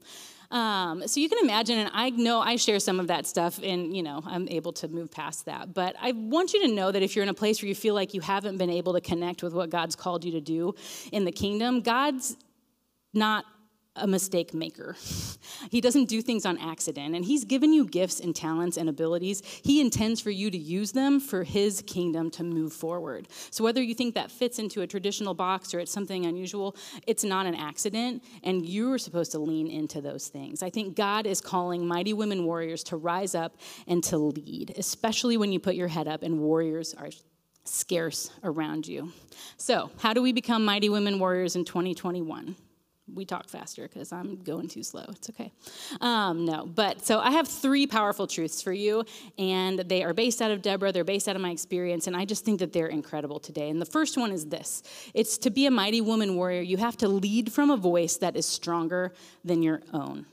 Um, 0.50 1.06
so 1.08 1.20
you 1.20 1.28
can 1.28 1.40
imagine, 1.44 1.78
and 1.78 1.92
I 1.94 2.10
know 2.12 2.40
I 2.40 2.56
share 2.56 2.80
some 2.80 3.00
of 3.00 3.08
that 3.08 3.28
stuff, 3.28 3.60
and 3.62 3.96
you 3.96 4.02
know 4.02 4.22
I'm 4.26 4.48
able 4.48 4.72
to 4.74 4.88
move 4.88 5.12
past 5.12 5.46
that. 5.46 5.74
But 5.74 5.96
I 6.02 6.14
want 6.14 6.54
you 6.54 6.66
to 6.68 6.74
know 6.74 6.92
that 6.92 7.04
if 7.04 7.16
you're 7.16 7.24
in 7.24 7.30
a 7.30 7.34
place 7.34 7.62
where 7.62 7.68
you 7.68 7.76
feel 7.76 7.94
like 7.94 8.14
you 8.14 8.22
haven't 8.22 8.58
been 8.58 8.70
able 8.70 8.94
to 8.94 9.02
connect 9.02 9.44
with 9.44 9.54
what 9.54 9.70
God's 9.70 9.96
called 9.96 10.24
you 10.24 10.32
to 10.34 10.42
do 10.42 10.74
in 11.12 11.26
the 11.26 11.32
kingdom, 11.32 11.82
God's 11.82 12.38
not 13.14 13.46
a 13.98 14.08
mistake 14.08 14.54
maker. 14.54 14.96
He 15.72 15.82
doesn't 15.82 16.06
do 16.06 16.22
things 16.22 16.46
on 16.46 16.58
accident, 16.60 17.16
and 17.16 17.26
He's 17.26 17.44
given 17.44 17.74
you 17.74 17.86
gifts 17.86 18.20
and 18.20 18.36
talents 18.36 18.78
and 18.78 18.90
abilities. 18.90 19.42
He 19.64 19.82
intends 19.82 20.22
for 20.22 20.30
you 20.30 20.52
to 20.52 20.58
use 20.58 20.92
them 20.92 21.20
for 21.20 21.44
His 21.44 21.82
kingdom 21.88 22.30
to 22.32 22.44
move 22.44 22.74
forward. 22.74 23.28
So, 23.50 23.64
whether 23.64 23.82
you 23.82 23.96
think 23.96 24.14
that 24.16 24.30
fits 24.30 24.60
into 24.60 24.82
a 24.82 24.88
traditional 24.88 25.34
box 25.34 25.74
or 25.74 25.80
it's 25.80 25.92
something 25.92 26.26
unusual, 26.26 26.76
it's 27.08 27.24
not 27.24 27.46
an 27.46 27.56
accident, 27.56 28.24
and 28.44 28.66
you 28.68 28.92
are 28.92 28.98
supposed 28.98 29.32
to 29.32 29.40
lean 29.40 29.68
into 29.68 30.02
those 30.02 30.28
things. 30.28 30.62
I 30.62 30.70
think 30.70 30.96
God 30.96 31.26
is 31.26 31.42
calling 31.42 31.88
mighty 31.88 32.14
women 32.14 32.46
warriors 32.46 32.84
to 32.86 32.98
rise 32.98 33.34
up 33.34 33.58
and 33.88 34.04
to 34.06 34.18
lead, 34.18 34.74
especially 34.78 35.38
when 35.38 35.52
you 35.52 35.60
put 35.60 35.76
your 35.76 35.88
head 35.88 36.08
up 36.08 36.24
and 36.24 36.40
warriors 36.40 36.94
are 36.94 37.10
scarce 37.64 38.32
around 38.44 38.88
you. 38.88 39.12
So, 39.58 39.92
how 40.00 40.14
do 40.14 40.22
we 40.22 40.32
become 40.32 40.64
mighty 40.66 40.90
women 40.90 41.20
warriors 41.20 41.56
in 41.56 41.66
2021? 41.66 42.56
We 43.14 43.26
talk 43.26 43.50
faster 43.50 43.84
because 43.84 44.12
I'm 44.12 44.44
going 44.44 44.68
too 44.68 44.84
slow. 44.84 45.06
It's 45.10 45.30
okay. 45.30 45.52
Um, 46.02 46.46
no, 46.46 46.66
but 46.66 47.06
so 47.06 47.20
I 47.20 47.32
have 47.32 47.48
three 47.48 47.88
powerful 47.88 48.28
truths 48.28 48.62
for 48.62 48.74
you, 48.74 49.06
and 49.38 49.80
they 49.80 50.04
are 50.04 50.14
based 50.14 50.42
out 50.42 50.52
of 50.52 50.62
Deborah. 50.62 50.92
They're 50.92 51.04
based 51.04 51.28
out 51.28 51.36
of 51.36 51.42
my 51.42 51.52
experience, 51.52 52.08
and 52.08 52.16
I 52.16 52.26
just 52.26 52.44
think 52.46 52.60
that 52.60 52.74
they're 52.74 52.88
incredible 52.88 53.40
today. 53.40 53.70
And 53.70 53.82
the 53.82 53.86
first 53.86 54.18
one 54.18 54.32
is 54.32 54.46
this 54.46 54.84
it's 55.14 55.38
to 55.40 55.50
be 55.50 55.66
a 55.66 55.72
mighty 55.72 56.02
woman 56.02 56.36
warrior, 56.36 56.62
you 56.62 56.78
have 56.78 56.98
to 56.98 57.08
lead 57.08 57.52
from 57.52 57.70
a 57.70 57.78
voice 57.78 58.18
that 58.18 58.36
is 58.36 58.46
stronger 58.46 59.14
than 59.44 59.64
your 59.64 59.82
own. 59.94 60.26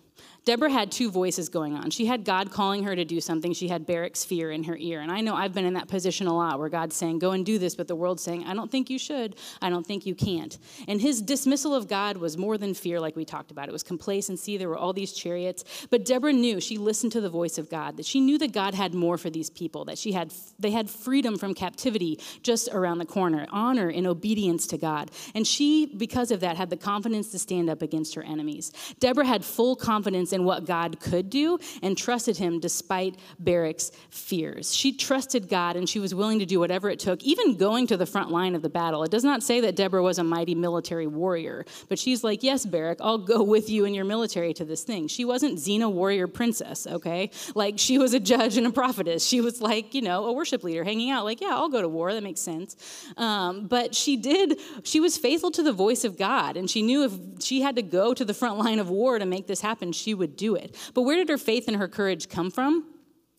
Deborah 0.44 0.70
had 0.70 0.92
two 0.92 1.10
voices 1.10 1.48
going 1.48 1.74
on. 1.74 1.90
She 1.90 2.04
had 2.04 2.24
God 2.24 2.50
calling 2.50 2.84
her 2.84 2.94
to 2.94 3.04
do 3.04 3.18
something. 3.20 3.54
She 3.54 3.68
had 3.68 3.86
Barak's 3.86 4.24
fear 4.24 4.50
in 4.50 4.64
her 4.64 4.76
ear. 4.76 5.00
And 5.00 5.10
I 5.10 5.22
know 5.22 5.34
I've 5.34 5.54
been 5.54 5.64
in 5.64 5.74
that 5.74 5.88
position 5.88 6.26
a 6.26 6.36
lot 6.36 6.58
where 6.58 6.68
God's 6.68 6.94
saying, 6.94 7.18
go 7.18 7.30
and 7.30 7.46
do 7.46 7.58
this, 7.58 7.74
but 7.74 7.88
the 7.88 7.96
world's 7.96 8.22
saying, 8.22 8.44
I 8.44 8.52
don't 8.52 8.70
think 8.70 8.90
you 8.90 8.98
should. 8.98 9.36
I 9.62 9.70
don't 9.70 9.86
think 9.86 10.04
you 10.04 10.14
can't. 10.14 10.58
And 10.86 11.00
his 11.00 11.22
dismissal 11.22 11.74
of 11.74 11.88
God 11.88 12.18
was 12.18 12.36
more 12.36 12.58
than 12.58 12.74
fear, 12.74 13.00
like 13.00 13.16
we 13.16 13.24
talked 13.24 13.50
about. 13.50 13.68
It 13.68 13.72
was 13.72 13.82
complacency. 13.82 14.58
There 14.58 14.68
were 14.68 14.76
all 14.76 14.92
these 14.92 15.14
chariots. 15.14 15.64
But 15.88 16.04
Deborah 16.04 16.32
knew, 16.34 16.60
she 16.60 16.76
listened 16.76 17.12
to 17.12 17.22
the 17.22 17.30
voice 17.30 17.56
of 17.56 17.70
God, 17.70 17.96
that 17.96 18.04
she 18.04 18.20
knew 18.20 18.36
that 18.38 18.52
God 18.52 18.74
had 18.74 18.92
more 18.92 19.16
for 19.16 19.30
these 19.30 19.48
people, 19.48 19.86
that 19.86 19.96
she 19.96 20.12
had, 20.12 20.30
they 20.58 20.72
had 20.72 20.90
freedom 20.90 21.38
from 21.38 21.54
captivity 21.54 22.20
just 22.42 22.68
around 22.68 22.98
the 22.98 23.06
corner, 23.06 23.46
honor 23.50 23.88
and 23.88 24.06
obedience 24.06 24.66
to 24.66 24.76
God. 24.76 25.10
And 25.34 25.46
she, 25.46 25.86
because 25.86 26.30
of 26.30 26.40
that, 26.40 26.58
had 26.58 26.68
the 26.68 26.76
confidence 26.76 27.30
to 27.30 27.38
stand 27.38 27.70
up 27.70 27.80
against 27.80 28.14
her 28.14 28.22
enemies. 28.22 28.72
Deborah 29.00 29.24
had 29.24 29.42
full 29.42 29.74
confidence 29.74 30.33
in 30.34 30.44
what 30.44 30.66
God 30.66 31.00
could 31.00 31.30
do 31.30 31.58
and 31.82 31.96
trusted 31.96 32.36
him 32.36 32.60
despite 32.60 33.16
Barak's 33.38 33.92
fears. 34.10 34.74
She 34.74 34.92
trusted 34.92 35.48
God 35.48 35.76
and 35.76 35.88
she 35.88 35.98
was 35.98 36.14
willing 36.14 36.40
to 36.40 36.46
do 36.46 36.60
whatever 36.60 36.90
it 36.90 36.98
took, 36.98 37.22
even 37.22 37.56
going 37.56 37.86
to 37.86 37.96
the 37.96 38.06
front 38.06 38.30
line 38.30 38.54
of 38.54 38.62
the 38.62 38.68
battle. 38.68 39.04
It 39.04 39.10
does 39.10 39.24
not 39.24 39.42
say 39.42 39.60
that 39.60 39.76
Deborah 39.76 40.02
was 40.02 40.18
a 40.18 40.24
mighty 40.24 40.54
military 40.54 41.06
warrior, 41.06 41.64
but 41.88 41.98
she's 41.98 42.22
like, 42.22 42.42
Yes, 42.42 42.66
Barak, 42.66 42.98
I'll 43.00 43.18
go 43.18 43.42
with 43.42 43.70
you 43.70 43.84
and 43.84 43.94
your 43.94 44.04
military 44.04 44.52
to 44.54 44.64
this 44.64 44.82
thing. 44.82 45.08
She 45.08 45.24
wasn't 45.24 45.58
Xena 45.58 45.90
warrior 45.90 46.26
princess, 46.26 46.86
okay? 46.86 47.30
Like 47.54 47.78
she 47.78 47.98
was 47.98 48.12
a 48.12 48.20
judge 48.20 48.56
and 48.56 48.66
a 48.66 48.70
prophetess. 48.70 49.24
She 49.24 49.40
was 49.40 49.60
like, 49.60 49.94
you 49.94 50.02
know, 50.02 50.26
a 50.26 50.32
worship 50.32 50.64
leader 50.64 50.84
hanging 50.84 51.10
out, 51.10 51.24
like, 51.24 51.40
Yeah, 51.40 51.54
I'll 51.54 51.68
go 51.68 51.80
to 51.80 51.88
war. 51.88 52.12
That 52.12 52.22
makes 52.22 52.40
sense. 52.40 52.76
Um, 53.16 53.66
but 53.66 53.94
she 53.94 54.16
did, 54.16 54.58
she 54.82 55.00
was 55.00 55.16
faithful 55.16 55.50
to 55.52 55.62
the 55.62 55.72
voice 55.72 56.04
of 56.04 56.18
God, 56.18 56.56
and 56.56 56.68
she 56.68 56.82
knew 56.82 57.04
if 57.04 57.12
she 57.42 57.60
had 57.60 57.76
to 57.76 57.82
go 57.82 58.12
to 58.14 58.24
the 58.24 58.34
front 58.34 58.58
line 58.58 58.78
of 58.78 58.90
war 58.90 59.18
to 59.18 59.26
make 59.26 59.46
this 59.46 59.60
happen, 59.60 59.92
she 59.92 60.14
would 60.14 60.23
do 60.26 60.54
it. 60.54 60.76
But 60.94 61.02
where 61.02 61.16
did 61.16 61.28
her 61.28 61.38
faith 61.38 61.68
and 61.68 61.76
her 61.76 61.88
courage 61.88 62.28
come 62.28 62.50
from? 62.50 62.93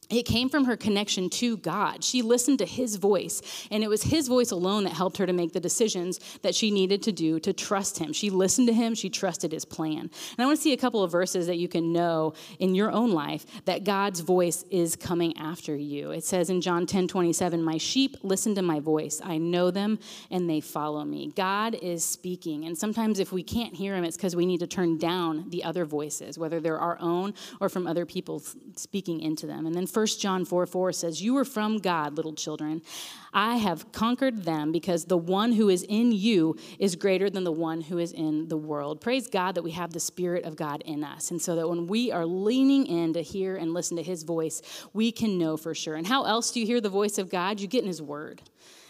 It 0.09 0.23
came 0.23 0.49
from 0.49 0.65
her 0.65 0.77
connection 0.77 1.29
to 1.31 1.57
God. 1.57 2.03
She 2.03 2.21
listened 2.21 2.59
to 2.59 2.65
his 2.65 2.97
voice, 2.97 3.41
and 3.71 3.83
it 3.83 3.89
was 3.89 4.03
his 4.03 4.27
voice 4.27 4.51
alone 4.51 4.83
that 4.83 4.93
helped 4.93 5.17
her 5.17 5.25
to 5.25 5.33
make 5.33 5.53
the 5.53 5.59
decisions 5.59 6.19
that 6.43 6.53
she 6.53 6.69
needed 6.69 7.01
to 7.03 7.11
do 7.11 7.39
to 7.39 7.53
trust 7.53 7.97
him. 7.97 8.13
She 8.13 8.29
listened 8.29 8.67
to 8.67 8.73
him, 8.73 8.93
she 8.93 9.09
trusted 9.09 9.51
his 9.51 9.65
plan. 9.65 9.99
And 9.99 10.39
I 10.39 10.45
want 10.45 10.57
to 10.57 10.61
see 10.61 10.73
a 10.73 10.77
couple 10.77 11.03
of 11.03 11.11
verses 11.11 11.47
that 11.47 11.57
you 11.57 11.67
can 11.67 11.91
know 11.91 12.33
in 12.59 12.75
your 12.75 12.91
own 12.91 13.11
life 13.11 13.45
that 13.65 13.83
God's 13.83 14.19
voice 14.19 14.63
is 14.69 14.95
coming 14.95 15.37
after 15.37 15.75
you. 15.75 16.11
It 16.11 16.23
says 16.23 16.49
in 16.49 16.61
John 16.61 16.85
10 16.85 17.07
27, 17.07 17.63
My 17.63 17.77
sheep 17.77 18.17
listen 18.21 18.55
to 18.55 18.61
my 18.61 18.79
voice. 18.79 19.21
I 19.23 19.37
know 19.37 19.71
them, 19.71 19.99
and 20.29 20.49
they 20.49 20.61
follow 20.61 21.03
me. 21.03 21.31
God 21.35 21.75
is 21.81 22.03
speaking, 22.03 22.65
and 22.65 22.77
sometimes 22.77 23.19
if 23.19 23.31
we 23.31 23.43
can't 23.43 23.73
hear 23.73 23.95
him, 23.95 24.03
it's 24.03 24.17
because 24.17 24.35
we 24.35 24.45
need 24.45 24.59
to 24.59 24.67
turn 24.67 24.97
down 24.97 25.49
the 25.49 25.63
other 25.63 25.85
voices, 25.85 26.37
whether 26.37 26.59
they're 26.59 26.79
our 26.79 26.97
own 26.99 27.33
or 27.59 27.69
from 27.69 27.87
other 27.87 28.05
people 28.05 28.41
speaking 28.75 29.21
into 29.21 29.47
them. 29.47 29.65
And 29.65 29.73
then 29.73 29.87
1 29.95 30.05
John 30.19 30.43
4 30.43 30.65
4 30.65 30.91
says, 30.91 31.21
You 31.21 31.37
are 31.37 31.45
from 31.45 31.77
God, 31.77 32.17
little 32.17 32.33
children. 32.33 32.81
I 33.33 33.57
have 33.57 33.91
conquered 33.91 34.43
them 34.43 34.71
because 34.71 35.05
the 35.05 35.17
one 35.17 35.51
who 35.51 35.69
is 35.69 35.83
in 35.83 36.11
you 36.11 36.57
is 36.79 36.95
greater 36.95 37.29
than 37.29 37.43
the 37.43 37.51
one 37.51 37.81
who 37.81 37.97
is 37.97 38.11
in 38.11 38.47
the 38.47 38.57
world. 38.57 39.01
Praise 39.01 39.27
God 39.27 39.55
that 39.55 39.61
we 39.61 39.71
have 39.71 39.93
the 39.93 39.99
Spirit 39.99 40.45
of 40.45 40.55
God 40.55 40.81
in 40.85 41.03
us. 41.03 41.31
And 41.31 41.41
so 41.41 41.55
that 41.55 41.67
when 41.67 41.87
we 41.87 42.11
are 42.11 42.25
leaning 42.25 42.85
in 42.87 43.13
to 43.13 43.21
hear 43.21 43.55
and 43.55 43.73
listen 43.73 43.97
to 43.97 44.03
his 44.03 44.23
voice, 44.23 44.61
we 44.93 45.11
can 45.11 45.37
know 45.37 45.57
for 45.57 45.73
sure. 45.73 45.95
And 45.95 46.07
how 46.07 46.23
else 46.23 46.51
do 46.51 46.59
you 46.59 46.65
hear 46.65 46.81
the 46.81 46.89
voice 46.89 47.17
of 47.17 47.29
God? 47.29 47.59
You 47.59 47.67
get 47.67 47.81
in 47.81 47.87
his 47.87 48.01
word. 48.01 48.41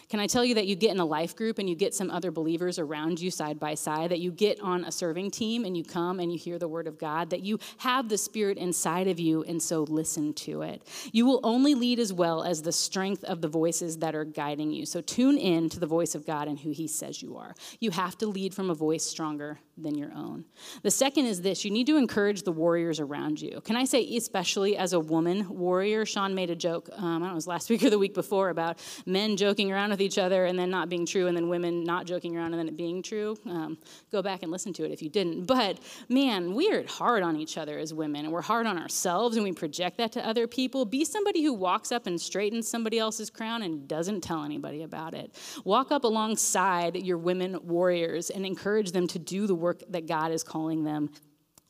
Can 0.08 0.20
I 0.20 0.26
tell 0.26 0.44
you 0.44 0.54
that 0.54 0.66
you 0.66 0.76
get 0.76 0.92
in 0.92 1.00
a 1.00 1.04
life 1.04 1.34
group 1.34 1.58
and 1.58 1.68
you 1.68 1.74
get 1.74 1.94
some 1.94 2.10
other 2.10 2.30
believers 2.30 2.78
around 2.78 3.20
you 3.20 3.30
side 3.30 3.58
by 3.58 3.74
side, 3.74 4.10
that 4.10 4.20
you 4.20 4.30
get 4.30 4.60
on 4.60 4.84
a 4.84 4.92
serving 4.92 5.32
team 5.32 5.64
and 5.64 5.76
you 5.76 5.82
come 5.82 6.20
and 6.20 6.32
you 6.32 6.38
hear 6.38 6.58
the 6.58 6.68
word 6.68 6.86
of 6.86 6.96
God, 6.96 7.30
that 7.30 7.42
you 7.42 7.58
have 7.78 8.08
the 8.08 8.18
Spirit 8.18 8.56
inside 8.56 9.08
of 9.08 9.18
you 9.18 9.42
and 9.44 9.60
so 9.60 9.82
listen 9.82 10.32
to 10.34 10.62
it. 10.62 10.82
You 11.12 11.26
will 11.26 11.40
only 11.42 11.74
lead 11.74 11.98
as 11.98 12.12
well 12.12 12.44
as 12.44 12.62
the 12.62 12.72
strength 12.72 13.24
of 13.24 13.40
the 13.40 13.48
voices 13.48 13.98
that 13.98 14.14
are 14.14 14.24
guiding 14.24 14.70
you. 14.70 14.86
So 14.86 15.00
tune 15.00 15.38
in 15.38 15.68
to 15.70 15.80
the 15.80 15.86
voice 15.86 16.14
of 16.14 16.24
God 16.24 16.46
and 16.46 16.58
who 16.58 16.70
He 16.70 16.86
says 16.86 17.20
you 17.20 17.36
are. 17.36 17.54
You 17.80 17.90
have 17.90 18.16
to 18.18 18.26
lead 18.26 18.54
from 18.54 18.70
a 18.70 18.74
voice 18.74 19.04
stronger 19.04 19.58
than 19.76 19.96
your 19.96 20.12
own. 20.14 20.44
The 20.82 20.90
second 20.90 21.26
is 21.26 21.42
this 21.42 21.64
you 21.64 21.70
need 21.70 21.86
to 21.88 21.96
encourage 21.96 22.42
the 22.42 22.52
warriors 22.52 23.00
around 23.00 23.40
you. 23.40 23.60
Can 23.62 23.76
I 23.76 23.84
say, 23.84 24.16
especially 24.16 24.76
as 24.76 24.92
a 24.92 25.00
woman 25.00 25.48
warrior? 25.48 26.06
Sean 26.06 26.34
made 26.34 26.50
a 26.50 26.56
joke, 26.56 26.88
um, 26.92 27.04
I 27.04 27.18
don't 27.18 27.22
know, 27.22 27.30
it 27.32 27.34
was 27.34 27.46
last 27.46 27.68
week 27.70 27.82
or 27.82 27.90
the 27.90 27.98
week 27.98 28.14
before, 28.14 28.50
about 28.50 28.78
men 29.04 29.36
joking 29.36 29.72
around 29.72 29.92
with 29.96 30.02
each 30.02 30.18
other 30.18 30.44
and 30.44 30.58
then 30.58 30.68
not 30.68 30.90
being 30.90 31.06
true, 31.06 31.26
and 31.26 31.34
then 31.34 31.48
women 31.48 31.82
not 31.82 32.04
joking 32.04 32.36
around 32.36 32.52
and 32.52 32.60
then 32.60 32.68
it 32.68 32.76
being 32.76 33.02
true. 33.02 33.34
Um, 33.46 33.78
go 34.12 34.20
back 34.20 34.42
and 34.42 34.52
listen 34.52 34.74
to 34.74 34.84
it 34.84 34.90
if 34.90 35.00
you 35.00 35.08
didn't. 35.08 35.46
But 35.46 35.78
man, 36.10 36.54
we 36.54 36.70
are 36.70 36.86
hard 36.86 37.22
on 37.22 37.36
each 37.36 37.56
other 37.56 37.78
as 37.78 37.94
women, 37.94 38.26
and 38.26 38.32
we're 38.32 38.42
hard 38.42 38.66
on 38.66 38.78
ourselves, 38.78 39.36
and 39.36 39.44
we 39.44 39.52
project 39.52 39.96
that 39.96 40.12
to 40.12 40.26
other 40.26 40.46
people. 40.46 40.84
Be 40.84 41.02
somebody 41.02 41.42
who 41.42 41.54
walks 41.54 41.92
up 41.92 42.06
and 42.06 42.20
straightens 42.20 42.68
somebody 42.68 42.98
else's 42.98 43.30
crown 43.30 43.62
and 43.62 43.88
doesn't 43.88 44.20
tell 44.20 44.44
anybody 44.44 44.82
about 44.82 45.14
it. 45.14 45.34
Walk 45.64 45.90
up 45.90 46.04
alongside 46.04 46.96
your 46.96 47.16
women 47.16 47.58
warriors 47.62 48.28
and 48.28 48.44
encourage 48.44 48.92
them 48.92 49.06
to 49.06 49.18
do 49.18 49.46
the 49.46 49.54
work 49.54 49.82
that 49.88 50.06
God 50.06 50.30
is 50.30 50.42
calling 50.42 50.84
them 50.84 51.08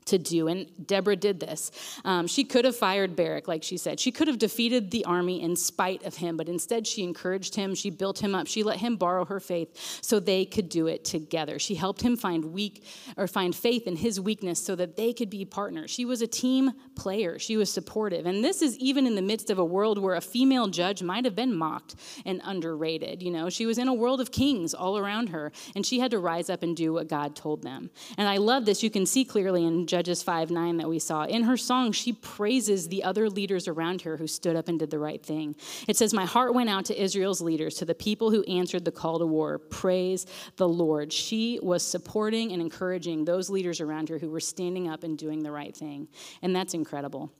to 0.06 0.18
do. 0.18 0.48
And 0.48 0.66
Deborah 0.86 1.16
did 1.16 1.40
this. 1.40 1.70
Um, 2.04 2.26
she 2.26 2.44
could 2.44 2.64
have 2.64 2.76
fired 2.76 3.16
Barak, 3.16 3.48
like 3.48 3.62
she 3.62 3.76
said. 3.76 4.00
She 4.00 4.10
could 4.12 4.28
have 4.28 4.38
defeated 4.38 4.90
the 4.90 5.04
army 5.04 5.42
in 5.42 5.56
spite 5.56 6.04
of 6.04 6.16
him, 6.16 6.36
but 6.36 6.48
instead 6.48 6.86
she 6.86 7.02
encouraged 7.02 7.54
him. 7.54 7.74
She 7.74 7.90
built 7.90 8.20
him 8.20 8.34
up. 8.34 8.46
She 8.46 8.62
let 8.62 8.78
him 8.78 8.96
borrow 8.96 9.24
her 9.24 9.40
faith 9.40 9.98
so 10.02 10.18
they 10.18 10.44
could 10.44 10.68
do 10.68 10.86
it 10.86 11.04
together. 11.04 11.58
She 11.58 11.74
helped 11.74 12.02
him 12.02 12.16
find 12.16 12.46
weak 12.46 12.84
or 13.16 13.26
find 13.26 13.54
faith 13.54 13.86
in 13.86 13.96
his 13.96 14.20
weakness 14.20 14.64
so 14.64 14.74
that 14.76 14.96
they 14.96 15.12
could 15.12 15.30
be 15.30 15.44
partners. 15.44 15.90
She 15.90 16.04
was 16.04 16.22
a 16.22 16.26
team 16.26 16.72
player. 16.94 17.38
She 17.38 17.56
was 17.56 17.72
supportive. 17.72 18.26
And 18.26 18.44
this 18.44 18.62
is 18.62 18.78
even 18.78 19.06
in 19.06 19.14
the 19.14 19.22
midst 19.22 19.50
of 19.50 19.58
a 19.58 19.64
world 19.64 19.98
where 19.98 20.14
a 20.14 20.20
female 20.20 20.68
judge 20.68 21.02
might 21.02 21.24
have 21.24 21.34
been 21.34 21.54
mocked 21.54 21.96
and 22.24 22.40
underrated. 22.44 23.22
You 23.22 23.30
know, 23.30 23.50
she 23.50 23.66
was 23.66 23.78
in 23.78 23.88
a 23.88 23.94
world 23.94 24.20
of 24.20 24.30
kings 24.30 24.72
all 24.72 24.96
around 24.96 25.30
her, 25.30 25.52
and 25.74 25.84
she 25.84 25.98
had 25.98 26.12
to 26.12 26.18
rise 26.18 26.48
up 26.48 26.62
and 26.62 26.76
do 26.76 26.92
what 26.92 27.08
God 27.08 27.34
told 27.34 27.62
them. 27.62 27.90
And 28.16 28.28
I 28.28 28.36
love 28.36 28.64
this. 28.64 28.82
You 28.82 28.90
can 28.90 29.06
see 29.06 29.24
clearly 29.24 29.64
in 29.64 29.86
Judges 29.96 30.22
5 30.22 30.50
9 30.50 30.76
that 30.76 30.90
we 30.90 30.98
saw. 30.98 31.24
In 31.24 31.44
her 31.44 31.56
song, 31.56 31.90
she 31.90 32.12
praises 32.12 32.88
the 32.88 33.02
other 33.02 33.30
leaders 33.30 33.66
around 33.66 34.02
her 34.02 34.18
who 34.18 34.26
stood 34.26 34.54
up 34.54 34.68
and 34.68 34.78
did 34.78 34.90
the 34.90 34.98
right 34.98 35.24
thing. 35.24 35.56
It 35.88 35.96
says, 35.96 36.12
My 36.12 36.26
heart 36.26 36.52
went 36.52 36.68
out 36.68 36.84
to 36.86 37.02
Israel's 37.02 37.40
leaders, 37.40 37.76
to 37.76 37.86
the 37.86 37.94
people 37.94 38.30
who 38.30 38.42
answered 38.42 38.84
the 38.84 38.92
call 38.92 39.18
to 39.18 39.24
war. 39.24 39.58
Praise 39.58 40.26
the 40.58 40.68
Lord. 40.68 41.14
She 41.14 41.58
was 41.62 41.82
supporting 41.82 42.52
and 42.52 42.60
encouraging 42.60 43.24
those 43.24 43.48
leaders 43.48 43.80
around 43.80 44.10
her 44.10 44.18
who 44.18 44.28
were 44.28 44.38
standing 44.38 44.86
up 44.86 45.02
and 45.02 45.16
doing 45.16 45.42
the 45.42 45.50
right 45.50 45.74
thing. 45.74 46.08
And 46.42 46.54
that's 46.54 46.74
incredible. 46.74 47.32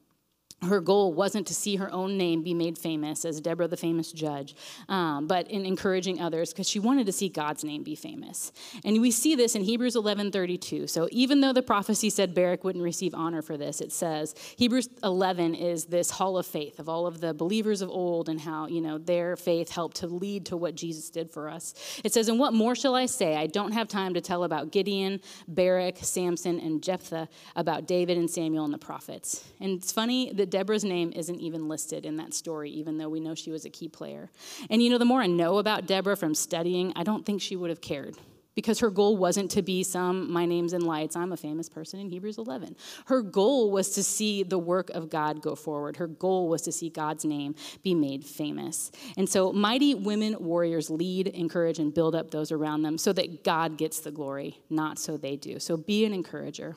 Her 0.62 0.80
goal 0.80 1.12
wasn't 1.12 1.46
to 1.46 1.54
see 1.54 1.76
her 1.76 1.92
own 1.92 2.16
name 2.16 2.42
be 2.42 2.54
made 2.54 2.78
famous 2.78 3.24
as 3.24 3.40
Deborah 3.40 3.68
the 3.68 3.76
famous 3.76 4.10
judge, 4.10 4.54
um, 4.88 5.26
but 5.26 5.50
in 5.50 5.66
encouraging 5.66 6.20
others 6.20 6.52
because 6.52 6.68
she 6.68 6.78
wanted 6.78 7.04
to 7.06 7.12
see 7.12 7.28
God's 7.28 7.62
name 7.62 7.82
be 7.82 7.94
famous. 7.94 8.52
And 8.82 9.00
we 9.02 9.10
see 9.10 9.34
this 9.34 9.54
in 9.54 9.62
Hebrews 9.62 9.96
11:32. 9.96 10.86
So 10.88 11.08
even 11.12 11.42
though 11.42 11.52
the 11.52 11.62
prophecy 11.62 12.08
said 12.08 12.34
Barak 12.34 12.64
wouldn't 12.64 12.82
receive 12.82 13.14
honor 13.14 13.42
for 13.42 13.58
this, 13.58 13.82
it 13.82 13.92
says 13.92 14.34
Hebrews 14.56 14.88
11 15.04 15.54
is 15.54 15.86
this 15.86 16.10
hall 16.10 16.38
of 16.38 16.46
faith 16.46 16.78
of 16.78 16.88
all 16.88 17.06
of 17.06 17.20
the 17.20 17.34
believers 17.34 17.82
of 17.82 17.90
old 17.90 18.28
and 18.28 18.40
how 18.40 18.66
you 18.66 18.80
know 18.80 18.96
their 18.96 19.36
faith 19.36 19.70
helped 19.70 19.98
to 19.98 20.06
lead 20.06 20.46
to 20.46 20.56
what 20.56 20.74
Jesus 20.74 21.10
did 21.10 21.30
for 21.30 21.50
us. 21.50 21.74
It 22.02 22.14
says, 22.14 22.28
"And 22.28 22.38
what 22.38 22.54
more 22.54 22.74
shall 22.74 22.94
I 22.94 23.06
say? 23.06 23.36
I 23.36 23.46
don't 23.46 23.72
have 23.72 23.88
time 23.88 24.14
to 24.14 24.22
tell 24.22 24.42
about 24.42 24.70
Gideon, 24.70 25.20
Barak, 25.46 25.98
Samson, 26.00 26.58
and 26.58 26.82
Jephthah, 26.82 27.28
about 27.54 27.86
David 27.86 28.16
and 28.16 28.30
Samuel 28.30 28.64
and 28.64 28.72
the 28.72 28.78
prophets." 28.78 29.44
And 29.60 29.72
it's 29.78 29.92
funny 29.92 30.32
that 30.32 30.45
Deborah's 30.50 30.84
name 30.84 31.12
isn't 31.14 31.40
even 31.40 31.68
listed 31.68 32.04
in 32.04 32.16
that 32.16 32.34
story, 32.34 32.70
even 32.70 32.98
though 32.98 33.08
we 33.08 33.20
know 33.20 33.34
she 33.34 33.50
was 33.50 33.64
a 33.64 33.70
key 33.70 33.88
player. 33.88 34.30
And 34.70 34.82
you 34.82 34.90
know, 34.90 34.98
the 34.98 35.04
more 35.04 35.22
I 35.22 35.26
know 35.26 35.58
about 35.58 35.86
Deborah 35.86 36.16
from 36.16 36.34
studying, 36.34 36.92
I 36.96 37.02
don't 37.02 37.24
think 37.24 37.40
she 37.40 37.56
would 37.56 37.70
have 37.70 37.80
cared 37.80 38.16
because 38.54 38.80
her 38.80 38.90
goal 38.90 39.16
wasn't 39.16 39.50
to 39.50 39.62
be 39.62 39.82
some 39.82 40.32
my 40.32 40.46
name's 40.46 40.72
in 40.72 40.80
lights 40.80 41.14
i'm 41.14 41.30
a 41.30 41.36
famous 41.36 41.68
person 41.68 42.00
in 42.00 42.08
hebrews 42.08 42.38
11 42.38 42.74
her 43.04 43.20
goal 43.20 43.70
was 43.70 43.90
to 43.90 44.02
see 44.02 44.42
the 44.42 44.58
work 44.58 44.88
of 44.90 45.10
god 45.10 45.42
go 45.42 45.54
forward. 45.54 45.96
Her 45.96 46.06
goal 46.06 46.48
was 46.48 46.62
to 46.62 46.72
see 46.72 46.88
god's 46.88 47.24
name 47.24 47.54
be 47.82 47.94
made 47.94 48.24
famous. 48.24 48.90
And 49.16 49.28
so 49.28 49.52
mighty 49.52 49.94
women 49.94 50.36
warriors 50.40 50.90
lead 50.90 51.28
encourage 51.28 51.78
and 51.78 51.92
build 51.92 52.14
up 52.14 52.30
those 52.30 52.50
around 52.52 52.82
them 52.82 52.98
so 52.98 53.12
that 53.12 53.44
god 53.44 53.76
gets 53.76 54.00
the 54.00 54.10
glory 54.10 54.58
not 54.70 54.98
so 54.98 55.16
they 55.16 55.36
do. 55.36 55.58
So 55.58 55.76
be 55.76 56.04
an 56.04 56.12
encourager 56.12 56.76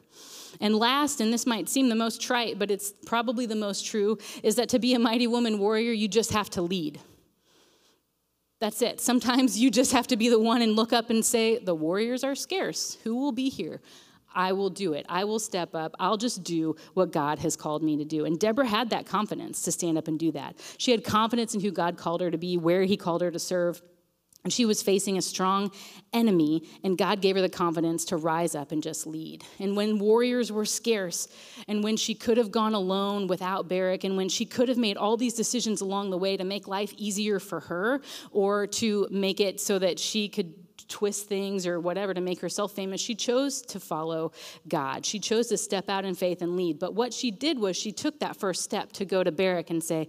and 0.59 0.75
last 0.75 1.21
and 1.21 1.31
this 1.33 1.45
might 1.45 1.69
seem 1.69 1.89
the 1.89 1.95
most 1.95 2.21
trite 2.21 2.57
but 2.59 2.71
it's 2.71 2.93
probably 3.05 3.45
the 3.45 3.55
most 3.55 3.85
true 3.85 4.17
is 4.43 4.55
that 4.55 4.69
to 4.69 4.79
be 4.79 4.93
a 4.93 4.99
mighty 4.99 5.27
woman 5.27 5.59
warrior 5.59 5.91
you 5.91 6.07
just 6.07 6.31
have 6.31 6.49
to 6.49 6.61
lead 6.61 6.99
that's 8.59 8.81
it. 8.81 8.99
Sometimes 8.99 9.57
you 9.57 9.71
just 9.71 9.93
have 9.93 10.07
to 10.07 10.17
be 10.17 10.27
the 10.27 10.39
one 10.39 10.61
and 10.61 10.75
look 10.75 10.91
up 10.91 11.09
and 11.09 11.23
say, 11.23 11.59
The 11.59 11.75
warriors 11.75 12.23
are 12.23 12.35
scarce. 12.35 12.97
Who 13.03 13.15
will 13.15 13.31
be 13.31 13.49
here? 13.49 13.81
I 14.35 14.51
will 14.51 14.69
do 14.69 14.93
it. 14.93 15.05
I 15.09 15.23
will 15.23 15.39
step 15.39 15.73
up. 15.73 15.95
I'll 15.99 16.17
just 16.17 16.43
do 16.43 16.75
what 16.93 17.11
God 17.11 17.39
has 17.39 17.55
called 17.55 17.81
me 17.81 17.97
to 17.97 18.05
do. 18.05 18.25
And 18.25 18.39
Deborah 18.39 18.67
had 18.67 18.91
that 18.91 19.05
confidence 19.05 19.63
to 19.63 19.71
stand 19.71 19.97
up 19.97 20.07
and 20.07 20.19
do 20.19 20.31
that. 20.33 20.59
She 20.77 20.91
had 20.91 21.03
confidence 21.03 21.55
in 21.55 21.61
who 21.61 21.71
God 21.71 21.97
called 21.97 22.21
her 22.21 22.29
to 22.29 22.37
be, 22.37 22.57
where 22.57 22.83
He 22.83 22.97
called 22.97 23.21
her 23.21 23.31
to 23.31 23.39
serve. 23.39 23.81
And 24.43 24.53
she 24.53 24.65
was 24.65 24.81
facing 24.81 25.17
a 25.17 25.21
strong 25.21 25.71
enemy, 26.13 26.63
and 26.83 26.97
God 26.97 27.21
gave 27.21 27.35
her 27.35 27.41
the 27.41 27.49
confidence 27.49 28.05
to 28.05 28.17
rise 28.17 28.55
up 28.55 28.71
and 28.71 28.81
just 28.81 29.05
lead. 29.05 29.43
And 29.59 29.75
when 29.75 29.99
warriors 29.99 30.49
were 30.49 30.65
scarce, 30.65 31.27
and 31.67 31.83
when 31.83 31.97
she 31.97 32.15
could 32.15 32.37
have 32.37 32.49
gone 32.49 32.73
alone 32.73 33.27
without 33.27 33.67
Barak, 33.67 34.05
and 34.05 34.15
when 34.15 34.29
she 34.29 34.45
could 34.45 34.69
have 34.69 34.77
made 34.77 34.95
all 34.95 35.17
these 35.17 35.33
decisions 35.33 35.81
along 35.81 36.09
the 36.09 36.17
way 36.17 36.37
to 36.37 36.45
make 36.45 36.67
life 36.67 36.93
easier 36.95 37.39
for 37.39 37.59
her 37.59 38.01
or 38.31 38.65
to 38.67 39.07
make 39.11 39.41
it 39.41 39.59
so 39.59 39.77
that 39.77 39.99
she 39.99 40.29
could 40.29 40.53
twist 40.87 41.27
things 41.27 41.67
or 41.67 41.79
whatever 41.79 42.13
to 42.13 42.21
make 42.21 42.41
herself 42.41 42.71
famous, 42.73 42.99
she 42.99 43.15
chose 43.15 43.61
to 43.61 43.79
follow 43.79 44.31
God. 44.67 45.05
She 45.05 45.19
chose 45.19 45.47
to 45.47 45.57
step 45.57 45.89
out 45.89 46.03
in 46.05 46.15
faith 46.15 46.41
and 46.41 46.55
lead. 46.55 46.79
But 46.79 46.95
what 46.95 47.13
she 47.13 47.29
did 47.31 47.59
was 47.59 47.77
she 47.77 47.91
took 47.91 48.19
that 48.19 48.35
first 48.35 48.63
step 48.63 48.91
to 48.93 49.05
go 49.05 49.23
to 49.23 49.31
Barak 49.31 49.69
and 49.69 49.83
say, 49.83 50.07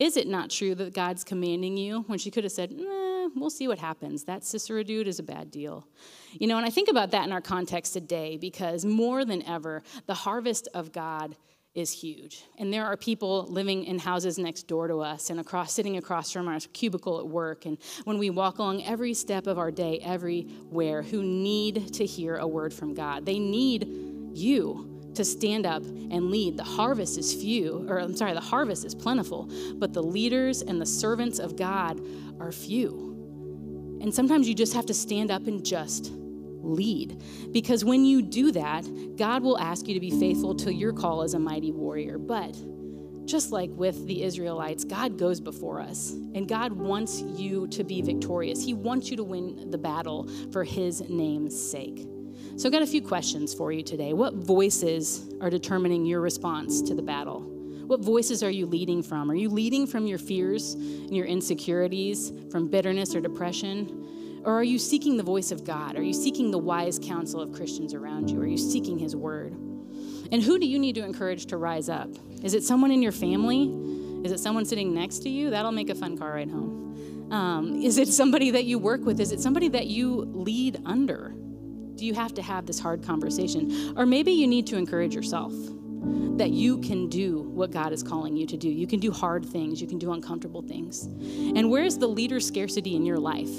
Is 0.00 0.16
it 0.16 0.26
not 0.26 0.48
true 0.48 0.74
that 0.76 0.94
God's 0.94 1.24
commanding 1.24 1.76
you? 1.76 2.00
When 2.06 2.18
she 2.18 2.30
could 2.30 2.44
have 2.44 2.52
said, 2.52 2.72
nah, 2.72 3.28
we'll 3.36 3.50
see 3.50 3.68
what 3.68 3.78
happens. 3.78 4.24
That 4.24 4.42
Sisera 4.42 4.82
dude 4.82 5.06
is 5.06 5.18
a 5.18 5.22
bad 5.22 5.50
deal. 5.50 5.86
You 6.32 6.46
know, 6.46 6.56
and 6.56 6.64
I 6.64 6.70
think 6.70 6.88
about 6.88 7.10
that 7.10 7.26
in 7.26 7.32
our 7.32 7.42
context 7.42 7.92
today 7.92 8.38
because 8.38 8.86
more 8.86 9.26
than 9.26 9.42
ever, 9.42 9.82
the 10.06 10.14
harvest 10.14 10.68
of 10.72 10.90
God 10.90 11.36
is 11.74 11.92
huge. 11.92 12.44
And 12.58 12.72
there 12.72 12.86
are 12.86 12.96
people 12.96 13.46
living 13.48 13.84
in 13.84 13.98
houses 13.98 14.38
next 14.38 14.66
door 14.66 14.88
to 14.88 15.00
us 15.00 15.28
and 15.28 15.38
across 15.38 15.72
sitting 15.72 15.98
across 15.98 16.32
from 16.32 16.48
our 16.48 16.58
cubicle 16.72 17.20
at 17.20 17.28
work 17.28 17.66
and 17.66 17.76
when 18.04 18.18
we 18.18 18.30
walk 18.30 18.58
along 18.58 18.82
every 18.84 19.12
step 19.14 19.46
of 19.46 19.58
our 19.58 19.70
day 19.70 20.00
everywhere 20.02 21.02
who 21.02 21.22
need 21.22 21.92
to 21.94 22.06
hear 22.06 22.36
a 22.36 22.46
word 22.46 22.72
from 22.72 22.94
God. 22.94 23.26
They 23.26 23.38
need 23.38 23.86
you 24.32 24.89
to 25.14 25.24
stand 25.24 25.66
up 25.66 25.82
and 25.82 26.30
lead. 26.30 26.56
The 26.56 26.64
harvest 26.64 27.18
is 27.18 27.34
few, 27.34 27.86
or 27.88 28.00
I'm 28.00 28.16
sorry, 28.16 28.32
the 28.32 28.40
harvest 28.40 28.84
is 28.84 28.94
plentiful, 28.94 29.50
but 29.74 29.92
the 29.92 30.02
leaders 30.02 30.62
and 30.62 30.80
the 30.80 30.86
servants 30.86 31.38
of 31.38 31.56
God 31.56 32.00
are 32.38 32.52
few. 32.52 33.98
And 34.00 34.14
sometimes 34.14 34.48
you 34.48 34.54
just 34.54 34.74
have 34.74 34.86
to 34.86 34.94
stand 34.94 35.30
up 35.30 35.46
and 35.46 35.64
just 35.64 36.12
lead. 36.62 37.22
Because 37.52 37.84
when 37.84 38.04
you 38.04 38.22
do 38.22 38.52
that, 38.52 38.86
God 39.16 39.42
will 39.42 39.58
ask 39.58 39.88
you 39.88 39.94
to 39.94 40.00
be 40.00 40.10
faithful 40.10 40.54
to 40.56 40.72
your 40.72 40.92
call 40.92 41.22
as 41.22 41.34
a 41.34 41.38
mighty 41.38 41.72
warrior. 41.72 42.18
But 42.18 42.56
just 43.26 43.52
like 43.52 43.70
with 43.72 44.06
the 44.06 44.22
Israelites, 44.22 44.84
God 44.84 45.18
goes 45.18 45.40
before 45.40 45.80
us, 45.80 46.12
and 46.34 46.48
God 46.48 46.72
wants 46.72 47.20
you 47.20 47.66
to 47.68 47.84
be 47.84 48.02
victorious. 48.02 48.64
He 48.64 48.74
wants 48.74 49.10
you 49.10 49.16
to 49.18 49.24
win 49.24 49.70
the 49.70 49.78
battle 49.78 50.28
for 50.52 50.64
His 50.64 51.08
name's 51.08 51.58
sake. 51.58 52.06
So, 52.56 52.68
I've 52.68 52.72
got 52.72 52.82
a 52.82 52.86
few 52.86 53.02
questions 53.02 53.54
for 53.54 53.72
you 53.72 53.82
today. 53.82 54.12
What 54.12 54.34
voices 54.34 55.28
are 55.40 55.50
determining 55.50 56.04
your 56.04 56.20
response 56.20 56.82
to 56.82 56.94
the 56.94 57.02
battle? 57.02 57.40
What 57.90 58.00
voices 58.00 58.44
are 58.44 58.50
you 58.50 58.66
leading 58.66 59.02
from? 59.02 59.28
Are 59.30 59.34
you 59.34 59.48
leading 59.48 59.86
from 59.86 60.06
your 60.06 60.18
fears 60.18 60.74
and 60.74 61.16
your 61.16 61.26
insecurities, 61.26 62.32
from 62.50 62.68
bitterness 62.68 63.16
or 63.16 63.20
depression? 63.20 64.40
Or 64.44 64.54
are 64.54 64.62
you 64.62 64.78
seeking 64.78 65.16
the 65.16 65.22
voice 65.22 65.50
of 65.50 65.64
God? 65.64 65.96
Are 65.96 66.02
you 66.02 66.12
seeking 66.12 66.50
the 66.50 66.58
wise 66.58 67.00
counsel 67.02 67.40
of 67.40 67.52
Christians 67.52 67.92
around 67.92 68.30
you? 68.30 68.40
Are 68.40 68.46
you 68.46 68.58
seeking 68.58 68.98
His 68.98 69.16
word? 69.16 69.54
And 70.32 70.40
who 70.40 70.58
do 70.58 70.66
you 70.66 70.78
need 70.78 70.94
to 70.94 71.04
encourage 71.04 71.46
to 71.46 71.56
rise 71.56 71.88
up? 71.88 72.08
Is 72.42 72.54
it 72.54 72.62
someone 72.62 72.90
in 72.90 73.02
your 73.02 73.12
family? 73.12 73.64
Is 74.24 74.32
it 74.32 74.38
someone 74.38 74.64
sitting 74.64 74.94
next 74.94 75.20
to 75.20 75.28
you? 75.28 75.50
That'll 75.50 75.72
make 75.72 75.90
a 75.90 75.94
fun 75.94 76.16
car 76.16 76.34
ride 76.34 76.50
home. 76.50 77.28
Um, 77.32 77.82
is 77.82 77.98
it 77.98 78.08
somebody 78.08 78.50
that 78.52 78.64
you 78.64 78.78
work 78.78 79.04
with? 79.04 79.20
Is 79.20 79.32
it 79.32 79.40
somebody 79.40 79.68
that 79.68 79.86
you 79.86 80.30
lead 80.32 80.80
under? 80.84 81.34
Do 82.00 82.06
you 82.06 82.14
have 82.14 82.32
to 82.36 82.42
have 82.42 82.64
this 82.64 82.78
hard 82.78 83.02
conversation? 83.02 83.92
Or 83.94 84.06
maybe 84.06 84.32
you 84.32 84.46
need 84.46 84.66
to 84.68 84.78
encourage 84.78 85.14
yourself 85.14 85.52
that 86.38 86.48
you 86.48 86.78
can 86.78 87.10
do 87.10 87.42
what 87.42 87.72
God 87.72 87.92
is 87.92 88.02
calling 88.02 88.34
you 88.38 88.46
to 88.46 88.56
do. 88.56 88.70
You 88.70 88.86
can 88.86 89.00
do 89.00 89.12
hard 89.12 89.44
things, 89.44 89.82
you 89.82 89.86
can 89.86 89.98
do 89.98 90.12
uncomfortable 90.12 90.62
things. 90.62 91.04
And 91.04 91.70
where's 91.70 91.98
the 91.98 92.06
leader 92.06 92.40
scarcity 92.40 92.96
in 92.96 93.04
your 93.04 93.18
life? 93.18 93.50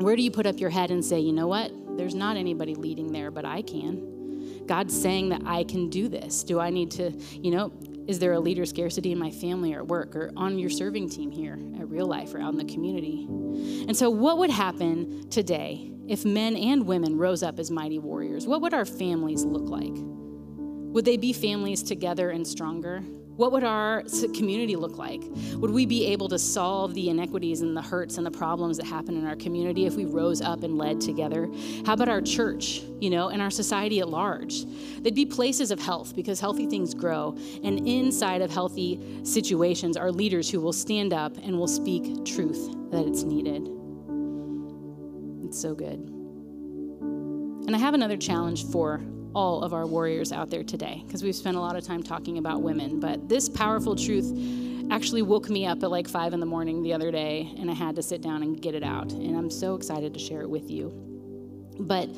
Where 0.00 0.16
do 0.16 0.22
you 0.22 0.30
put 0.30 0.46
up 0.46 0.58
your 0.58 0.70
head 0.70 0.90
and 0.90 1.04
say, 1.04 1.20
you 1.20 1.34
know 1.34 1.48
what? 1.48 1.70
There's 1.98 2.14
not 2.14 2.38
anybody 2.38 2.74
leading 2.74 3.12
there, 3.12 3.30
but 3.30 3.44
I 3.44 3.60
can. 3.60 4.64
God's 4.66 4.98
saying 4.98 5.28
that 5.28 5.42
I 5.44 5.64
can 5.64 5.90
do 5.90 6.08
this. 6.08 6.42
Do 6.42 6.60
I 6.60 6.70
need 6.70 6.90
to, 6.92 7.10
you 7.10 7.50
know, 7.50 7.74
is 8.06 8.18
there 8.18 8.32
a 8.32 8.40
leader 8.40 8.64
scarcity 8.64 9.12
in 9.12 9.18
my 9.18 9.30
family 9.30 9.74
or 9.74 9.80
at 9.80 9.88
work 9.88 10.16
or 10.16 10.32
on 10.34 10.58
your 10.58 10.70
serving 10.70 11.10
team 11.10 11.30
here 11.30 11.58
at 11.78 11.90
real 11.90 12.06
life 12.06 12.32
or 12.32 12.40
out 12.40 12.52
in 12.52 12.58
the 12.58 12.64
community? 12.64 13.26
And 13.28 13.94
so, 13.94 14.08
what 14.08 14.38
would 14.38 14.50
happen 14.50 15.28
today 15.28 15.90
if 16.10 16.24
men 16.24 16.56
and 16.56 16.86
women 16.86 17.16
rose 17.16 17.44
up 17.44 17.60
as 17.60 17.70
mighty 17.70 18.00
warriors? 18.00 18.44
What 18.44 18.60
would 18.62 18.74
our 18.74 18.84
families 18.84 19.44
look 19.44 19.68
like? 19.68 19.94
Would 19.94 21.04
they 21.04 21.16
be 21.16 21.32
families 21.32 21.84
together 21.84 22.30
and 22.30 22.44
stronger? 22.44 22.98
What 23.36 23.52
would 23.52 23.62
our 23.62 24.02
community 24.34 24.74
look 24.74 24.98
like? 24.98 25.22
Would 25.54 25.70
we 25.70 25.86
be 25.86 26.06
able 26.06 26.28
to 26.30 26.38
solve 26.38 26.94
the 26.94 27.10
inequities 27.10 27.60
and 27.60 27.76
the 27.76 27.80
hurts 27.80 28.18
and 28.18 28.26
the 28.26 28.30
problems 28.30 28.76
that 28.78 28.86
happen 28.86 29.16
in 29.16 29.24
our 29.24 29.36
community 29.36 29.86
if 29.86 29.94
we 29.94 30.04
rose 30.04 30.42
up 30.42 30.64
and 30.64 30.76
led 30.76 31.00
together? 31.00 31.48
How 31.86 31.92
about 31.92 32.08
our 32.08 32.20
church, 32.20 32.82
you 32.98 33.08
know, 33.08 33.28
and 33.28 33.40
our 33.40 33.50
society 33.50 34.00
at 34.00 34.08
large? 34.08 34.64
They'd 34.98 35.14
be 35.14 35.24
places 35.24 35.70
of 35.70 35.80
health 35.80 36.16
because 36.16 36.40
healthy 36.40 36.66
things 36.66 36.92
grow. 36.92 37.38
And 37.62 37.86
inside 37.86 38.42
of 38.42 38.50
healthy 38.50 39.22
situations 39.22 39.96
are 39.96 40.10
leaders 40.10 40.50
who 40.50 40.60
will 40.60 40.72
stand 40.72 41.12
up 41.12 41.36
and 41.36 41.56
will 41.56 41.68
speak 41.68 42.24
truth 42.26 42.68
that 42.90 43.06
it's 43.06 43.22
needed. 43.22 43.79
It's 45.50 45.60
so 45.60 45.74
good. 45.74 45.98
And 47.66 47.74
I 47.74 47.78
have 47.80 47.92
another 47.94 48.16
challenge 48.16 48.66
for 48.66 49.00
all 49.34 49.64
of 49.64 49.74
our 49.74 49.84
warriors 49.84 50.30
out 50.30 50.48
there 50.48 50.62
today 50.62 51.02
because 51.04 51.24
we've 51.24 51.34
spent 51.34 51.56
a 51.56 51.60
lot 51.60 51.74
of 51.74 51.84
time 51.84 52.04
talking 52.04 52.38
about 52.38 52.62
women. 52.62 53.00
But 53.00 53.28
this 53.28 53.48
powerful 53.48 53.96
truth 53.96 54.32
actually 54.92 55.22
woke 55.22 55.50
me 55.50 55.66
up 55.66 55.82
at 55.82 55.90
like 55.90 56.06
five 56.06 56.34
in 56.34 56.38
the 56.38 56.46
morning 56.46 56.84
the 56.84 56.92
other 56.92 57.10
day, 57.10 57.52
and 57.58 57.68
I 57.68 57.74
had 57.74 57.96
to 57.96 58.02
sit 58.02 58.20
down 58.22 58.44
and 58.44 58.62
get 58.62 58.76
it 58.76 58.84
out. 58.84 59.10
And 59.10 59.36
I'm 59.36 59.50
so 59.50 59.74
excited 59.74 60.14
to 60.14 60.20
share 60.20 60.42
it 60.42 60.48
with 60.48 60.70
you. 60.70 60.92
But 61.80 62.10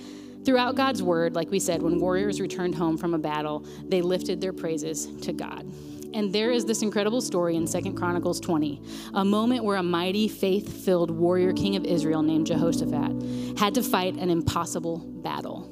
throughout 0.45 0.75
God's 0.75 1.03
word, 1.03 1.35
like 1.35 1.51
we 1.51 1.59
said, 1.59 1.81
when 1.81 2.01
warriors 2.01 2.39
returned 2.39 2.75
home 2.75 2.99
from 2.99 3.15
a 3.15 3.19
battle, 3.19 3.65
they 3.89 4.03
lifted 4.03 4.43
their 4.43 4.53
praises 4.53 5.07
to 5.23 5.33
God. 5.33 5.67
And 6.15 6.33
there 6.33 6.51
is 6.51 6.65
this 6.65 6.83
incredible 6.83 7.21
story 7.21 7.57
in 7.57 7.67
Second 7.67 7.95
Chronicles 7.97 8.39
20, 8.41 8.83
a 9.15 9.25
moment 9.25 9.65
where 9.65 9.77
a 9.77 9.83
mighty, 9.83 10.29
faith 10.29 10.85
filled 10.85 11.11
warrior 11.11 11.53
king 11.53 11.77
of 11.77 11.85
Israel 11.85 12.23
named 12.23 12.47
Jehoshaphat 12.47 13.59
had 13.59 13.75
to 13.75 13.83
fight 13.83 14.17
an 14.17 14.31
impossible 14.31 14.99
battle. 14.99 15.69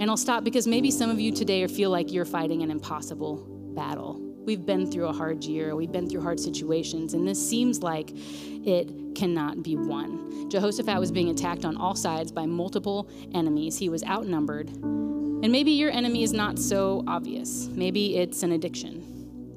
And 0.00 0.10
I'll 0.10 0.16
stop 0.16 0.42
because 0.42 0.66
maybe 0.66 0.90
some 0.90 1.10
of 1.10 1.20
you 1.20 1.30
today 1.30 1.64
feel 1.68 1.90
like 1.90 2.12
you're 2.12 2.24
fighting 2.24 2.62
an 2.62 2.70
impossible 2.70 3.36
battle. 3.74 4.20
We've 4.44 4.66
been 4.66 4.90
through 4.90 5.06
a 5.06 5.12
hard 5.12 5.44
year, 5.44 5.76
we've 5.76 5.92
been 5.92 6.08
through 6.08 6.22
hard 6.22 6.40
situations, 6.40 7.14
and 7.14 7.28
this 7.28 7.38
seems 7.48 7.82
like 7.82 8.10
it 8.12 9.14
cannot 9.14 9.62
be 9.62 9.76
won. 9.76 10.50
Jehoshaphat 10.50 10.98
was 10.98 11.12
being 11.12 11.30
attacked 11.30 11.64
on 11.64 11.76
all 11.76 11.94
sides 11.94 12.32
by 12.32 12.46
multiple 12.46 13.08
enemies. 13.32 13.78
He 13.78 13.88
was 13.88 14.02
outnumbered. 14.02 14.70
And 14.70 15.52
maybe 15.52 15.70
your 15.70 15.90
enemy 15.90 16.24
is 16.24 16.32
not 16.32 16.58
so 16.58 17.04
obvious. 17.06 17.68
Maybe 17.68 18.16
it's 18.16 18.42
an 18.42 18.52
addiction. 18.52 19.11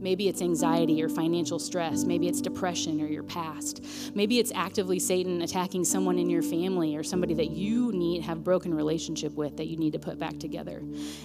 Maybe 0.06 0.28
it's 0.28 0.44
anxiety 0.44 1.02
or 1.02 1.10
financial 1.10 1.58
stress. 1.58 2.04
Maybe 2.04 2.28
it's 2.28 2.40
depression 2.40 3.02
or 3.02 3.08
your 3.08 3.24
past. 3.24 3.84
Maybe 4.14 4.38
it's 4.38 4.52
actively 4.54 5.00
Satan 5.00 5.42
attacking 5.42 5.84
someone 5.84 6.20
in 6.20 6.30
your 6.30 6.44
family 6.44 6.96
or 6.96 7.02
somebody 7.02 7.34
that 7.34 7.50
you 7.50 7.92
need 7.92 8.22
have 8.22 8.44
broken 8.44 8.72
relationship 8.72 9.34
with 9.34 9.58
that 9.58 9.66
you 9.66 9.78
need 9.78 9.94
to 9.94 10.00
put 10.00 10.20
back 10.20 10.38
together. 10.38 10.78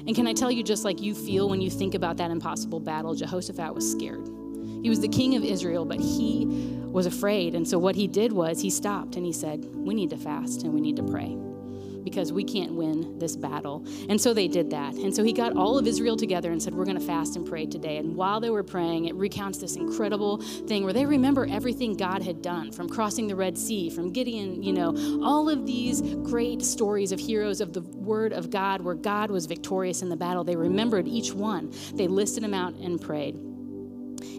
And 0.06 0.16
can 0.16 0.26
I 0.26 0.32
tell 0.32 0.50
you 0.50 0.62
just 0.62 0.86
like 0.86 0.98
you 0.98 1.14
feel 1.14 1.50
when 1.50 1.60
you 1.60 1.68
think 1.68 1.94
about 1.94 2.16
that 2.16 2.30
impossible 2.30 2.80
battle, 2.80 3.14
Jehoshaphat 3.14 3.74
was 3.74 3.88
scared. 3.92 4.26
He 4.82 4.88
was 4.88 5.00
the 5.00 5.08
king 5.08 5.36
of 5.36 5.44
Israel, 5.44 5.84
but 5.84 6.00
he 6.00 6.46
was 6.86 7.04
afraid. 7.04 7.54
And 7.54 7.68
so 7.68 7.78
what 7.78 7.96
he 7.96 8.08
did 8.08 8.32
was 8.32 8.62
he 8.62 8.70
stopped 8.70 9.14
and 9.14 9.26
he 9.26 9.32
said, 9.34 9.62
"We 9.74 9.92
need 9.92 10.08
to 10.08 10.16
fast 10.16 10.62
and 10.62 10.72
we 10.72 10.80
need 10.80 10.96
to 10.96 11.02
pray." 11.02 11.36
Because 12.04 12.32
we 12.32 12.44
can't 12.44 12.74
win 12.74 13.18
this 13.18 13.36
battle. 13.36 13.84
And 14.08 14.20
so 14.20 14.34
they 14.34 14.48
did 14.48 14.70
that. 14.70 14.94
And 14.94 15.14
so 15.14 15.22
he 15.22 15.32
got 15.32 15.56
all 15.56 15.78
of 15.78 15.86
Israel 15.86 16.16
together 16.16 16.50
and 16.50 16.62
said, 16.62 16.74
We're 16.74 16.84
going 16.84 16.98
to 16.98 17.04
fast 17.04 17.36
and 17.36 17.46
pray 17.46 17.66
today. 17.66 17.98
And 17.98 18.16
while 18.16 18.40
they 18.40 18.50
were 18.50 18.62
praying, 18.62 19.06
it 19.06 19.14
recounts 19.14 19.58
this 19.58 19.76
incredible 19.76 20.38
thing 20.38 20.84
where 20.84 20.92
they 20.92 21.06
remember 21.06 21.46
everything 21.50 21.96
God 21.96 22.22
had 22.22 22.42
done 22.42 22.72
from 22.72 22.88
crossing 22.88 23.26
the 23.26 23.36
Red 23.36 23.56
Sea, 23.56 23.90
from 23.90 24.12
Gideon, 24.12 24.62
you 24.62 24.72
know, 24.72 24.94
all 25.22 25.48
of 25.48 25.66
these 25.66 26.00
great 26.00 26.62
stories 26.62 27.12
of 27.12 27.20
heroes 27.20 27.60
of 27.60 27.72
the 27.72 27.82
word 27.82 28.32
of 28.32 28.50
God 28.50 28.80
where 28.80 28.94
God 28.94 29.30
was 29.30 29.46
victorious 29.46 30.02
in 30.02 30.08
the 30.08 30.16
battle. 30.16 30.44
They 30.44 30.56
remembered 30.56 31.06
each 31.08 31.32
one. 31.32 31.72
They 31.94 32.08
listed 32.08 32.42
them 32.42 32.54
out 32.54 32.74
and 32.74 33.00
prayed. 33.00 33.49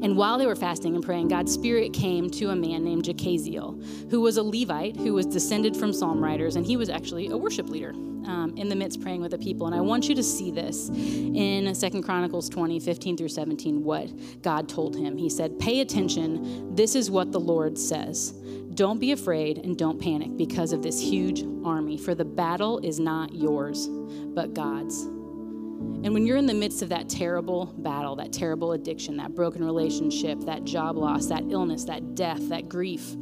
And 0.01 0.17
while 0.17 0.37
they 0.37 0.45
were 0.45 0.55
fasting 0.55 0.95
and 0.95 1.03
praying, 1.03 1.27
God's 1.27 1.53
Spirit 1.53 1.93
came 1.93 2.29
to 2.31 2.49
a 2.49 2.55
man 2.55 2.83
named 2.83 3.03
Jahaziel, 3.03 4.09
who 4.09 4.21
was 4.21 4.37
a 4.37 4.43
Levite 4.43 4.97
who 4.97 5.13
was 5.13 5.25
descended 5.25 5.75
from 5.75 5.93
psalm 5.93 6.23
writers, 6.23 6.55
and 6.55 6.65
he 6.65 6.77
was 6.77 6.89
actually 6.89 7.27
a 7.27 7.37
worship 7.37 7.69
leader 7.69 7.93
um, 8.25 8.53
in 8.57 8.69
the 8.69 8.75
midst 8.75 9.01
praying 9.01 9.21
with 9.21 9.31
the 9.31 9.37
people. 9.37 9.67
And 9.67 9.75
I 9.75 9.81
want 9.81 10.07
you 10.07 10.15
to 10.15 10.23
see 10.23 10.51
this 10.51 10.89
in 10.89 11.73
Second 11.75 12.03
Chronicles 12.03 12.49
20, 12.49 12.79
15 12.79 13.17
through 13.17 13.29
17, 13.29 13.83
what 13.83 14.09
God 14.41 14.69
told 14.69 14.95
him. 14.95 15.17
He 15.17 15.29
said, 15.29 15.59
Pay 15.59 15.81
attention. 15.81 16.75
This 16.75 16.95
is 16.95 17.09
what 17.09 17.31
the 17.31 17.39
Lord 17.39 17.77
says. 17.77 18.31
Don't 18.73 18.99
be 18.99 19.11
afraid 19.11 19.57
and 19.57 19.77
don't 19.77 19.99
panic 19.99 20.37
because 20.37 20.71
of 20.71 20.81
this 20.81 20.99
huge 20.99 21.43
army, 21.65 21.97
for 21.97 22.15
the 22.15 22.25
battle 22.25 22.79
is 22.79 22.99
not 22.99 23.35
yours, 23.35 23.87
but 23.87 24.53
God's. 24.53 25.07
And 26.03 26.13
when 26.13 26.25
you're 26.25 26.37
in 26.37 26.47
the 26.47 26.53
midst 26.53 26.81
of 26.81 26.89
that 26.89 27.09
terrible 27.09 27.67
battle, 27.77 28.15
that 28.15 28.33
terrible 28.33 28.71
addiction, 28.71 29.17
that 29.17 29.35
broken 29.35 29.63
relationship, 29.63 30.39
that 30.41 30.63
job 30.63 30.97
loss, 30.97 31.27
that 31.27 31.43
illness, 31.49 31.83
that 31.85 32.15
death, 32.15 32.49
that 32.49 32.67
grief, 32.67 33.15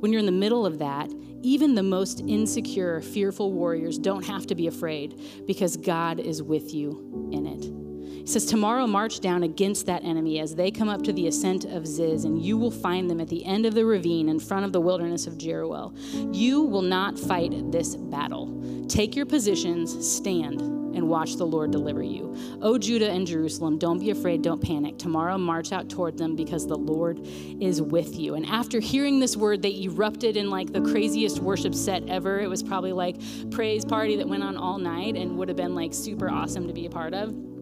when 0.00 0.12
you're 0.12 0.20
in 0.20 0.26
the 0.26 0.32
middle 0.32 0.64
of 0.64 0.78
that, 0.78 1.10
even 1.42 1.74
the 1.74 1.82
most 1.82 2.20
insecure, 2.20 3.02
fearful 3.02 3.52
warriors 3.52 3.98
don't 3.98 4.24
have 4.24 4.46
to 4.46 4.54
be 4.54 4.66
afraid 4.66 5.20
because 5.46 5.76
God 5.76 6.18
is 6.18 6.42
with 6.42 6.72
you 6.72 7.28
in 7.32 7.46
it. 7.46 7.83
He 8.24 8.30
says, 8.30 8.46
Tomorrow 8.46 8.86
march 8.86 9.20
down 9.20 9.42
against 9.42 9.84
that 9.84 10.02
enemy 10.02 10.40
as 10.40 10.54
they 10.54 10.70
come 10.70 10.88
up 10.88 11.02
to 11.02 11.12
the 11.12 11.26
ascent 11.26 11.66
of 11.66 11.86
Ziz, 11.86 12.24
and 12.24 12.42
you 12.42 12.56
will 12.56 12.70
find 12.70 13.10
them 13.10 13.20
at 13.20 13.28
the 13.28 13.44
end 13.44 13.66
of 13.66 13.74
the 13.74 13.84
ravine 13.84 14.30
in 14.30 14.40
front 14.40 14.64
of 14.64 14.72
the 14.72 14.80
wilderness 14.80 15.26
of 15.26 15.34
Jeruel. 15.34 15.94
You 16.34 16.62
will 16.62 16.80
not 16.80 17.18
fight 17.18 17.70
this 17.70 17.96
battle. 17.96 18.86
Take 18.88 19.14
your 19.14 19.26
positions, 19.26 20.10
stand 20.10 20.62
and 20.62 21.06
watch 21.06 21.36
the 21.36 21.44
Lord 21.44 21.70
deliver 21.70 22.02
you. 22.02 22.34
O 22.62 22.78
Judah 22.78 23.10
and 23.10 23.26
Jerusalem, 23.26 23.76
don't 23.76 23.98
be 23.98 24.08
afraid, 24.08 24.40
don't 24.40 24.62
panic. 24.62 24.96
Tomorrow 24.96 25.36
march 25.36 25.70
out 25.70 25.90
toward 25.90 26.16
them 26.16 26.34
because 26.34 26.66
the 26.66 26.78
Lord 26.78 27.20
is 27.60 27.82
with 27.82 28.18
you. 28.18 28.36
And 28.36 28.46
after 28.46 28.80
hearing 28.80 29.20
this 29.20 29.36
word, 29.36 29.60
they 29.60 29.82
erupted 29.82 30.38
in 30.38 30.48
like 30.48 30.72
the 30.72 30.80
craziest 30.80 31.40
worship 31.40 31.74
set 31.74 32.08
ever. 32.08 32.40
It 32.40 32.48
was 32.48 32.62
probably 32.62 32.92
like 32.92 33.16
praise 33.50 33.84
party 33.84 34.16
that 34.16 34.28
went 34.28 34.44
on 34.44 34.56
all 34.56 34.78
night 34.78 35.14
and 35.14 35.36
would 35.36 35.48
have 35.48 35.58
been 35.58 35.74
like 35.74 35.92
super 35.92 36.30
awesome 36.30 36.66
to 36.68 36.72
be 36.72 36.86
a 36.86 36.90
part 36.90 37.12
of. 37.12 37.53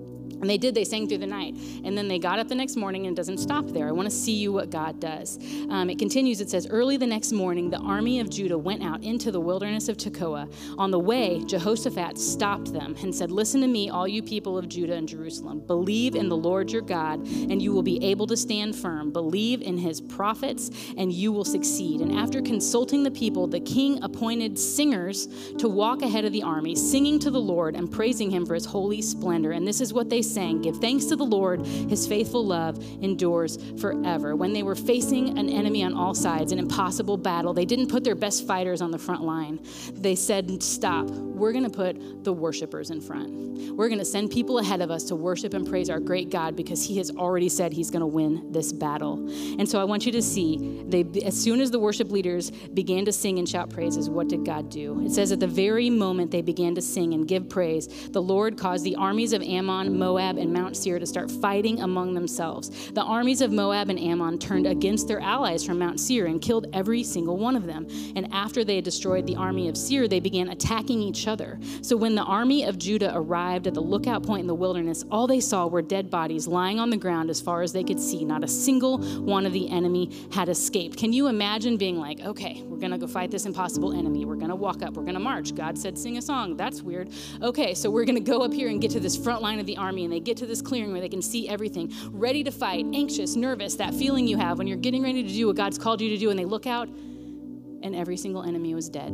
And 0.42 0.50
they 0.50 0.58
did, 0.58 0.74
they 0.74 0.82
sang 0.82 1.06
through 1.06 1.18
the 1.18 1.26
night. 1.26 1.54
And 1.84 1.96
then 1.96 2.08
they 2.08 2.18
got 2.18 2.40
up 2.40 2.48
the 2.48 2.56
next 2.56 2.74
morning 2.74 3.06
and 3.06 3.16
it 3.16 3.16
doesn't 3.16 3.38
stop 3.38 3.64
there. 3.68 3.86
I 3.86 3.92
want 3.92 4.10
to 4.10 4.14
see 4.14 4.32
you 4.32 4.52
what 4.52 4.70
God 4.70 4.98
does. 4.98 5.38
Um, 5.70 5.88
it 5.88 6.00
continues, 6.00 6.40
it 6.40 6.50
says, 6.50 6.66
Early 6.68 6.96
the 6.96 7.06
next 7.06 7.30
morning, 7.30 7.70
the 7.70 7.78
army 7.78 8.18
of 8.18 8.28
Judah 8.28 8.58
went 8.58 8.82
out 8.82 9.04
into 9.04 9.30
the 9.30 9.40
wilderness 9.40 9.88
of 9.88 9.96
Tekoa. 9.96 10.52
On 10.78 10.90
the 10.90 10.98
way, 10.98 11.44
Jehoshaphat 11.46 12.18
stopped 12.18 12.72
them 12.72 12.96
and 13.02 13.14
said, 13.14 13.30
Listen 13.30 13.60
to 13.60 13.68
me, 13.68 13.88
all 13.88 14.08
you 14.08 14.20
people 14.20 14.58
of 14.58 14.68
Judah 14.68 14.94
and 14.94 15.08
Jerusalem. 15.08 15.60
Believe 15.60 16.16
in 16.16 16.28
the 16.28 16.36
Lord 16.36 16.72
your 16.72 16.82
God, 16.82 17.24
and 17.24 17.62
you 17.62 17.72
will 17.72 17.84
be 17.84 18.02
able 18.04 18.26
to 18.26 18.36
stand 18.36 18.74
firm. 18.74 19.12
Believe 19.12 19.62
in 19.62 19.78
his 19.78 20.00
prophets, 20.00 20.70
and 20.96 21.12
you 21.12 21.30
will 21.30 21.44
succeed. 21.44 22.00
And 22.00 22.18
after 22.18 22.42
consulting 22.42 23.04
the 23.04 23.12
people, 23.12 23.46
the 23.46 23.60
king 23.60 24.02
appointed 24.02 24.58
singers 24.58 25.28
to 25.58 25.68
walk 25.68 26.02
ahead 26.02 26.24
of 26.24 26.32
the 26.32 26.42
army, 26.42 26.74
singing 26.74 27.20
to 27.20 27.30
the 27.30 27.40
Lord 27.40 27.76
and 27.76 27.88
praising 27.88 28.28
him 28.28 28.44
for 28.44 28.54
his 28.54 28.66
holy 28.66 29.00
splendor. 29.00 29.52
And 29.52 29.68
this 29.68 29.80
is 29.80 29.92
what 29.92 30.10
they 30.10 30.20
saying, 30.32 30.62
Give 30.62 30.76
thanks 30.76 31.06
to 31.06 31.16
the 31.16 31.24
Lord, 31.24 31.66
his 31.66 32.06
faithful 32.06 32.44
love 32.44 32.78
endures 33.00 33.58
forever. 33.80 34.36
When 34.36 34.52
they 34.52 34.62
were 34.62 34.74
facing 34.74 35.38
an 35.38 35.48
enemy 35.48 35.82
on 35.82 35.94
all 35.94 36.14
sides, 36.14 36.52
an 36.52 36.58
impossible 36.58 37.16
battle, 37.16 37.52
they 37.52 37.64
didn't 37.64 37.88
put 37.88 38.04
their 38.04 38.14
best 38.14 38.46
fighters 38.46 38.80
on 38.80 38.90
the 38.90 38.98
front 38.98 39.22
line. 39.22 39.60
They 39.92 40.14
said, 40.14 40.62
Stop, 40.62 41.08
we're 41.10 41.52
going 41.52 41.64
to 41.64 41.70
put 41.70 42.24
the 42.24 42.32
worshipers 42.32 42.90
in 42.90 43.00
front. 43.00 43.52
We're 43.76 43.88
going 43.88 43.98
to 43.98 44.04
send 44.04 44.30
people 44.30 44.58
ahead 44.58 44.80
of 44.80 44.90
us 44.90 45.04
to 45.04 45.16
worship 45.16 45.54
and 45.54 45.66
praise 45.66 45.88
our 45.88 46.00
great 46.00 46.30
God 46.30 46.56
because 46.56 46.84
he 46.84 46.98
has 46.98 47.10
already 47.10 47.48
said 47.48 47.72
he's 47.72 47.90
going 47.90 48.00
to 48.00 48.06
win 48.06 48.52
this 48.52 48.72
battle. 48.72 49.14
And 49.58 49.68
so 49.68 49.80
I 49.80 49.84
want 49.84 50.04
you 50.06 50.12
to 50.12 50.22
see, 50.22 50.82
they, 50.86 51.04
as 51.24 51.40
soon 51.40 51.60
as 51.60 51.70
the 51.70 51.78
worship 51.78 52.10
leaders 52.10 52.50
began 52.50 53.04
to 53.04 53.12
sing 53.12 53.38
and 53.38 53.48
shout 53.48 53.70
praises, 53.70 54.10
what 54.10 54.28
did 54.28 54.44
God 54.44 54.70
do? 54.70 55.04
It 55.04 55.10
says, 55.10 55.32
At 55.32 55.40
the 55.40 55.46
very 55.46 55.90
moment 55.90 56.30
they 56.30 56.42
began 56.42 56.74
to 56.74 56.82
sing 56.82 57.14
and 57.14 57.26
give 57.26 57.48
praise, 57.48 58.08
the 58.10 58.22
Lord 58.22 58.58
caused 58.58 58.84
the 58.84 58.96
armies 58.96 59.32
of 59.32 59.42
Ammon, 59.42 59.98
Moab, 59.98 60.21
Moab 60.22 60.38
and 60.38 60.52
Mount 60.52 60.76
Seir 60.76 61.00
to 61.00 61.06
start 61.06 61.30
fighting 61.30 61.80
among 61.80 62.14
themselves. 62.14 62.92
The 62.92 63.02
armies 63.02 63.40
of 63.40 63.50
Moab 63.50 63.90
and 63.90 63.98
Ammon 63.98 64.38
turned 64.38 64.68
against 64.68 65.08
their 65.08 65.18
allies 65.18 65.64
from 65.64 65.80
Mount 65.80 65.98
Seir 65.98 66.26
and 66.26 66.40
killed 66.40 66.68
every 66.72 67.02
single 67.02 67.36
one 67.36 67.56
of 67.56 67.66
them. 67.66 67.88
And 68.14 68.32
after 68.32 68.62
they 68.62 68.76
had 68.76 68.84
destroyed 68.84 69.26
the 69.26 69.34
army 69.34 69.68
of 69.68 69.76
Seir, 69.76 70.06
they 70.06 70.20
began 70.20 70.50
attacking 70.50 71.02
each 71.02 71.26
other. 71.26 71.58
So 71.80 71.96
when 71.96 72.14
the 72.14 72.22
army 72.22 72.64
of 72.64 72.78
Judah 72.78 73.10
arrived 73.14 73.66
at 73.66 73.74
the 73.74 73.80
lookout 73.80 74.22
point 74.22 74.42
in 74.42 74.46
the 74.46 74.54
wilderness, 74.54 75.04
all 75.10 75.26
they 75.26 75.40
saw 75.40 75.66
were 75.66 75.82
dead 75.82 76.08
bodies 76.08 76.46
lying 76.46 76.78
on 76.78 76.90
the 76.90 76.96
ground 76.96 77.28
as 77.28 77.40
far 77.40 77.62
as 77.62 77.72
they 77.72 77.82
could 77.82 77.98
see. 77.98 78.24
Not 78.24 78.44
a 78.44 78.48
single 78.48 78.98
one 78.98 79.44
of 79.44 79.52
the 79.52 79.68
enemy 79.70 80.10
had 80.32 80.48
escaped. 80.48 80.96
Can 80.96 81.12
you 81.12 81.26
imagine 81.26 81.76
being 81.76 81.98
like, 81.98 82.20
okay, 82.20 82.62
we're 82.62 82.78
going 82.78 82.92
to 82.92 82.98
go 82.98 83.08
fight 83.08 83.32
this 83.32 83.44
impossible 83.44 83.92
enemy. 83.92 84.24
We're 84.24 84.36
going 84.36 84.50
to 84.50 84.54
walk 84.54 84.82
up. 84.82 84.94
We're 84.94 85.02
going 85.02 85.14
to 85.14 85.20
march. 85.20 85.54
God 85.54 85.76
said, 85.76 85.98
sing 85.98 86.16
a 86.16 86.22
song. 86.22 86.56
That's 86.56 86.80
weird. 86.80 87.10
Okay, 87.42 87.74
so 87.74 87.90
we're 87.90 88.04
going 88.04 88.22
to 88.22 88.30
go 88.30 88.42
up 88.42 88.52
here 88.52 88.68
and 88.68 88.80
get 88.80 88.92
to 88.92 89.00
this 89.00 89.16
front 89.16 89.42
line 89.42 89.58
of 89.58 89.66
the 89.66 89.76
army. 89.76 90.04
And 90.04 90.11
they 90.12 90.20
get 90.20 90.36
to 90.38 90.46
this 90.46 90.62
clearing 90.62 90.92
where 90.92 91.00
they 91.00 91.08
can 91.08 91.22
see 91.22 91.48
everything, 91.48 91.92
ready 92.10 92.44
to 92.44 92.50
fight, 92.50 92.86
anxious, 92.92 93.36
nervous, 93.36 93.74
that 93.76 93.94
feeling 93.94 94.26
you 94.26 94.36
have 94.36 94.58
when 94.58 94.66
you're 94.66 94.76
getting 94.76 95.02
ready 95.02 95.22
to 95.22 95.28
do 95.28 95.46
what 95.46 95.56
God's 95.56 95.78
called 95.78 96.00
you 96.00 96.10
to 96.10 96.16
do, 96.18 96.30
and 96.30 96.38
they 96.38 96.44
look 96.44 96.66
out 96.66 96.88
and 96.88 97.94
every 97.96 98.16
single 98.16 98.42
enemy 98.42 98.74
was 98.74 98.88
dead 98.88 99.12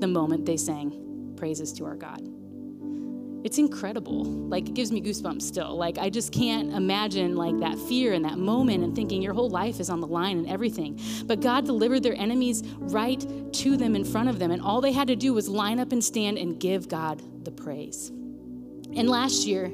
the 0.00 0.06
moment 0.06 0.46
they 0.46 0.56
sang 0.56 1.34
praises 1.36 1.72
to 1.74 1.84
our 1.84 1.94
God. 1.94 2.20
It's 3.44 3.58
incredible. 3.58 4.24
Like 4.24 4.68
it 4.68 4.74
gives 4.74 4.92
me 4.92 5.00
goosebumps 5.00 5.42
still. 5.42 5.76
Like 5.76 5.98
I 5.98 6.10
just 6.10 6.32
can't 6.32 6.72
imagine 6.72 7.34
like 7.34 7.58
that 7.58 7.76
fear 7.88 8.12
and 8.12 8.24
that 8.24 8.38
moment 8.38 8.84
and 8.84 8.94
thinking 8.94 9.20
your 9.20 9.34
whole 9.34 9.50
life 9.50 9.80
is 9.80 9.90
on 9.90 10.00
the 10.00 10.06
line 10.06 10.38
and 10.38 10.48
everything. 10.48 11.00
But 11.26 11.40
God 11.40 11.66
delivered 11.66 12.02
their 12.02 12.14
enemies 12.14 12.62
right 12.78 13.24
to 13.54 13.76
them 13.76 13.96
in 13.96 14.04
front 14.04 14.28
of 14.28 14.38
them 14.38 14.52
and 14.52 14.62
all 14.62 14.80
they 14.80 14.92
had 14.92 15.08
to 15.08 15.16
do 15.16 15.34
was 15.34 15.48
line 15.48 15.80
up 15.80 15.90
and 15.92 16.02
stand 16.02 16.38
and 16.38 16.60
give 16.60 16.88
God 16.88 17.20
the 17.44 17.50
praise. 17.50 18.10
And 18.94 19.08
last 19.08 19.46
year, 19.46 19.72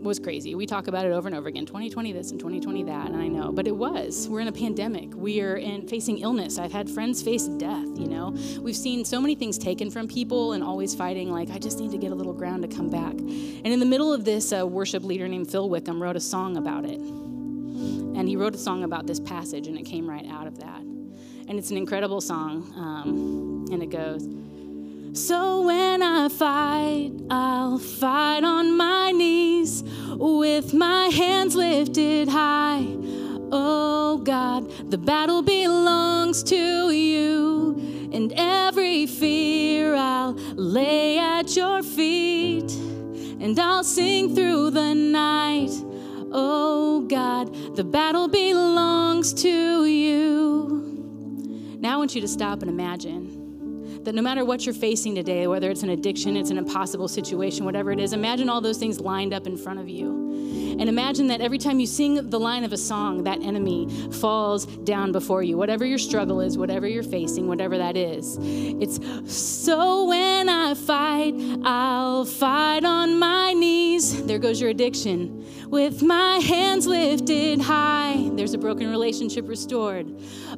was 0.00 0.18
crazy. 0.18 0.54
We 0.54 0.66
talk 0.66 0.88
about 0.88 1.06
it 1.06 1.12
over 1.12 1.28
and 1.28 1.36
over 1.36 1.48
again 1.48 1.66
2020 1.66 2.12
this 2.12 2.30
and 2.30 2.38
2020 2.38 2.84
that, 2.84 3.08
and 3.08 3.16
I 3.16 3.28
know, 3.28 3.52
but 3.52 3.66
it 3.66 3.76
was. 3.76 4.28
We're 4.28 4.40
in 4.40 4.48
a 4.48 4.52
pandemic. 4.52 5.14
We 5.14 5.40
are 5.40 5.56
in 5.56 5.86
facing 5.88 6.18
illness. 6.18 6.58
I've 6.58 6.72
had 6.72 6.88
friends 6.88 7.22
face 7.22 7.46
death, 7.46 7.86
you 7.98 8.06
know. 8.06 8.34
We've 8.60 8.76
seen 8.76 9.04
so 9.04 9.20
many 9.20 9.34
things 9.34 9.58
taken 9.58 9.90
from 9.90 10.08
people 10.08 10.52
and 10.52 10.62
always 10.62 10.94
fighting, 10.94 11.30
like, 11.30 11.50
I 11.50 11.58
just 11.58 11.80
need 11.80 11.90
to 11.90 11.98
get 11.98 12.12
a 12.12 12.14
little 12.14 12.32
ground 12.32 12.62
to 12.62 12.68
come 12.68 12.88
back. 12.88 13.12
And 13.12 13.66
in 13.66 13.80
the 13.80 13.86
middle 13.86 14.12
of 14.12 14.24
this, 14.24 14.52
a 14.52 14.64
worship 14.66 15.04
leader 15.04 15.28
named 15.28 15.50
Phil 15.50 15.68
Wickham 15.68 16.02
wrote 16.02 16.16
a 16.16 16.20
song 16.20 16.56
about 16.56 16.84
it. 16.84 16.98
And 16.98 18.28
he 18.28 18.36
wrote 18.36 18.54
a 18.54 18.58
song 18.58 18.84
about 18.84 19.06
this 19.06 19.20
passage, 19.20 19.66
and 19.66 19.78
it 19.78 19.84
came 19.84 20.08
right 20.08 20.26
out 20.30 20.46
of 20.46 20.58
that. 20.58 20.80
And 20.80 21.52
it's 21.52 21.70
an 21.70 21.76
incredible 21.76 22.20
song. 22.20 22.72
Um, 22.76 23.66
and 23.72 23.82
it 23.82 23.90
goes, 23.90 24.26
so 25.18 25.62
when 25.62 26.00
I 26.00 26.28
fight, 26.28 27.10
I'll 27.28 27.78
fight 27.78 28.44
on 28.44 28.76
my 28.76 29.10
knees 29.10 29.82
with 30.10 30.72
my 30.72 31.06
hands 31.06 31.56
lifted 31.56 32.28
high. 32.28 32.86
Oh 33.50 34.18
God, 34.22 34.90
the 34.90 34.98
battle 34.98 35.42
belongs 35.42 36.44
to 36.44 36.90
you, 36.92 38.10
and 38.12 38.32
every 38.36 39.06
fear 39.06 39.96
I'll 39.96 40.34
lay 40.54 41.18
at 41.18 41.56
your 41.56 41.82
feet, 41.82 42.70
and 43.40 43.58
I'll 43.58 43.84
sing 43.84 44.36
through 44.36 44.70
the 44.70 44.94
night. 44.94 45.72
Oh 46.30 47.00
God, 47.08 47.74
the 47.74 47.84
battle 47.84 48.28
belongs 48.28 49.34
to 49.42 49.84
you. 49.84 51.76
Now 51.80 51.94
I 51.94 51.96
want 51.96 52.14
you 52.14 52.20
to 52.20 52.28
stop 52.28 52.62
and 52.62 52.70
imagine 52.70 53.37
that 54.08 54.14
no 54.14 54.22
matter 54.22 54.42
what 54.42 54.64
you're 54.64 54.74
facing 54.74 55.14
today, 55.14 55.46
whether 55.46 55.70
it's 55.70 55.82
an 55.82 55.90
addiction, 55.90 56.34
it's 56.34 56.48
an 56.48 56.56
impossible 56.56 57.08
situation, 57.08 57.66
whatever 57.66 57.92
it 57.92 58.00
is, 58.00 58.14
imagine 58.14 58.48
all 58.48 58.62
those 58.62 58.78
things 58.78 59.00
lined 59.00 59.34
up 59.34 59.46
in 59.46 59.54
front 59.54 59.78
of 59.78 59.86
you. 59.86 60.67
And 60.78 60.88
imagine 60.88 61.26
that 61.28 61.40
every 61.40 61.58
time 61.58 61.80
you 61.80 61.86
sing 61.86 62.30
the 62.30 62.38
line 62.38 62.64
of 62.64 62.72
a 62.72 62.76
song, 62.76 63.24
that 63.24 63.42
enemy 63.42 63.88
falls 64.12 64.66
down 64.66 65.12
before 65.12 65.42
you. 65.42 65.56
Whatever 65.56 65.84
your 65.84 65.98
struggle 65.98 66.40
is, 66.40 66.56
whatever 66.56 66.86
you're 66.86 67.02
facing, 67.02 67.48
whatever 67.48 67.78
that 67.78 67.96
is. 67.96 68.38
It's 68.40 69.00
so 69.26 70.04
when 70.06 70.48
I 70.48 70.74
fight, 70.74 71.34
I'll 71.64 72.24
fight 72.24 72.84
on 72.84 73.18
my 73.18 73.52
knees. 73.54 74.24
There 74.24 74.38
goes 74.38 74.60
your 74.60 74.70
addiction. 74.70 75.44
With 75.68 76.02
my 76.02 76.38
hands 76.38 76.86
lifted 76.86 77.60
high, 77.60 78.30
there's 78.32 78.54
a 78.54 78.58
broken 78.58 78.88
relationship 78.88 79.48
restored. 79.48 80.06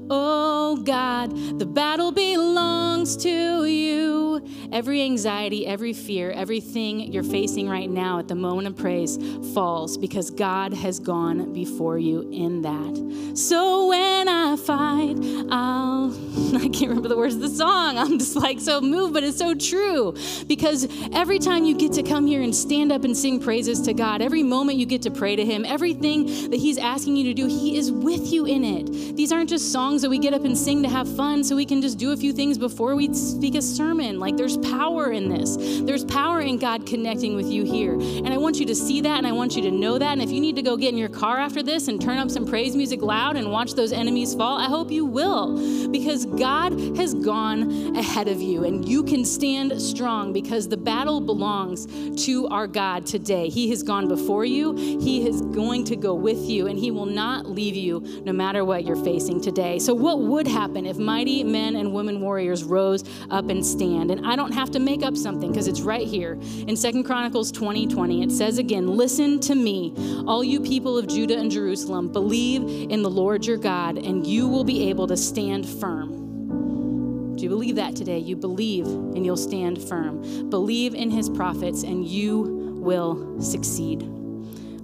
Oh 0.08 0.76
God, 0.84 1.58
the 1.58 1.66
battle 1.66 2.12
belongs 2.12 3.16
to 3.18 3.64
you. 3.64 4.46
Every 4.70 5.02
anxiety, 5.02 5.66
every 5.66 5.92
fear, 5.92 6.30
everything 6.30 7.12
you're 7.12 7.24
facing 7.24 7.68
right 7.68 7.90
now 7.90 8.18
at 8.20 8.28
the 8.28 8.36
moment 8.36 8.68
of 8.68 8.76
praise 8.76 9.18
falls 9.52 9.96
because 9.96 10.09
God 10.10 10.74
has 10.74 10.98
gone 10.98 11.52
before 11.52 11.98
you 11.98 12.28
in 12.32 12.62
that. 12.62 13.36
So 13.36 13.86
when 13.86 14.28
I 14.28 14.56
fight, 14.56 15.16
I'll, 15.50 16.12
I 16.56 16.68
can't 16.68 16.88
remember 16.88 17.08
the 17.08 17.16
words 17.16 17.36
of 17.36 17.40
the 17.40 17.48
song. 17.48 17.96
I'm 17.96 18.18
just 18.18 18.34
like 18.34 18.60
so 18.60 18.80
moved, 18.80 19.14
but 19.14 19.22
it's 19.22 19.38
so 19.38 19.54
true 19.54 20.14
because 20.48 20.88
every 21.12 21.38
time 21.38 21.64
you 21.64 21.76
get 21.76 21.92
to 21.92 22.02
come 22.02 22.26
here 22.26 22.42
and 22.42 22.54
stand 22.54 22.90
up 22.90 23.04
and 23.04 23.16
sing 23.16 23.40
praises 23.40 23.80
to 23.82 23.94
God, 23.94 24.20
every 24.20 24.42
moment 24.42 24.78
you 24.78 24.86
get 24.86 25.02
to 25.02 25.10
pray 25.10 25.36
to 25.36 25.44
Him, 25.44 25.64
everything 25.64 26.26
that 26.50 26.58
He's 26.58 26.76
asking 26.76 27.16
you 27.16 27.24
to 27.24 27.34
do, 27.34 27.46
He 27.46 27.78
is 27.78 27.92
with 27.92 28.32
you 28.32 28.46
in 28.46 28.64
it. 28.64 29.16
These 29.16 29.30
aren't 29.30 29.48
just 29.48 29.70
songs 29.70 30.02
that 30.02 30.10
we 30.10 30.18
get 30.18 30.34
up 30.34 30.44
and 30.44 30.58
sing 30.58 30.82
to 30.82 30.88
have 30.88 31.08
fun 31.16 31.44
so 31.44 31.54
we 31.54 31.64
can 31.64 31.80
just 31.80 31.98
do 31.98 32.10
a 32.12 32.16
few 32.16 32.32
things 32.32 32.58
before 32.58 32.96
we 32.96 33.14
speak 33.14 33.54
a 33.54 33.62
sermon. 33.62 34.18
Like 34.18 34.36
there's 34.36 34.56
power 34.58 35.12
in 35.12 35.28
this. 35.28 35.56
There's 35.82 36.04
power 36.04 36.40
in 36.40 36.58
God 36.58 36.84
connecting 36.84 37.36
with 37.36 37.46
you 37.46 37.64
here. 37.64 37.94
And 37.94 38.28
I 38.28 38.38
want 38.38 38.58
you 38.58 38.66
to 38.66 38.74
see 38.74 39.00
that 39.02 39.18
and 39.18 39.26
I 39.26 39.32
want 39.32 39.54
you 39.54 39.62
to 39.62 39.70
know 39.70 39.99
And 40.08 40.22
if 40.22 40.30
you 40.30 40.40
need 40.40 40.56
to 40.56 40.62
go 40.62 40.76
get 40.76 40.90
in 40.90 40.98
your 40.98 41.08
car 41.08 41.38
after 41.38 41.62
this 41.62 41.88
and 41.88 42.00
turn 42.00 42.18
up 42.18 42.30
some 42.30 42.46
praise 42.46 42.74
music 42.74 43.02
loud 43.02 43.36
and 43.36 43.50
watch 43.50 43.74
those 43.74 43.92
enemies 43.92 44.34
fall, 44.34 44.58
I 44.58 44.66
hope 44.66 44.90
you 44.90 45.04
will 45.04 45.90
because 45.90 46.26
God 46.26 46.72
has 46.96 47.14
gone 47.14 47.96
ahead 47.96 48.28
of 48.28 48.40
you 48.40 48.64
and 48.64 48.88
you 48.88 49.02
can 49.02 49.24
stand 49.24 49.80
strong 49.80 50.32
because 50.32 50.68
the 50.68 50.76
battle 50.76 51.20
belongs 51.20 51.86
to 52.24 52.48
our 52.48 52.66
God 52.66 53.06
today. 53.06 53.48
He 53.48 53.70
has 53.70 53.82
gone 53.82 54.08
before 54.08 54.44
you, 54.44 54.74
He 54.74 55.26
is 55.26 55.40
going 55.40 55.84
to 55.84 55.96
go 55.96 56.14
with 56.14 56.38
you, 56.48 56.66
and 56.66 56.78
He 56.78 56.90
will 56.90 57.06
not 57.06 57.46
leave 57.46 57.76
you 57.76 58.00
no 58.24 58.32
matter 58.32 58.64
what 58.64 58.84
you're 58.84 59.02
facing 59.04 59.40
today. 59.40 59.78
So, 59.78 59.94
what 59.94 60.20
would 60.20 60.46
happen 60.46 60.86
if 60.86 60.98
mighty 60.98 61.44
men 61.44 61.76
and 61.76 61.92
women 61.92 62.20
warriors 62.20 62.64
rose 62.64 63.04
up 63.30 63.48
and 63.48 63.64
stand? 63.64 64.10
And 64.10 64.26
I 64.26 64.36
don't 64.36 64.52
have 64.52 64.70
to 64.72 64.78
make 64.78 65.02
up 65.02 65.16
something 65.16 65.50
because 65.50 65.68
it's 65.68 65.80
right 65.80 66.06
here 66.06 66.38
in 66.66 66.76
Second 66.76 67.04
Chronicles 67.04 67.52
20 67.52 67.86
20. 67.86 68.22
It 68.22 68.32
says 68.32 68.58
again, 68.58 68.86
Listen 68.96 69.40
to 69.40 69.54
me, 69.54 69.89
all 70.26 70.42
you 70.44 70.60
people 70.60 70.96
of 70.98 71.06
Judah 71.06 71.38
and 71.38 71.50
Jerusalem, 71.50 72.12
believe 72.12 72.62
in 72.62 73.02
the 73.02 73.10
Lord 73.10 73.46
your 73.46 73.56
God, 73.56 73.98
and 73.98 74.26
you 74.26 74.48
will 74.48 74.64
be 74.64 74.88
able 74.90 75.06
to 75.08 75.16
stand 75.16 75.68
firm. 75.68 77.36
Do 77.36 77.44
you 77.44 77.48
believe 77.48 77.76
that 77.76 77.96
today? 77.96 78.18
You 78.18 78.36
believe 78.36 78.86
and 78.86 79.24
you'll 79.24 79.36
stand 79.36 79.82
firm. 79.82 80.50
Believe 80.50 80.94
in 80.94 81.10
his 81.10 81.30
prophets 81.30 81.84
and 81.84 82.06
you 82.06 82.76
will 82.80 83.40
succeed. 83.40 84.02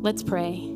Let's 0.00 0.22
pray. 0.22 0.72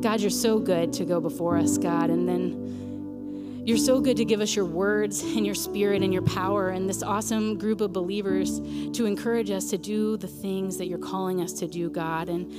God, 0.00 0.20
you're 0.20 0.30
so 0.30 0.58
good 0.58 0.92
to 0.94 1.04
go 1.04 1.20
before 1.20 1.56
us, 1.56 1.78
God, 1.78 2.10
and 2.10 2.28
then 2.28 3.62
you're 3.64 3.78
so 3.78 4.00
good 4.00 4.16
to 4.16 4.24
give 4.24 4.40
us 4.40 4.56
your 4.56 4.64
words 4.64 5.22
and 5.22 5.44
your 5.44 5.54
spirit 5.54 6.02
and 6.02 6.12
your 6.12 6.22
power 6.22 6.70
and 6.70 6.88
this 6.88 7.02
awesome 7.02 7.58
group 7.58 7.80
of 7.80 7.92
believers 7.92 8.58
to 8.92 9.04
encourage 9.04 9.50
us 9.50 9.70
to 9.70 9.78
do 9.78 10.16
the 10.16 10.26
things 10.26 10.78
that 10.78 10.86
you're 10.86 10.98
calling 10.98 11.40
us 11.42 11.52
to 11.54 11.66
do, 11.66 11.90
God. 11.90 12.28
And 12.28 12.50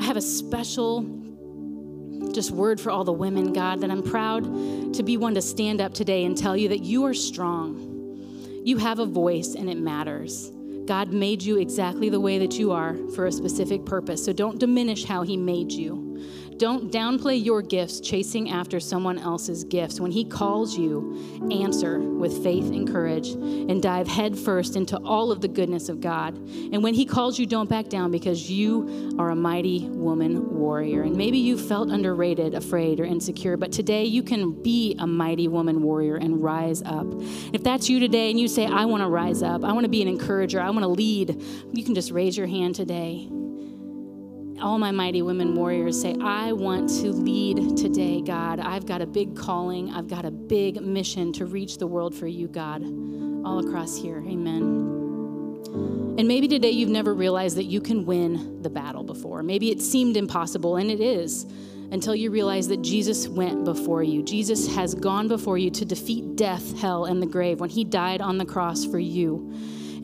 I 0.00 0.04
have 0.04 0.16
a 0.16 0.22
special 0.22 1.02
just 2.32 2.50
word 2.50 2.80
for 2.80 2.90
all 2.90 3.04
the 3.04 3.12
women, 3.12 3.52
God, 3.52 3.80
that 3.80 3.90
I'm 3.90 4.02
proud 4.02 4.44
to 4.94 5.02
be 5.02 5.16
one 5.16 5.34
to 5.34 5.42
stand 5.42 5.80
up 5.80 5.94
today 5.94 6.24
and 6.24 6.36
tell 6.36 6.56
you 6.56 6.68
that 6.68 6.80
you 6.80 7.04
are 7.06 7.14
strong. 7.14 8.62
You 8.64 8.78
have 8.78 8.98
a 8.98 9.06
voice 9.06 9.54
and 9.54 9.70
it 9.70 9.78
matters. 9.78 10.50
God 10.86 11.12
made 11.12 11.42
you 11.42 11.58
exactly 11.58 12.08
the 12.08 12.20
way 12.20 12.38
that 12.38 12.58
you 12.58 12.72
are 12.72 12.96
for 13.14 13.26
a 13.26 13.32
specific 13.32 13.84
purpose. 13.84 14.24
So 14.24 14.32
don't 14.32 14.58
diminish 14.58 15.04
how 15.04 15.22
He 15.22 15.36
made 15.36 15.72
you. 15.72 16.05
Don't 16.58 16.90
downplay 16.90 17.44
your 17.44 17.60
gifts 17.60 18.00
chasing 18.00 18.50
after 18.50 18.80
someone 18.80 19.18
else's 19.18 19.62
gifts. 19.64 20.00
When 20.00 20.10
He 20.10 20.24
calls 20.24 20.76
you, 20.76 21.46
answer 21.50 22.00
with 22.00 22.42
faith 22.42 22.64
and 22.64 22.90
courage 22.90 23.28
and 23.28 23.82
dive 23.82 24.08
headfirst 24.08 24.74
into 24.74 24.96
all 24.98 25.30
of 25.30 25.42
the 25.42 25.48
goodness 25.48 25.88
of 25.88 26.00
God. 26.00 26.34
And 26.34 26.82
when 26.82 26.94
He 26.94 27.04
calls 27.04 27.38
you, 27.38 27.44
don't 27.44 27.68
back 27.68 27.88
down 27.88 28.10
because 28.10 28.50
you 28.50 29.14
are 29.18 29.30
a 29.30 29.36
mighty 29.36 29.88
woman 29.90 30.58
warrior. 30.58 31.02
And 31.02 31.14
maybe 31.14 31.38
you 31.38 31.58
felt 31.58 31.90
underrated, 31.90 32.54
afraid, 32.54 33.00
or 33.00 33.04
insecure, 33.04 33.56
but 33.58 33.70
today 33.70 34.04
you 34.04 34.22
can 34.22 34.62
be 34.62 34.96
a 34.98 35.06
mighty 35.06 35.48
woman 35.48 35.82
warrior 35.82 36.16
and 36.16 36.42
rise 36.42 36.82
up. 36.82 37.06
If 37.52 37.62
that's 37.62 37.90
you 37.90 38.00
today 38.00 38.30
and 38.30 38.40
you 38.40 38.48
say, 38.48 38.66
I 38.66 38.86
want 38.86 39.02
to 39.02 39.08
rise 39.08 39.42
up, 39.42 39.62
I 39.62 39.72
want 39.72 39.84
to 39.84 39.90
be 39.90 40.00
an 40.00 40.08
encourager, 40.08 40.60
I 40.60 40.70
want 40.70 40.84
to 40.84 40.88
lead, 40.88 41.42
you 41.72 41.84
can 41.84 41.94
just 41.94 42.10
raise 42.10 42.36
your 42.36 42.46
hand 42.46 42.74
today 42.74 43.28
all 44.60 44.78
my 44.78 44.90
mighty 44.90 45.22
women 45.22 45.54
warriors 45.54 46.00
say, 46.00 46.14
I 46.20 46.52
want 46.52 46.88
to 47.00 47.12
lead 47.12 47.76
today, 47.76 48.22
God. 48.22 48.60
I've 48.60 48.86
got 48.86 49.02
a 49.02 49.06
big 49.06 49.36
calling, 49.36 49.90
I've 49.90 50.08
got 50.08 50.24
a 50.24 50.30
big 50.30 50.80
mission 50.80 51.32
to 51.34 51.46
reach 51.46 51.78
the 51.78 51.86
world 51.86 52.14
for 52.14 52.26
you, 52.26 52.48
God, 52.48 52.82
all 53.44 53.58
across 53.58 53.96
here. 53.96 54.18
Amen. 54.18 54.94
And 56.18 56.26
maybe 56.26 56.48
today 56.48 56.70
you've 56.70 56.88
never 56.88 57.12
realized 57.12 57.58
that 57.58 57.64
you 57.64 57.80
can 57.80 58.06
win 58.06 58.62
the 58.62 58.70
battle 58.70 59.04
before. 59.04 59.42
Maybe 59.42 59.70
it 59.70 59.82
seemed 59.82 60.16
impossible, 60.16 60.76
and 60.76 60.90
it 60.90 61.00
is 61.00 61.44
until 61.92 62.14
you 62.14 62.30
realize 62.30 62.68
that 62.68 62.82
Jesus 62.82 63.28
went 63.28 63.64
before 63.64 64.02
you. 64.02 64.22
Jesus 64.22 64.74
has 64.74 64.94
gone 64.94 65.28
before 65.28 65.58
you 65.58 65.70
to 65.70 65.84
defeat 65.84 66.34
death, 66.34 66.78
hell, 66.80 67.04
and 67.04 67.22
the 67.22 67.26
grave 67.26 67.60
when 67.60 67.70
he 67.70 67.84
died 67.84 68.20
on 68.20 68.38
the 68.38 68.46
cross 68.46 68.84
for 68.84 68.98
you. 68.98 69.52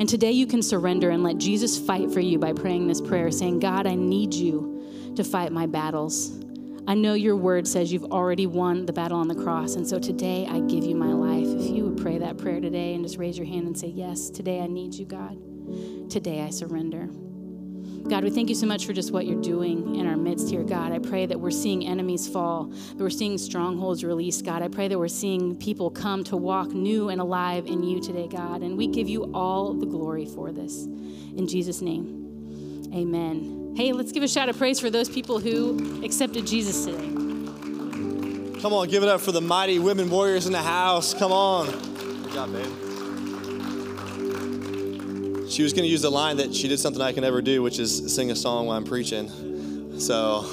And 0.03 0.09
today 0.09 0.33
you 0.33 0.49
can 0.49 0.63
surrender 0.63 1.11
and 1.11 1.23
let 1.23 1.39
Jesus 1.39 1.79
fight 1.79 2.11
for 2.11 2.19
you 2.19 2.37
by 2.37 2.53
praying 2.53 2.89
this 2.89 3.01
prayer, 3.01 3.31
saying, 3.31 3.61
God, 3.61 3.87
I 3.87 3.95
need 3.95 4.35
you 4.35 5.13
to 5.15 5.23
fight 5.23 5.53
my 5.53 5.67
battles. 5.67 6.41
I 6.89 6.95
know 6.95 7.15
your 7.15 7.37
word 7.37 7.69
says 7.69 7.93
you've 7.93 8.11
already 8.11 8.49
won 8.49 8.85
the 8.85 8.93
battle 8.93 9.21
on 9.21 9.29
the 9.29 9.37
cross. 9.37 9.77
And 9.77 9.87
so 9.87 10.01
today 10.01 10.45
I 10.51 10.59
give 10.59 10.83
you 10.83 10.97
my 10.97 11.13
life. 11.13 11.47
If 11.47 11.71
you 11.71 11.85
would 11.85 12.03
pray 12.03 12.19
that 12.19 12.37
prayer 12.37 12.61
today 12.61 12.95
and 12.95 13.05
just 13.05 13.17
raise 13.17 13.39
your 13.39 13.47
hand 13.47 13.69
and 13.69 13.79
say, 13.79 13.87
Yes, 13.87 14.29
today 14.29 14.61
I 14.61 14.67
need 14.67 14.93
you, 14.93 15.05
God. 15.05 15.39
Today 16.11 16.41
I 16.41 16.51
surrender. 16.51 17.09
God, 18.09 18.25
we 18.25 18.31
thank 18.31 18.49
you 18.49 18.55
so 18.55 18.67
much 18.67 18.85
for 18.85 18.93
just 18.93 19.13
what 19.13 19.27
you're 19.27 19.41
doing 19.41 19.97
in 19.97 20.07
our 20.07 20.17
midst 20.17 20.51
here, 20.51 20.63
God. 20.63 20.93
I 20.93 20.99
pray 20.99 21.25
that 21.27 21.41
we're 21.41 21.51
seeing 21.51 21.87
enemies 21.87 22.29
fall, 22.29 22.65
that 22.65 22.99
we're 22.99 23.11
seeing 23.11 23.39
strongholds 23.39 24.05
released, 24.05 24.45
God. 24.45 24.61
I 24.61 24.69
pray 24.69 24.89
that 24.89 24.99
we're 24.99 25.09
seeing 25.09 25.57
people 25.57 25.91
come 25.91 26.25
to 26.25 26.37
walk 26.37 26.73
new 26.73 27.09
and 27.09 27.21
alive 27.21 27.67
in 27.67 27.83
you 27.83 28.01
today, 28.01 28.29
God. 28.29 28.63
And 28.63 28.77
we 28.77 28.87
give 28.87 29.09
you 29.09 29.31
all 29.33 29.73
the 29.73 29.87
glory 29.87 30.27
for 30.27 30.53
this. 30.53 30.85
In 30.85 31.47
Jesus' 31.47 31.81
name, 31.81 32.91
amen. 32.93 33.75
Hey, 33.77 33.93
let's 33.93 34.13
give 34.13 34.23
a 34.23 34.29
shout 34.29 34.49
of 34.49 34.59
praise 34.59 34.79
for 34.79 34.91
those 34.91 35.09
people 35.09 35.39
who 35.39 36.05
accepted 36.05 36.47
Jesus 36.47 36.85
today. 36.85 37.09
Come 38.61 38.73
on, 38.73 38.89
give 38.89 39.03
it 39.03 39.09
up 39.09 39.21
for 39.21 39.33
the 39.33 39.41
mighty 39.41 39.79
women 39.79 40.11
warriors 40.11 40.47
in 40.47 40.53
the 40.53 40.63
house. 40.63 41.15
Come 41.15 41.33
on. 41.33 41.71
Good 41.71 42.33
job, 42.33 42.53
babe. 42.53 42.82
She 45.53 45.63
was 45.63 45.75
going 45.75 45.85
to 45.85 45.91
use 45.91 46.01
the 46.01 46.11
line 46.11 46.39
that 46.39 46.55
she 46.55 46.67
did 46.67 46.81
something 46.81 47.03
I 47.03 47.13
can 47.13 47.25
never 47.25 47.43
do, 47.43 47.63
which 47.63 47.79
is 47.79 48.15
sing 48.15 48.31
a 48.31 48.35
song 48.35 48.69
while 48.69 48.79
I'm 48.79 48.85
preaching. 48.85 50.01
So 50.01 50.47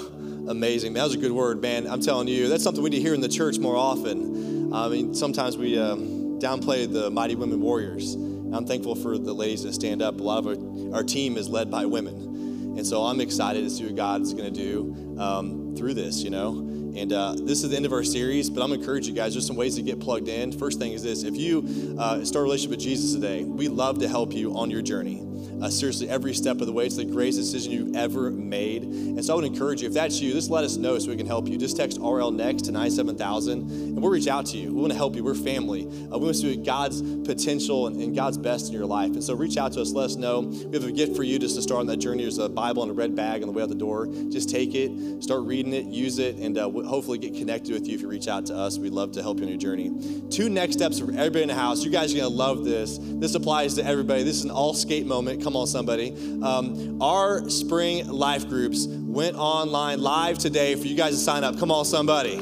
amazing. 0.49 0.91
That 0.91 1.03
was 1.03 1.13
a 1.13 1.17
good 1.17 1.31
word, 1.31 1.61
man. 1.61 1.87
I'm 1.87 2.01
telling 2.01 2.27
you, 2.27 2.49
that's 2.49 2.65
something 2.65 2.83
we 2.83 2.89
need 2.89 2.97
to 2.97 3.03
hear 3.03 3.13
in 3.13 3.21
the 3.21 3.29
church 3.29 3.59
more 3.59 3.77
often. 3.77 4.73
I 4.73 4.89
mean, 4.89 5.15
sometimes 5.15 5.55
we 5.55 5.79
um, 5.79 6.37
downplay 6.41 6.91
the 6.91 7.09
mighty 7.09 7.35
women 7.35 7.61
warriors. 7.61 8.15
I'm 8.15 8.65
thankful 8.65 8.93
for 8.93 9.17
the 9.17 9.31
ladies 9.31 9.63
that 9.63 9.73
stand 9.73 10.01
up. 10.01 10.19
A 10.19 10.23
lot 10.23 10.45
of 10.45 10.47
our, 10.47 10.97
our 10.97 11.03
team 11.03 11.37
is 11.37 11.47
led 11.47 11.71
by 11.71 11.85
women. 11.85 12.75
And 12.77 12.85
so 12.85 13.03
I'm 13.03 13.21
excited 13.21 13.63
to 13.63 13.69
see 13.69 13.85
what 13.85 13.95
God's 13.95 14.33
going 14.33 14.53
to 14.53 14.59
do 14.59 15.17
um, 15.17 15.77
through 15.77 15.93
this, 15.93 16.23
you 16.23 16.29
know. 16.29 16.68
And 16.99 17.13
uh, 17.13 17.33
this 17.37 17.63
is 17.63 17.69
the 17.69 17.77
end 17.77 17.85
of 17.85 17.93
our 17.93 18.03
series, 18.03 18.49
but 18.49 18.61
I'm 18.61 18.67
going 18.67 18.81
to 18.81 18.83
encourage 18.83 19.07
you 19.07 19.13
guys. 19.13 19.33
There's 19.33 19.47
some 19.47 19.55
ways 19.55 19.75
to 19.75 19.81
get 19.81 20.01
plugged 20.01 20.27
in. 20.27 20.51
First 20.51 20.79
thing 20.79 20.91
is 20.91 21.01
this: 21.01 21.23
if 21.23 21.37
you 21.37 21.95
uh, 21.97 22.25
start 22.25 22.41
a 22.41 22.43
relationship 22.43 22.71
with 22.71 22.81
Jesus 22.81 23.13
today, 23.13 23.45
we 23.45 23.69
love 23.69 23.99
to 23.99 24.09
help 24.09 24.33
you 24.33 24.57
on 24.57 24.69
your 24.69 24.81
journey. 24.81 25.28
Uh, 25.61 25.69
seriously, 25.69 26.09
every 26.09 26.33
step 26.33 26.61
of 26.61 26.67
the 26.67 26.73
way. 26.73 26.85
It's 26.85 26.95
the 26.95 27.05
greatest 27.05 27.39
decision 27.39 27.71
you've 27.71 27.95
ever 27.95 28.31
made. 28.31 28.83
And 28.83 29.23
so 29.23 29.33
I 29.33 29.35
would 29.35 29.45
encourage 29.45 29.81
you, 29.81 29.87
if 29.87 29.93
that's 29.93 30.19
you, 30.19 30.33
just 30.33 30.49
let 30.49 30.63
us 30.63 30.77
know 30.77 30.97
so 30.99 31.09
we 31.09 31.17
can 31.17 31.27
help 31.27 31.47
you. 31.47 31.57
Just 31.57 31.77
text 31.77 31.97
RL 31.99 32.31
next 32.31 32.63
to 32.63 32.71
97000 32.71 33.61
and 33.99 34.01
we'll 34.01 34.11
reach 34.11 34.27
out 34.27 34.45
to 34.47 34.57
you. 34.57 34.73
We 34.73 34.81
want 34.81 34.91
to 34.93 34.97
help 34.97 35.15
you. 35.15 35.23
We're 35.23 35.35
family. 35.35 35.85
Uh, 35.85 36.17
we 36.17 36.25
want 36.25 36.35
to 36.35 36.41
see 36.41 36.55
God's 36.55 37.01
potential 37.01 37.87
and, 37.87 38.01
and, 38.01 38.15
God's 38.15 38.37
best 38.37 38.67
in 38.67 38.73
your 38.73 38.85
life. 38.85 39.11
And 39.11 39.23
so 39.23 39.33
reach 39.33 39.57
out 39.57 39.73
to 39.73 39.81
us. 39.81 39.91
Let 39.91 40.05
us 40.05 40.15
know. 40.15 40.41
We 40.41 40.73
have 40.73 40.85
a 40.85 40.91
gift 40.91 41.15
for 41.15 41.23
you 41.23 41.37
just 41.39 41.55
to 41.55 41.61
start 41.61 41.81
on 41.81 41.87
that 41.87 41.97
journey. 41.97 42.23
There's 42.23 42.37
a 42.37 42.49
Bible 42.49 42.83
in 42.83 42.89
a 42.89 42.93
red 42.93 43.15
bag 43.15 43.41
on 43.41 43.47
the 43.47 43.53
way 43.53 43.61
out 43.61 43.69
the 43.69 43.75
door. 43.75 44.07
Just 44.29 44.49
take 44.49 44.73
it, 44.73 45.23
start 45.23 45.43
reading 45.43 45.73
it, 45.73 45.85
use 45.85 46.19
it, 46.19 46.35
and 46.35 46.57
uh, 46.57 46.69
hopefully 46.69 47.17
get 47.17 47.35
connected 47.35 47.73
with 47.73 47.87
you 47.87 47.95
if 47.95 48.01
you 48.01 48.07
reach 48.07 48.27
out 48.27 48.45
to 48.47 48.55
us. 48.55 48.77
We'd 48.77 48.93
love 48.93 49.11
to 49.13 49.21
help 49.21 49.37
you 49.37 49.43
on 49.43 49.49
your 49.49 49.57
journey. 49.57 49.91
Two 50.29 50.49
next 50.49 50.73
steps 50.73 50.99
for 50.99 51.05
everybody 51.11 51.43
in 51.43 51.47
the 51.49 51.55
house. 51.55 51.83
You 51.83 51.91
guys 51.91 52.13
are 52.13 52.17
going 52.17 52.29
to 52.29 52.35
love 52.35 52.65
this. 52.65 52.97
This 53.01 53.35
applies 53.35 53.75
to 53.75 53.85
everybody. 53.85 54.23
This 54.23 54.37
is 54.37 54.45
an 54.45 54.51
all 54.51 54.73
skate 54.73 55.05
moment. 55.05 55.43
Come 55.43 55.48
Come 55.49 55.57
on, 55.57 55.65
somebody. 55.65 56.11
Um, 56.43 57.01
our 57.01 57.49
spring 57.49 58.07
life 58.07 58.47
groups 58.47 58.85
went 58.85 59.35
online 59.35 59.99
live 59.99 60.37
today 60.37 60.75
for 60.75 60.85
you 60.85 60.95
guys 60.95 61.13
to 61.13 61.17
sign 61.17 61.43
up. 61.43 61.57
Come 61.57 61.71
on, 61.71 61.85
somebody. 61.85 62.35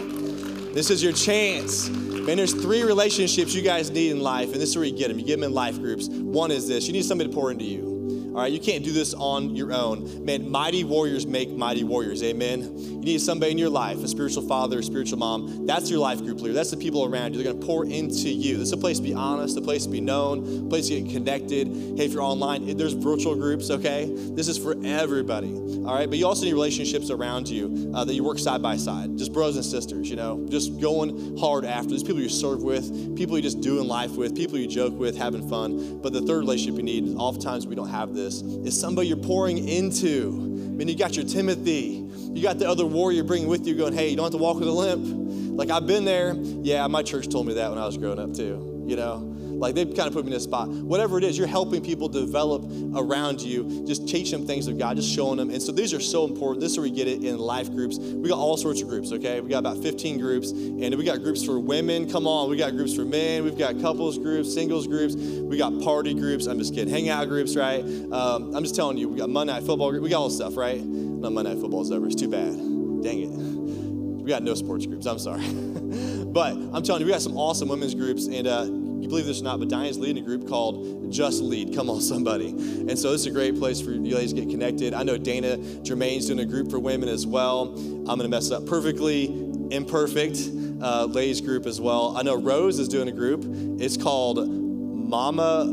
This 0.73 0.89
is 0.89 1.01
your 1.01 1.13
chance. 1.13 1.87
Man, 1.87 2.35
there's 2.35 2.51
three 2.51 2.83
relationships 2.83 3.55
you 3.55 3.61
guys 3.61 3.89
need 3.91 4.11
in 4.11 4.19
life, 4.19 4.51
and 4.51 4.55
this 4.55 4.71
is 4.71 4.75
where 4.75 4.83
you 4.83 4.97
get 4.97 5.07
them. 5.07 5.19
You 5.19 5.25
get 5.25 5.37
them 5.39 5.45
in 5.45 5.53
life 5.53 5.79
groups. 5.79 6.09
One 6.09 6.51
is 6.51 6.67
this 6.67 6.85
you 6.85 6.91
need 6.91 7.05
somebody 7.05 7.29
to 7.29 7.33
pour 7.33 7.49
into 7.49 7.63
you. 7.63 7.86
All 8.37 8.43
right, 8.43 8.53
you 8.53 8.59
can't 8.59 8.83
do 8.83 8.91
this 8.91 9.15
on 9.15 9.55
your 9.55 9.73
own. 9.73 10.23
Man, 10.23 10.47
mighty 10.47 10.83
warriors 10.83 11.25
make 11.25 11.49
mighty 11.49 11.83
warriors. 11.83 12.21
Amen. 12.21 12.77
You 12.77 12.99
need 12.99 13.19
somebody 13.19 13.51
in 13.51 13.57
your 13.57 13.71
life, 13.71 14.03
a 14.03 14.07
spiritual 14.07 14.47
father, 14.47 14.77
a 14.77 14.83
spiritual 14.83 15.17
mom. 15.17 15.65
That's 15.65 15.89
your 15.89 15.97
life 15.97 16.19
group 16.19 16.41
leader. 16.41 16.53
That's 16.53 16.69
the 16.69 16.77
people 16.77 17.03
around 17.03 17.33
you. 17.33 17.41
They're 17.41 17.51
going 17.51 17.59
to 17.59 17.65
pour 17.65 17.85
into 17.85 18.29
you. 18.29 18.57
This 18.57 18.67
is 18.67 18.73
a 18.73 18.77
place 18.77 18.97
to 18.97 19.03
be 19.03 19.15
honest, 19.15 19.57
a 19.57 19.61
place 19.61 19.85
to 19.85 19.89
be 19.89 20.01
known, 20.01 20.67
a 20.67 20.69
place 20.69 20.87
to 20.89 21.01
get 21.01 21.11
connected. 21.11 21.67
Hey, 21.97 22.05
if 22.05 22.13
you're 22.13 22.21
online, 22.21 22.77
there's 22.77 22.93
virtual 22.93 23.33
groups, 23.33 23.71
okay? 23.71 24.05
This 24.13 24.47
is 24.47 24.59
for 24.59 24.75
everybody. 24.85 25.55
All 25.87 25.95
right, 25.95 26.09
but 26.09 26.19
you 26.19 26.27
also 26.27 26.43
need 26.43 26.51
relationships 26.51 27.09
around 27.09 27.47
you 27.47 27.93
uh, 27.95 28.03
that 28.03 28.13
you 28.13 28.21
work 28.21 28.39
side 28.39 28.61
by 28.61 28.75
side, 28.75 29.17
just 29.17 29.31
brothers 29.31 29.55
and 29.55 29.63
sisters, 29.63 30.09
you 30.09 30.17
know, 30.17 30.45
just 30.49 30.81
going 30.81 31.37
hard 31.37 31.63
after. 31.63 31.91
There's 31.91 32.03
people 32.03 32.21
you 32.21 32.27
serve 32.27 32.61
with, 32.61 33.15
people 33.15 33.37
you 33.37 33.41
just 33.41 33.61
do 33.61 33.79
in 33.79 33.87
life 33.87 34.11
with, 34.11 34.35
people 34.35 34.57
you 34.57 34.67
joke 34.67 34.99
with, 34.99 35.17
having 35.17 35.49
fun. 35.49 36.01
But 36.01 36.11
the 36.11 36.21
third 36.21 36.39
relationship 36.39 36.75
you 36.75 36.83
need, 36.83 37.15
oftentimes 37.15 37.65
we 37.65 37.73
don't 37.73 37.87
have 37.87 38.13
this, 38.13 38.26
is 38.35 38.79
somebody 38.79 39.07
you're 39.07 39.17
pouring 39.17 39.67
into. 39.67 40.33
I 40.33 40.77
mean, 40.77 40.87
you 40.87 40.95
got 40.95 41.15
your 41.15 41.25
Timothy, 41.25 42.07
you 42.33 42.43
got 42.43 42.59
the 42.59 42.69
other 42.69 42.85
warrior 42.85 43.23
bringing 43.23 43.47
with 43.47 43.65
you, 43.67 43.75
going, 43.75 43.93
hey, 43.93 44.09
you 44.09 44.15
don't 44.15 44.25
have 44.25 44.31
to 44.33 44.37
walk 44.37 44.59
with 44.59 44.67
a 44.67 44.71
limp. 44.71 45.57
Like 45.57 45.71
I've 45.71 45.87
been 45.87 46.05
there. 46.05 46.35
Yeah, 46.35 46.85
my 46.87 47.01
church 47.01 47.29
told 47.29 47.47
me 47.47 47.55
that 47.55 47.69
when 47.69 47.79
I 47.79 47.85
was 47.85 47.97
growing 47.97 48.19
up 48.19 48.33
too. 48.33 48.85
You 48.87 48.95
know, 48.95 49.36
like 49.59 49.75
they 49.75 49.85
kind 49.85 50.07
of 50.07 50.13
put 50.13 50.25
me 50.25 50.31
in 50.31 50.37
a 50.37 50.39
spot. 50.39 50.69
Whatever 50.69 51.17
it 51.17 51.23
is, 51.23 51.37
you're 51.37 51.47
helping 51.47 51.83
people 51.83 52.07
develop 52.07 52.63
around 52.95 53.41
you. 53.41 53.85
Just 53.85 54.07
teach 54.07 54.31
them 54.31 54.45
things 54.45 54.67
of 54.67 54.77
God, 54.77 54.97
just 54.97 55.13
showing 55.13 55.37
them. 55.37 55.49
And 55.49 55.61
so 55.61 55.71
these 55.71 55.93
are 55.93 55.99
so 55.99 56.25
important. 56.25 56.61
This 56.61 56.73
is 56.73 56.77
where 56.77 56.83
we 56.83 56.91
get 56.91 57.07
it 57.07 57.23
in 57.23 57.37
life 57.37 57.71
groups. 57.71 57.97
We 57.97 58.29
got 58.29 58.37
all 58.37 58.57
sorts 58.57 58.81
of 58.81 58.87
groups, 58.87 59.11
okay? 59.11 59.41
We 59.41 59.49
got 59.49 59.59
about 59.59 59.81
15 59.81 60.19
groups, 60.19 60.51
and 60.51 60.95
we 60.95 61.03
got 61.03 61.23
groups 61.23 61.43
for 61.43 61.59
women. 61.59 62.09
Come 62.09 62.27
on, 62.27 62.49
we 62.49 62.57
got 62.57 62.71
groups 62.71 62.95
for 62.95 63.05
men. 63.05 63.43
We've 63.43 63.57
got 63.57 63.79
couples 63.81 64.17
groups, 64.17 64.53
singles 64.53 64.87
groups. 64.87 65.15
We 65.15 65.57
got 65.57 65.79
party 65.81 66.13
groups. 66.13 66.45
I'm 66.45 66.59
just 66.59 66.73
kidding. 66.73 66.93
Hangout 66.93 67.27
groups, 67.27 67.55
right? 67.55 67.83
Um, 68.11 68.55
I'm 68.55 68.63
just 68.63 68.75
telling 68.75 68.97
you, 68.97 69.09
we 69.09 69.17
got 69.17 69.29
Monday 69.29 69.53
night 69.53 69.63
football 69.63 69.91
group. 69.91 70.03
We 70.03 70.09
got 70.09 70.19
all 70.19 70.27
this 70.27 70.37
stuff, 70.37 70.55
right? 70.57 70.83
Not 70.83 71.31
Monday 71.31 71.53
night 71.53 71.61
football's 71.61 71.91
over. 71.91 72.05
It's 72.05 72.15
too 72.15 72.29
bad. 72.29 72.55
Dang 73.03 73.21
it. 73.21 73.29
We 74.27 74.29
got 74.29 74.43
no 74.43 74.55
sports 74.55 74.85
groups. 74.85 75.05
I'm 75.05 75.19
sorry. 75.19 75.41
but 76.25 76.53
I'm 76.53 76.83
telling 76.83 76.99
you, 76.99 77.05
we 77.05 77.11
got 77.11 77.21
some 77.21 77.37
awesome 77.37 77.69
women's 77.69 77.95
groups, 77.95 78.27
and 78.27 78.45
uh, 78.45 78.65
you 79.01 79.07
believe 79.07 79.25
this 79.25 79.41
or 79.41 79.43
not, 79.43 79.59
but 79.59 79.69
Diane's 79.69 79.97
leading 79.97 80.23
a 80.23 80.25
group 80.25 80.47
called 80.47 81.11
Just 81.11 81.41
Lead. 81.41 81.75
Come 81.75 81.89
on, 81.89 82.01
somebody. 82.01 82.49
And 82.49 82.97
so 82.97 83.11
this 83.11 83.21
is 83.21 83.27
a 83.27 83.31
great 83.31 83.57
place 83.57 83.79
for 83.81 83.91
you 83.91 84.15
ladies 84.15 84.33
to 84.33 84.41
get 84.41 84.49
connected. 84.49 84.93
I 84.93 85.03
know 85.03 85.17
Dana 85.17 85.57
Germain's 85.81 86.27
doing 86.27 86.39
a 86.39 86.45
group 86.45 86.69
for 86.69 86.79
women 86.79 87.09
as 87.09 87.25
well. 87.25 87.73
I'm 87.75 88.05
going 88.05 88.19
to 88.19 88.29
mess 88.29 88.51
up 88.51 88.65
perfectly, 88.65 89.25
imperfect 89.71 90.39
uh, 90.81 91.05
ladies 91.05 91.41
group 91.41 91.65
as 91.65 91.79
well. 91.79 92.15
I 92.17 92.23
know 92.23 92.35
Rose 92.35 92.79
is 92.79 92.87
doing 92.87 93.07
a 93.07 93.11
group. 93.11 93.43
It's 93.81 93.97
called 93.97 94.49
Mama 94.49 95.65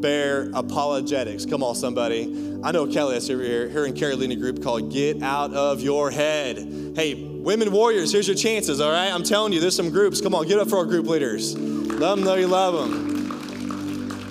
Bear 0.00 0.50
Apologetics. 0.54 1.46
Come 1.46 1.62
on, 1.62 1.74
somebody. 1.74 2.58
I 2.64 2.72
know 2.72 2.86
Kelly 2.86 3.16
is 3.16 3.30
over 3.30 3.42
here, 3.42 3.68
her 3.68 3.84
and 3.84 3.96
Carrie 3.96 4.14
leading 4.14 4.36
a 4.36 4.40
group 4.40 4.62
called 4.62 4.92
Get 4.92 5.22
Out 5.22 5.52
of 5.52 5.80
Your 5.80 6.10
Head. 6.10 6.56
Hey, 6.96 7.14
women 7.14 7.70
warriors, 7.70 8.12
here's 8.12 8.26
your 8.26 8.36
chances, 8.36 8.80
all 8.80 8.90
right? 8.90 9.12
I'm 9.12 9.22
telling 9.22 9.52
you, 9.52 9.60
there's 9.60 9.76
some 9.76 9.90
groups. 9.90 10.20
Come 10.20 10.34
on, 10.34 10.46
get 10.46 10.58
up 10.58 10.68
for 10.68 10.78
our 10.78 10.86
group 10.86 11.06
leaders. 11.06 11.54
Let 12.00 12.14
them 12.14 12.24
know 12.24 12.34
you 12.36 12.46
love 12.46 12.72
them. 12.72 13.30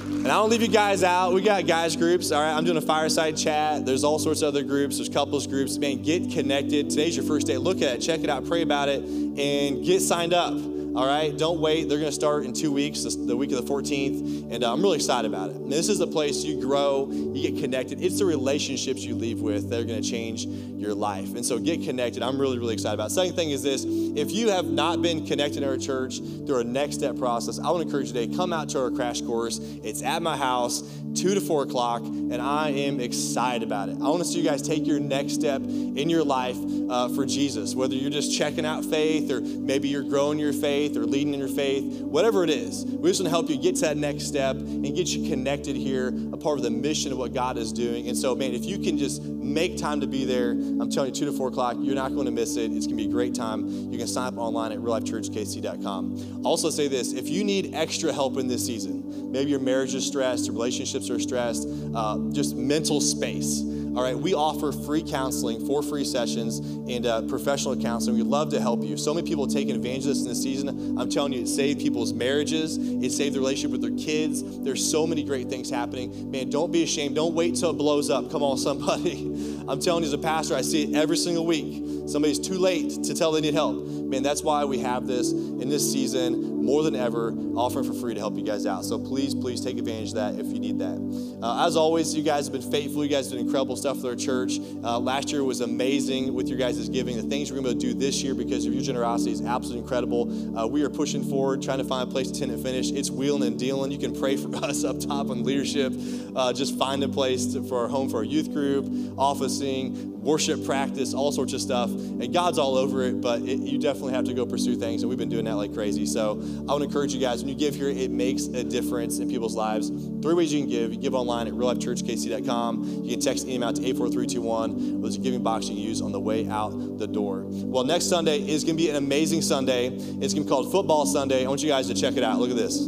And 0.10 0.28
I 0.28 0.32
don't 0.32 0.50
leave 0.50 0.64
you 0.64 0.68
guys 0.68 1.04
out. 1.04 1.34
We 1.34 1.44
got 1.44 1.68
guys 1.68 1.96
groups. 1.96 2.32
All 2.32 2.42
right, 2.42 2.52
I'm 2.52 2.64
doing 2.64 2.78
a 2.78 2.82
fireside 2.82 3.38
chat. 3.38 3.86
There's 3.86 4.04
all 4.04 4.18
sorts 4.18 4.42
of 4.42 4.48
other 4.48 4.64
groups. 4.64 4.98
There's 4.98 5.08
couples 5.08 5.46
groups. 5.46 5.78
Man, 5.78 6.02
get 6.02 6.32
connected. 6.32 6.90
Today's 6.90 7.16
your 7.16 7.26
first 7.26 7.46
day. 7.46 7.58
Look 7.58 7.84
at 7.84 7.98
it, 7.98 8.00
check 8.00 8.22
it 8.22 8.30
out, 8.30 8.48
pray 8.48 8.64
about 8.64 8.90
it, 8.90 9.04
and 9.04 9.86
get 9.86 10.02
signed 10.02 10.34
up. 10.34 10.56
All 10.96 11.06
right, 11.06 11.38
don't 11.38 11.62
wait. 11.62 11.88
They're 11.88 12.00
going 12.00 12.10
to 12.10 12.16
start 12.16 12.46
in 12.46 12.54
two 12.54 12.72
weeks, 12.72 13.04
the 13.04 13.38
week 13.38 13.52
of 13.52 13.64
the 13.64 13.72
14th, 13.72 14.52
and 14.52 14.64
uh, 14.64 14.74
I'm 14.74 14.82
really 14.82 14.96
excited 14.96 15.32
about 15.32 15.52
it. 15.52 15.58
And 15.58 15.72
this 15.72 15.88
is 15.88 16.00
the 16.00 16.08
place 16.08 16.44
you 16.44 16.60
grow, 16.60 17.08
you 17.12 17.52
get 17.52 17.62
connected. 17.62 18.02
It's 18.02 18.18
the 18.18 18.26
relationships 18.26 19.02
you 19.02 19.14
leave 19.14 19.40
with 19.40 19.70
that 19.70 19.82
are 19.82 19.84
going 19.84 20.02
to 20.02 20.10
change 20.10 20.46
your 20.46 20.96
life. 20.96 21.36
And 21.36 21.46
so 21.46 21.60
get 21.60 21.84
connected. 21.84 22.24
I'm 22.24 22.42
really, 22.42 22.58
really 22.58 22.74
excited 22.74 22.96
about 22.96 23.12
it. 23.12 23.14
Second 23.14 23.36
thing 23.36 23.52
is 23.52 23.62
this 23.62 23.86
if 23.86 24.32
you 24.32 24.50
have 24.50 24.66
not 24.66 25.04
been 25.04 25.28
connected 25.28 25.62
in 25.62 25.70
our 25.70 25.78
church 25.78 26.20
through 26.20 26.56
our 26.56 26.64
next 26.64 26.96
step 26.96 27.18
process, 27.18 27.60
I 27.60 27.70
want 27.70 27.82
to 27.82 27.88
encourage 27.88 28.08
you 28.08 28.14
today 28.14 28.36
come 28.36 28.52
out 28.52 28.70
to 28.70 28.82
our 28.82 28.90
crash 28.90 29.22
course. 29.22 29.60
It's 29.84 30.02
at 30.02 30.24
my 30.24 30.38
house, 30.38 30.82
2 31.14 31.36
to 31.36 31.42
4 31.42 31.64
o'clock, 31.64 32.02
and 32.02 32.42
I 32.42 32.70
am 32.70 33.00
excited 33.00 33.62
about 33.62 33.90
it. 33.90 33.98
I 33.98 34.10
want 34.10 34.20
to 34.20 34.26
see 34.26 34.40
you 34.40 34.44
guys 34.44 34.64
take 34.64 34.88
your 34.88 35.00
next 35.00 35.34
step 35.34 35.62
in 35.62 36.10
your 36.10 36.24
life 36.24 36.58
uh, 36.90 37.10
for 37.10 37.28
Jesus, 37.28 37.76
whether 37.76 37.94
you're 37.94 38.10
just 38.10 38.36
checking 38.36 38.66
out 38.66 38.84
faith 38.86 39.30
or 39.30 39.42
maybe 39.42 39.88
you're 39.88 40.04
growing 40.04 40.40
your 40.40 40.54
faith 40.54 40.79
or 40.88 41.06
leading 41.06 41.34
in 41.34 41.40
your 41.40 41.50
faith, 41.50 42.02
whatever 42.02 42.44
it 42.44 42.50
is. 42.50 42.86
We 42.86 43.10
just 43.10 43.22
want 43.22 43.26
to 43.26 43.30
help 43.30 43.50
you 43.50 43.58
get 43.58 43.76
to 43.76 43.82
that 43.82 43.98
next 43.98 44.26
step 44.26 44.56
and 44.56 44.84
get 44.96 45.10
you 45.10 45.30
connected 45.30 45.76
here, 45.76 46.08
a 46.32 46.38
part 46.38 46.58
of 46.58 46.64
the 46.64 46.70
mission 46.70 47.12
of 47.12 47.18
what 47.18 47.34
God 47.34 47.58
is 47.58 47.74
doing. 47.74 48.08
And 48.08 48.18
so, 48.18 48.34
man, 48.36 48.54
if 48.54 48.66
you 48.66 48.80
can 48.80 48.98
just 48.98 49.22
make 49.24 49.78
time 49.78 50.00
to 50.02 50.08
be 50.08 50.26
there, 50.26 50.52
I'm 50.52 50.90
telling 50.90 51.14
you, 51.14 51.20
2 51.20 51.26
to 51.26 51.32
4 51.34 51.50
o'clock, 51.50 51.76
you're 51.80 51.96
not 51.96 52.14
going 52.14 52.26
to 52.26 52.32
miss 52.32 52.56
it. 52.56 52.72
It's 52.72 52.88
going 52.88 52.98
to 52.98 53.04
be 53.04 53.10
a 53.10 53.12
great 53.12 53.36
time. 53.36 53.68
You 53.92 53.98
can 53.98 54.08
sign 54.08 54.28
up 54.28 54.38
online 54.38 54.72
at 54.72 54.80
reallifechurchkc.com. 54.80 56.42
Also, 56.46 56.70
say 56.70 56.88
this 56.88 57.14
if 57.14 57.28
you 57.28 57.44
need 57.44 57.74
extra 57.74 58.14
help 58.14 58.38
in 58.38 58.48
this 58.48 58.66
season, 58.66 59.32
maybe 59.32 59.52
your 59.52 59.60
marriage 59.60 59.96
is 59.96 60.06
stressed, 60.06 60.46
your 60.46 60.54
relationships 60.54 61.10
are 61.10 61.20
stressed, 61.20 61.68
uh, 61.94 62.18
just 62.32 62.56
mental 62.56 63.02
space. 63.02 63.64
All 63.96 64.04
right, 64.04 64.16
we 64.16 64.36
offer 64.36 64.72
free 64.72 65.02
counseling, 65.02 65.66
four 65.66 65.82
free 65.82 66.06
sessions, 66.06 66.60
and 66.60 67.06
uh, 67.06 67.24
professional 67.24 67.76
counseling. 67.76 68.18
We'd 68.18 68.28
love 68.28 68.52
to 68.52 68.62
help 68.62 68.84
you. 68.84 68.98
So 68.98 69.14
many 69.14 69.28
people 69.28 69.48
taking 69.48 69.76
advantage 69.76 70.04
of 70.04 70.10
this 70.10 70.22
in 70.22 70.28
this 70.30 70.44
season. 70.44 70.98
I'm 71.00 71.10
telling 71.10 71.34
you, 71.34 71.42
it 71.42 71.48
saved 71.48 71.80
people's 71.80 72.14
marriages, 72.14 72.78
it 72.78 73.12
saved 73.12 73.36
the 73.36 73.40
relationship 73.40 73.72
with 73.72 73.82
their 73.82 73.98
kids. 73.98 74.44
There's 74.60 74.90
so 74.90 75.08
many 75.08 75.24
great 75.24 75.50
things 75.50 75.70
happening. 75.70 76.30
Man, 76.30 76.50
don't 76.50 76.72
be 76.72 76.84
ashamed. 76.84 77.16
Don't 77.16 77.34
wait 77.34 77.56
till 77.56 77.72
it 77.72 77.78
blows 77.78 78.10
up. 78.10 78.32
Come 78.32 78.44
on, 78.44 78.58
somebody. 78.70 79.26
I'm 79.68 79.80
telling 79.80 80.04
you, 80.04 80.08
as 80.08 80.14
a 80.14 80.20
pastor, 80.20 80.56
I 80.56 80.62
see 80.62 80.84
it 80.84 80.96
every 80.96 81.18
single 81.18 81.46
week. 81.46 82.10
Somebody's 82.10 82.40
too 82.40 82.58
late 82.58 83.04
to 83.04 83.14
tell 83.14 83.32
they 83.32 83.42
need 83.42 83.54
help. 83.54 83.86
Man, 83.86 84.24
that's 84.24 84.44
why 84.44 84.66
we 84.66 84.80
have 84.80 85.08
this 85.08 85.32
in 85.32 85.70
this 85.70 85.92
season 85.92 86.59
more 86.60 86.84
than 86.84 86.96
ever, 86.96 87.32
offering 87.56 87.86
for 87.86 87.94
free 87.94 88.14
to 88.14 88.20
help 88.20 88.38
you 88.38 88.44
guys 88.44 88.66
out. 88.66 88.86
So 88.86 89.00
please, 89.00 89.34
please 89.34 89.62
take 89.62 89.78
advantage 89.78 90.10
of 90.10 90.16
that 90.16 90.36
if 90.36 90.48
you 90.48 90.60
need 90.60 90.80
that. 90.80 91.40
Uh, 91.42 91.66
as 91.68 91.76
always, 91.76 92.14
you 92.16 92.24
guys 92.24 92.46
have 92.46 92.54
been 92.54 92.72
faithful. 92.72 93.04
You 93.04 93.10
guys 93.10 93.30
done 93.30 93.40
incredible 93.40 93.76
stuff 93.76 94.02
for 94.02 94.10
our 94.10 94.16
church. 94.16 94.60
Uh, 94.84 95.00
last 95.00 95.32
year 95.32 95.44
was 95.44 95.62
amazing 95.62 96.34
with 96.34 96.48
your 96.48 96.58
guys' 96.58 96.90
giving. 96.90 97.18
The 97.18 97.24
things 97.24 97.52
we're 97.52 97.62
going 97.62 97.80
to 97.80 97.86
do 97.86 97.94
this 97.94 98.22
year 98.22 98.36
because 98.36 98.66
of 98.66 98.74
your 98.74 98.84
generosity 98.84 99.32
is 99.32 99.42
absolutely 99.42 99.82
incredible. 99.84 100.58
Uh, 100.58 100.68
we 100.68 100.84
are 100.84 100.90
pushing 100.90 101.24
forward, 101.24 101.62
trying 101.62 101.80
to 101.80 101.84
find 101.84 102.08
a 102.08 102.12
place 102.12 102.32
to 102.32 102.40
tend 102.40 102.52
and 102.52 102.62
finish. 102.62 102.92
It's 102.92 103.10
wheeling 103.10 103.44
and 103.44 103.58
dealing. 103.58 103.92
You 103.92 104.00
can 104.00 104.18
pray 104.20 104.36
for 104.36 104.54
us 104.64 104.84
up 104.84 105.00
top 105.00 105.30
on 105.30 105.44
leadership. 105.44 105.94
Uh, 106.36 106.54
just 106.54 106.78
find 106.78 107.04
a 107.04 107.10
place 107.10 107.54
to, 107.54 107.64
for 107.64 107.82
our 107.82 107.88
home 107.88 108.10
for 108.10 108.18
our 108.18 108.24
youth 108.24 108.52
group, 108.52 108.86
officing, 109.18 110.22
worship 110.22 110.66
practice, 110.66 111.14
all 111.14 111.32
sorts 111.32 111.54
of 111.54 111.62
stuff. 111.62 111.90
And 111.90 112.34
God's 112.34 112.58
all 112.58 112.76
over 112.76 113.04
it, 113.04 113.22
but 113.22 113.42
it, 113.42 113.60
you 113.60 113.78
definitely 113.78 114.14
have 114.14 114.26
to 114.26 114.34
go 114.34 114.46
pursue 114.46 114.76
things. 114.76 115.02
And 115.02 115.10
we've 115.10 115.18
been 115.18 115.30
doing 115.30 115.46
that 115.46 115.56
like 115.56 115.74
crazy. 115.74 116.06
So 116.06 116.36
I 116.70 116.72
want 116.74 116.82
to 116.82 116.88
encourage 116.88 117.14
you 117.14 117.20
guys 117.20 117.42
when 117.42 117.50
you 117.50 117.56
give 117.56 117.76
here, 117.76 117.90
it 117.90 118.12
makes 118.12 118.46
a 118.46 118.64
difference 118.64 119.20
in 119.20 119.30
people's 119.30 119.56
lives. 119.56 119.90
Three 120.22 120.34
ways 120.34 120.54
you 120.54 120.62
can 120.62 120.70
give. 120.70 120.94
You 120.94 121.00
give 121.00 121.16
online 121.16 121.48
at 121.48 121.54
reallifechurchkc.com. 121.54 123.04
You 123.04 123.12
can 123.12 123.20
text 123.20 123.46
an 123.46 123.50
email 123.50 123.74
to 123.74 123.82
84321. 123.82 125.02
There's 125.02 125.16
a 125.16 125.20
giving 125.20 125.42
box 125.42 125.68
you 125.68 125.76
can 125.76 125.84
use 125.84 126.02
on 126.02 126.12
the 126.12 126.20
way 126.20 126.48
out 126.48 126.98
the 127.00 127.08
door. 127.08 127.44
Well, 127.48 127.84
next 127.84 128.06
Sunday 128.06 128.40
is 128.40 128.64
going 128.64 128.78
to 128.78 128.84
be 128.84 128.90
an 128.90 128.98
amazing 128.98 129.42
Sunday. 129.42 129.88
It's 129.88 130.34
going 130.34 130.44
to 130.44 130.44
be 130.44 130.48
called 130.48 130.72
Football 130.72 131.06
Sunday. 131.06 131.46
I 131.46 131.48
want 131.48 131.64
you 131.64 131.70
guys 131.70 131.88
to 131.88 131.94
check 131.94 132.18
it 132.18 132.24
out. 132.24 132.40
Look 132.40 132.52
at 132.52 132.58
this. 132.58 132.88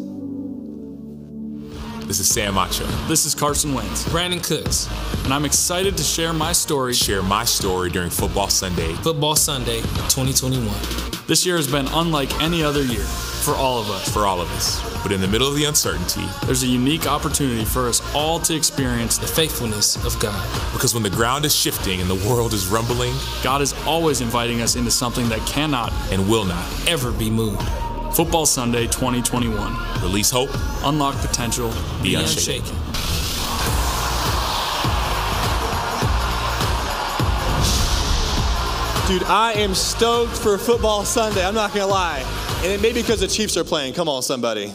This 2.07 2.19
is 2.19 2.27
Sam 2.27 2.55
Acho. 2.55 3.07
This 3.07 3.25
is 3.25 3.33
Carson 3.33 3.73
Wentz, 3.73 4.03
Brandin 4.09 4.45
Cooks. 4.45 4.89
and 5.23 5.33
I'm 5.33 5.45
excited 5.45 5.95
to 5.95 6.03
share 6.03 6.33
my 6.33 6.51
story. 6.51 6.93
Share 6.93 7.23
my 7.23 7.45
story 7.45 7.89
during 7.89 8.09
Football 8.09 8.49
Sunday. 8.49 8.91
Football 8.95 9.37
Sunday 9.37 9.79
2021. 10.09 10.67
This 11.25 11.45
year 11.45 11.55
has 11.55 11.71
been 11.71 11.87
unlike 11.87 12.29
any 12.41 12.63
other 12.63 12.83
year 12.83 13.05
for 13.41 13.55
all 13.55 13.79
of 13.79 13.89
us. 13.89 14.09
for 14.09 14.25
all 14.25 14.39
of 14.41 14.49
us. 14.51 14.79
But 15.03 15.11
in 15.11 15.19
the 15.21 15.27
middle 15.27 15.47
of 15.47 15.55
the 15.55 15.65
uncertainty, 15.65 16.25
There's 16.45 16.63
a 16.63 16.67
unique 16.67 17.07
opportunity 17.07 17.65
for 17.65 17.87
us 17.87 18.01
all 18.13 18.39
to 18.41 18.55
experience 18.55 19.17
The 19.17 19.27
faithfulness 19.27 19.95
of 20.05 20.19
God. 20.19 20.41
because 20.73 20.93
when 20.93 21.03
the 21.03 21.09
ground 21.09 21.45
is 21.45 21.55
shifting 21.55 22.01
and 22.01 22.09
the 22.09 22.29
world 22.29 22.53
is 22.53 22.67
rumbling 22.67 23.13
God 23.43 23.61
is 23.61 23.73
always 23.85 24.21
inviting 24.21 24.61
us 24.61 24.75
into 24.75 24.91
something 24.91 25.27
that 25.29 25.39
cannot 25.47 25.91
and 26.11 26.29
will 26.29 26.45
not, 26.45 26.65
Ever 26.87 27.11
be 27.11 27.29
moved. 27.29 27.61
Football 28.13 28.45
Sunday 28.45 28.87
2021. 28.87 29.75
release 30.01 30.29
hope, 30.29 30.49
Unlock 30.83 31.15
potential. 31.21 31.71
be 32.03 32.09
Be 32.09 32.15
unshaken. 32.15 32.61
unshaken. 32.65 32.77
Dude, 39.07 39.23
I 39.23 39.51
am 39.57 39.75
stoked 39.75 40.37
for 40.37 40.57
Football 40.57 41.03
Sunday. 41.03 41.45
I'm 41.45 41.53
not 41.55 41.73
going 41.73 41.85
to 41.85 41.91
lie. 41.91 42.23
And 42.63 42.71
it 42.71 42.79
may 42.79 42.93
be 42.93 43.01
because 43.01 43.19
the 43.19 43.27
Chiefs 43.27 43.57
are 43.57 43.63
playing. 43.63 43.95
Come 43.95 44.07
on, 44.07 44.21
somebody. 44.21 44.71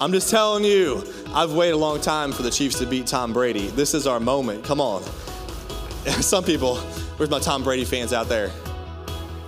I'm 0.00 0.10
just 0.10 0.28
telling 0.28 0.64
you, 0.64 1.04
I've 1.28 1.52
waited 1.52 1.74
a 1.74 1.76
long 1.76 2.00
time 2.00 2.32
for 2.32 2.42
the 2.42 2.50
Chiefs 2.50 2.80
to 2.80 2.86
beat 2.86 3.06
Tom 3.06 3.32
Brady. 3.32 3.68
This 3.68 3.94
is 3.94 4.08
our 4.08 4.18
moment. 4.18 4.64
Come 4.64 4.80
on. 4.80 5.04
Some 6.20 6.42
people, 6.42 6.78
where's 7.16 7.30
my 7.30 7.38
Tom 7.38 7.62
Brady 7.62 7.84
fans 7.84 8.12
out 8.12 8.28
there? 8.28 8.50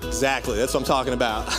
Exactly, 0.04 0.56
that's 0.56 0.72
what 0.72 0.80
I'm 0.80 0.86
talking 0.86 1.14
about. 1.14 1.52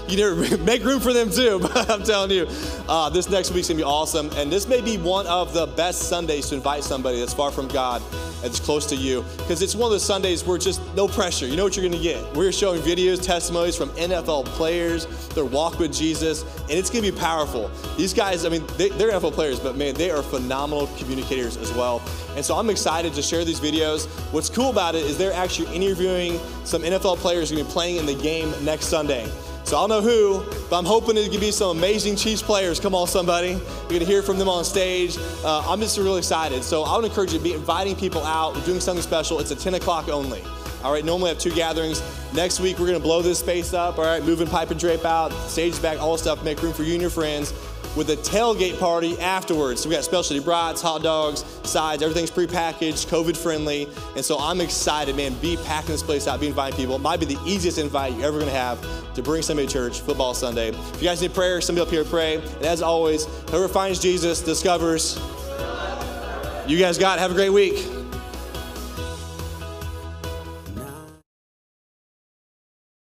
you 0.08 0.16
never 0.16 0.58
make 0.64 0.82
room 0.82 0.98
for 0.98 1.12
them 1.12 1.30
too, 1.30 1.60
but 1.60 1.88
I'm 1.88 2.02
telling 2.02 2.32
you, 2.32 2.48
uh, 2.88 3.08
this 3.10 3.30
next 3.30 3.52
week's 3.52 3.68
gonna 3.68 3.78
be 3.78 3.84
awesome. 3.84 4.28
And 4.34 4.50
this 4.50 4.66
may 4.66 4.80
be 4.80 4.98
one 4.98 5.28
of 5.28 5.52
the 5.52 5.68
best 5.68 6.08
Sundays 6.08 6.48
to 6.48 6.56
invite 6.56 6.82
somebody 6.82 7.20
that's 7.20 7.32
far 7.32 7.52
from 7.52 7.68
God 7.68 8.02
that's 8.42 8.60
close 8.60 8.86
to 8.86 8.96
you. 8.96 9.24
Because 9.38 9.62
it's 9.62 9.74
one 9.74 9.86
of 9.86 9.92
those 9.92 10.04
Sundays 10.04 10.44
where 10.44 10.58
just 10.58 10.80
no 10.94 11.08
pressure. 11.08 11.46
You 11.46 11.56
know 11.56 11.64
what 11.64 11.76
you're 11.76 11.88
gonna 11.88 12.02
get. 12.02 12.22
We're 12.34 12.52
showing 12.52 12.80
videos, 12.82 13.22
testimonies 13.22 13.76
from 13.76 13.90
NFL 13.90 14.46
players, 14.46 15.06
their 15.28 15.44
walk 15.44 15.78
with 15.78 15.92
Jesus, 15.92 16.42
and 16.62 16.72
it's 16.72 16.90
gonna 16.90 17.02
be 17.02 17.12
powerful. 17.12 17.70
These 17.96 18.14
guys, 18.14 18.44
I 18.44 18.48
mean, 18.48 18.64
they, 18.76 18.90
they're 18.90 19.10
NFL 19.10 19.32
players, 19.32 19.60
but 19.60 19.76
man, 19.76 19.94
they 19.94 20.10
are 20.10 20.22
phenomenal 20.22 20.88
communicators 20.98 21.56
as 21.56 21.72
well. 21.72 22.02
And 22.36 22.44
so 22.44 22.56
I'm 22.56 22.70
excited 22.70 23.14
to 23.14 23.22
share 23.22 23.44
these 23.44 23.60
videos. 23.60 24.06
What's 24.32 24.50
cool 24.50 24.70
about 24.70 24.94
it 24.94 25.04
is 25.04 25.18
they're 25.18 25.32
actually 25.32 25.74
interviewing 25.74 26.38
some 26.64 26.82
NFL 26.82 27.16
players 27.18 27.50
who 27.50 27.56
are 27.56 27.58
gonna 27.58 27.68
be 27.68 27.72
playing 27.72 27.96
in 27.96 28.06
the 28.06 28.14
game 28.14 28.52
next 28.64 28.86
Sunday. 28.86 29.30
So 29.66 29.76
I 29.76 29.80
don't 29.80 29.88
know 29.88 30.00
who, 30.00 30.44
but 30.70 30.78
I'm 30.78 30.84
hoping 30.84 31.16
it 31.16 31.28
could 31.28 31.40
be 31.40 31.50
some 31.50 31.76
amazing 31.76 32.14
Chiefs 32.14 32.40
players. 32.40 32.78
Come 32.78 32.94
on, 32.94 33.08
somebody. 33.08 33.48
You're 33.48 33.88
going 33.88 33.98
to 33.98 34.06
hear 34.06 34.22
from 34.22 34.38
them 34.38 34.48
on 34.48 34.64
stage. 34.64 35.16
Uh, 35.44 35.66
I'm 35.66 35.80
just 35.80 35.98
really 35.98 36.18
excited. 36.18 36.62
So 36.62 36.84
I 36.84 36.94
would 36.94 37.04
encourage 37.04 37.32
you 37.32 37.38
to 37.38 37.44
be 37.44 37.52
inviting 37.52 37.96
people 37.96 38.22
out. 38.22 38.54
We're 38.54 38.64
doing 38.64 38.78
something 38.78 39.02
special. 39.02 39.40
It's 39.40 39.50
at 39.50 39.58
10 39.58 39.74
o'clock 39.74 40.08
only. 40.08 40.40
All 40.84 40.92
right, 40.92 41.04
normally 41.04 41.30
I 41.30 41.34
have 41.34 41.42
two 41.42 41.50
gatherings. 41.50 42.00
Next 42.32 42.60
week, 42.60 42.78
we're 42.78 42.86
going 42.86 42.98
to 42.98 43.02
blow 43.02 43.22
this 43.22 43.40
space 43.40 43.74
up. 43.74 43.98
All 43.98 44.04
right, 44.04 44.22
moving 44.22 44.46
pipe 44.46 44.70
and 44.70 44.78
drape 44.78 45.04
out, 45.04 45.32
stage 45.50 45.82
back, 45.82 45.98
all 45.98 46.16
stuff, 46.16 46.44
make 46.44 46.62
room 46.62 46.72
for 46.72 46.84
you 46.84 46.92
and 46.92 47.00
your 47.00 47.10
friends 47.10 47.52
with 47.96 48.10
a 48.10 48.16
tailgate 48.16 48.78
party 48.78 49.18
afterwards. 49.20 49.80
So 49.80 49.88
we 49.88 49.94
got 49.94 50.04
specialty 50.04 50.42
brats, 50.42 50.82
hot 50.82 51.02
dogs, 51.02 51.44
sides, 51.64 52.02
everything's 52.02 52.30
prepackaged, 52.30 53.06
COVID 53.06 53.36
friendly. 53.36 53.88
And 54.14 54.24
so 54.24 54.38
I'm 54.38 54.60
excited, 54.60 55.16
man, 55.16 55.34
be 55.40 55.56
packing 55.64 55.92
this 55.92 56.02
place 56.02 56.28
out, 56.28 56.40
be 56.40 56.48
inviting 56.48 56.76
people. 56.76 56.96
It 56.96 57.00
might 57.00 57.20
be 57.20 57.26
the 57.26 57.40
easiest 57.44 57.78
invite 57.78 58.12
you're 58.14 58.26
ever 58.26 58.38
gonna 58.38 58.50
have 58.50 58.80
to 59.14 59.22
bring 59.22 59.42
somebody 59.42 59.66
to 59.66 59.72
church, 59.72 60.00
football 60.00 60.34
Sunday. 60.34 60.68
If 60.68 61.02
you 61.02 61.08
guys 61.08 61.22
need 61.22 61.34
prayer, 61.34 61.60
somebody 61.60 61.86
up 61.86 61.92
here 61.92 62.04
pray. 62.04 62.36
And 62.36 62.64
as 62.66 62.82
always, 62.82 63.24
whoever 63.50 63.68
finds 63.68 63.98
Jesus 63.98 64.42
discovers. 64.42 65.18
You 66.66 66.78
guys 66.78 66.98
got 66.98 67.18
it. 67.18 67.20
Have 67.20 67.30
a 67.30 67.34
great 67.34 67.50
week. 67.50 68.05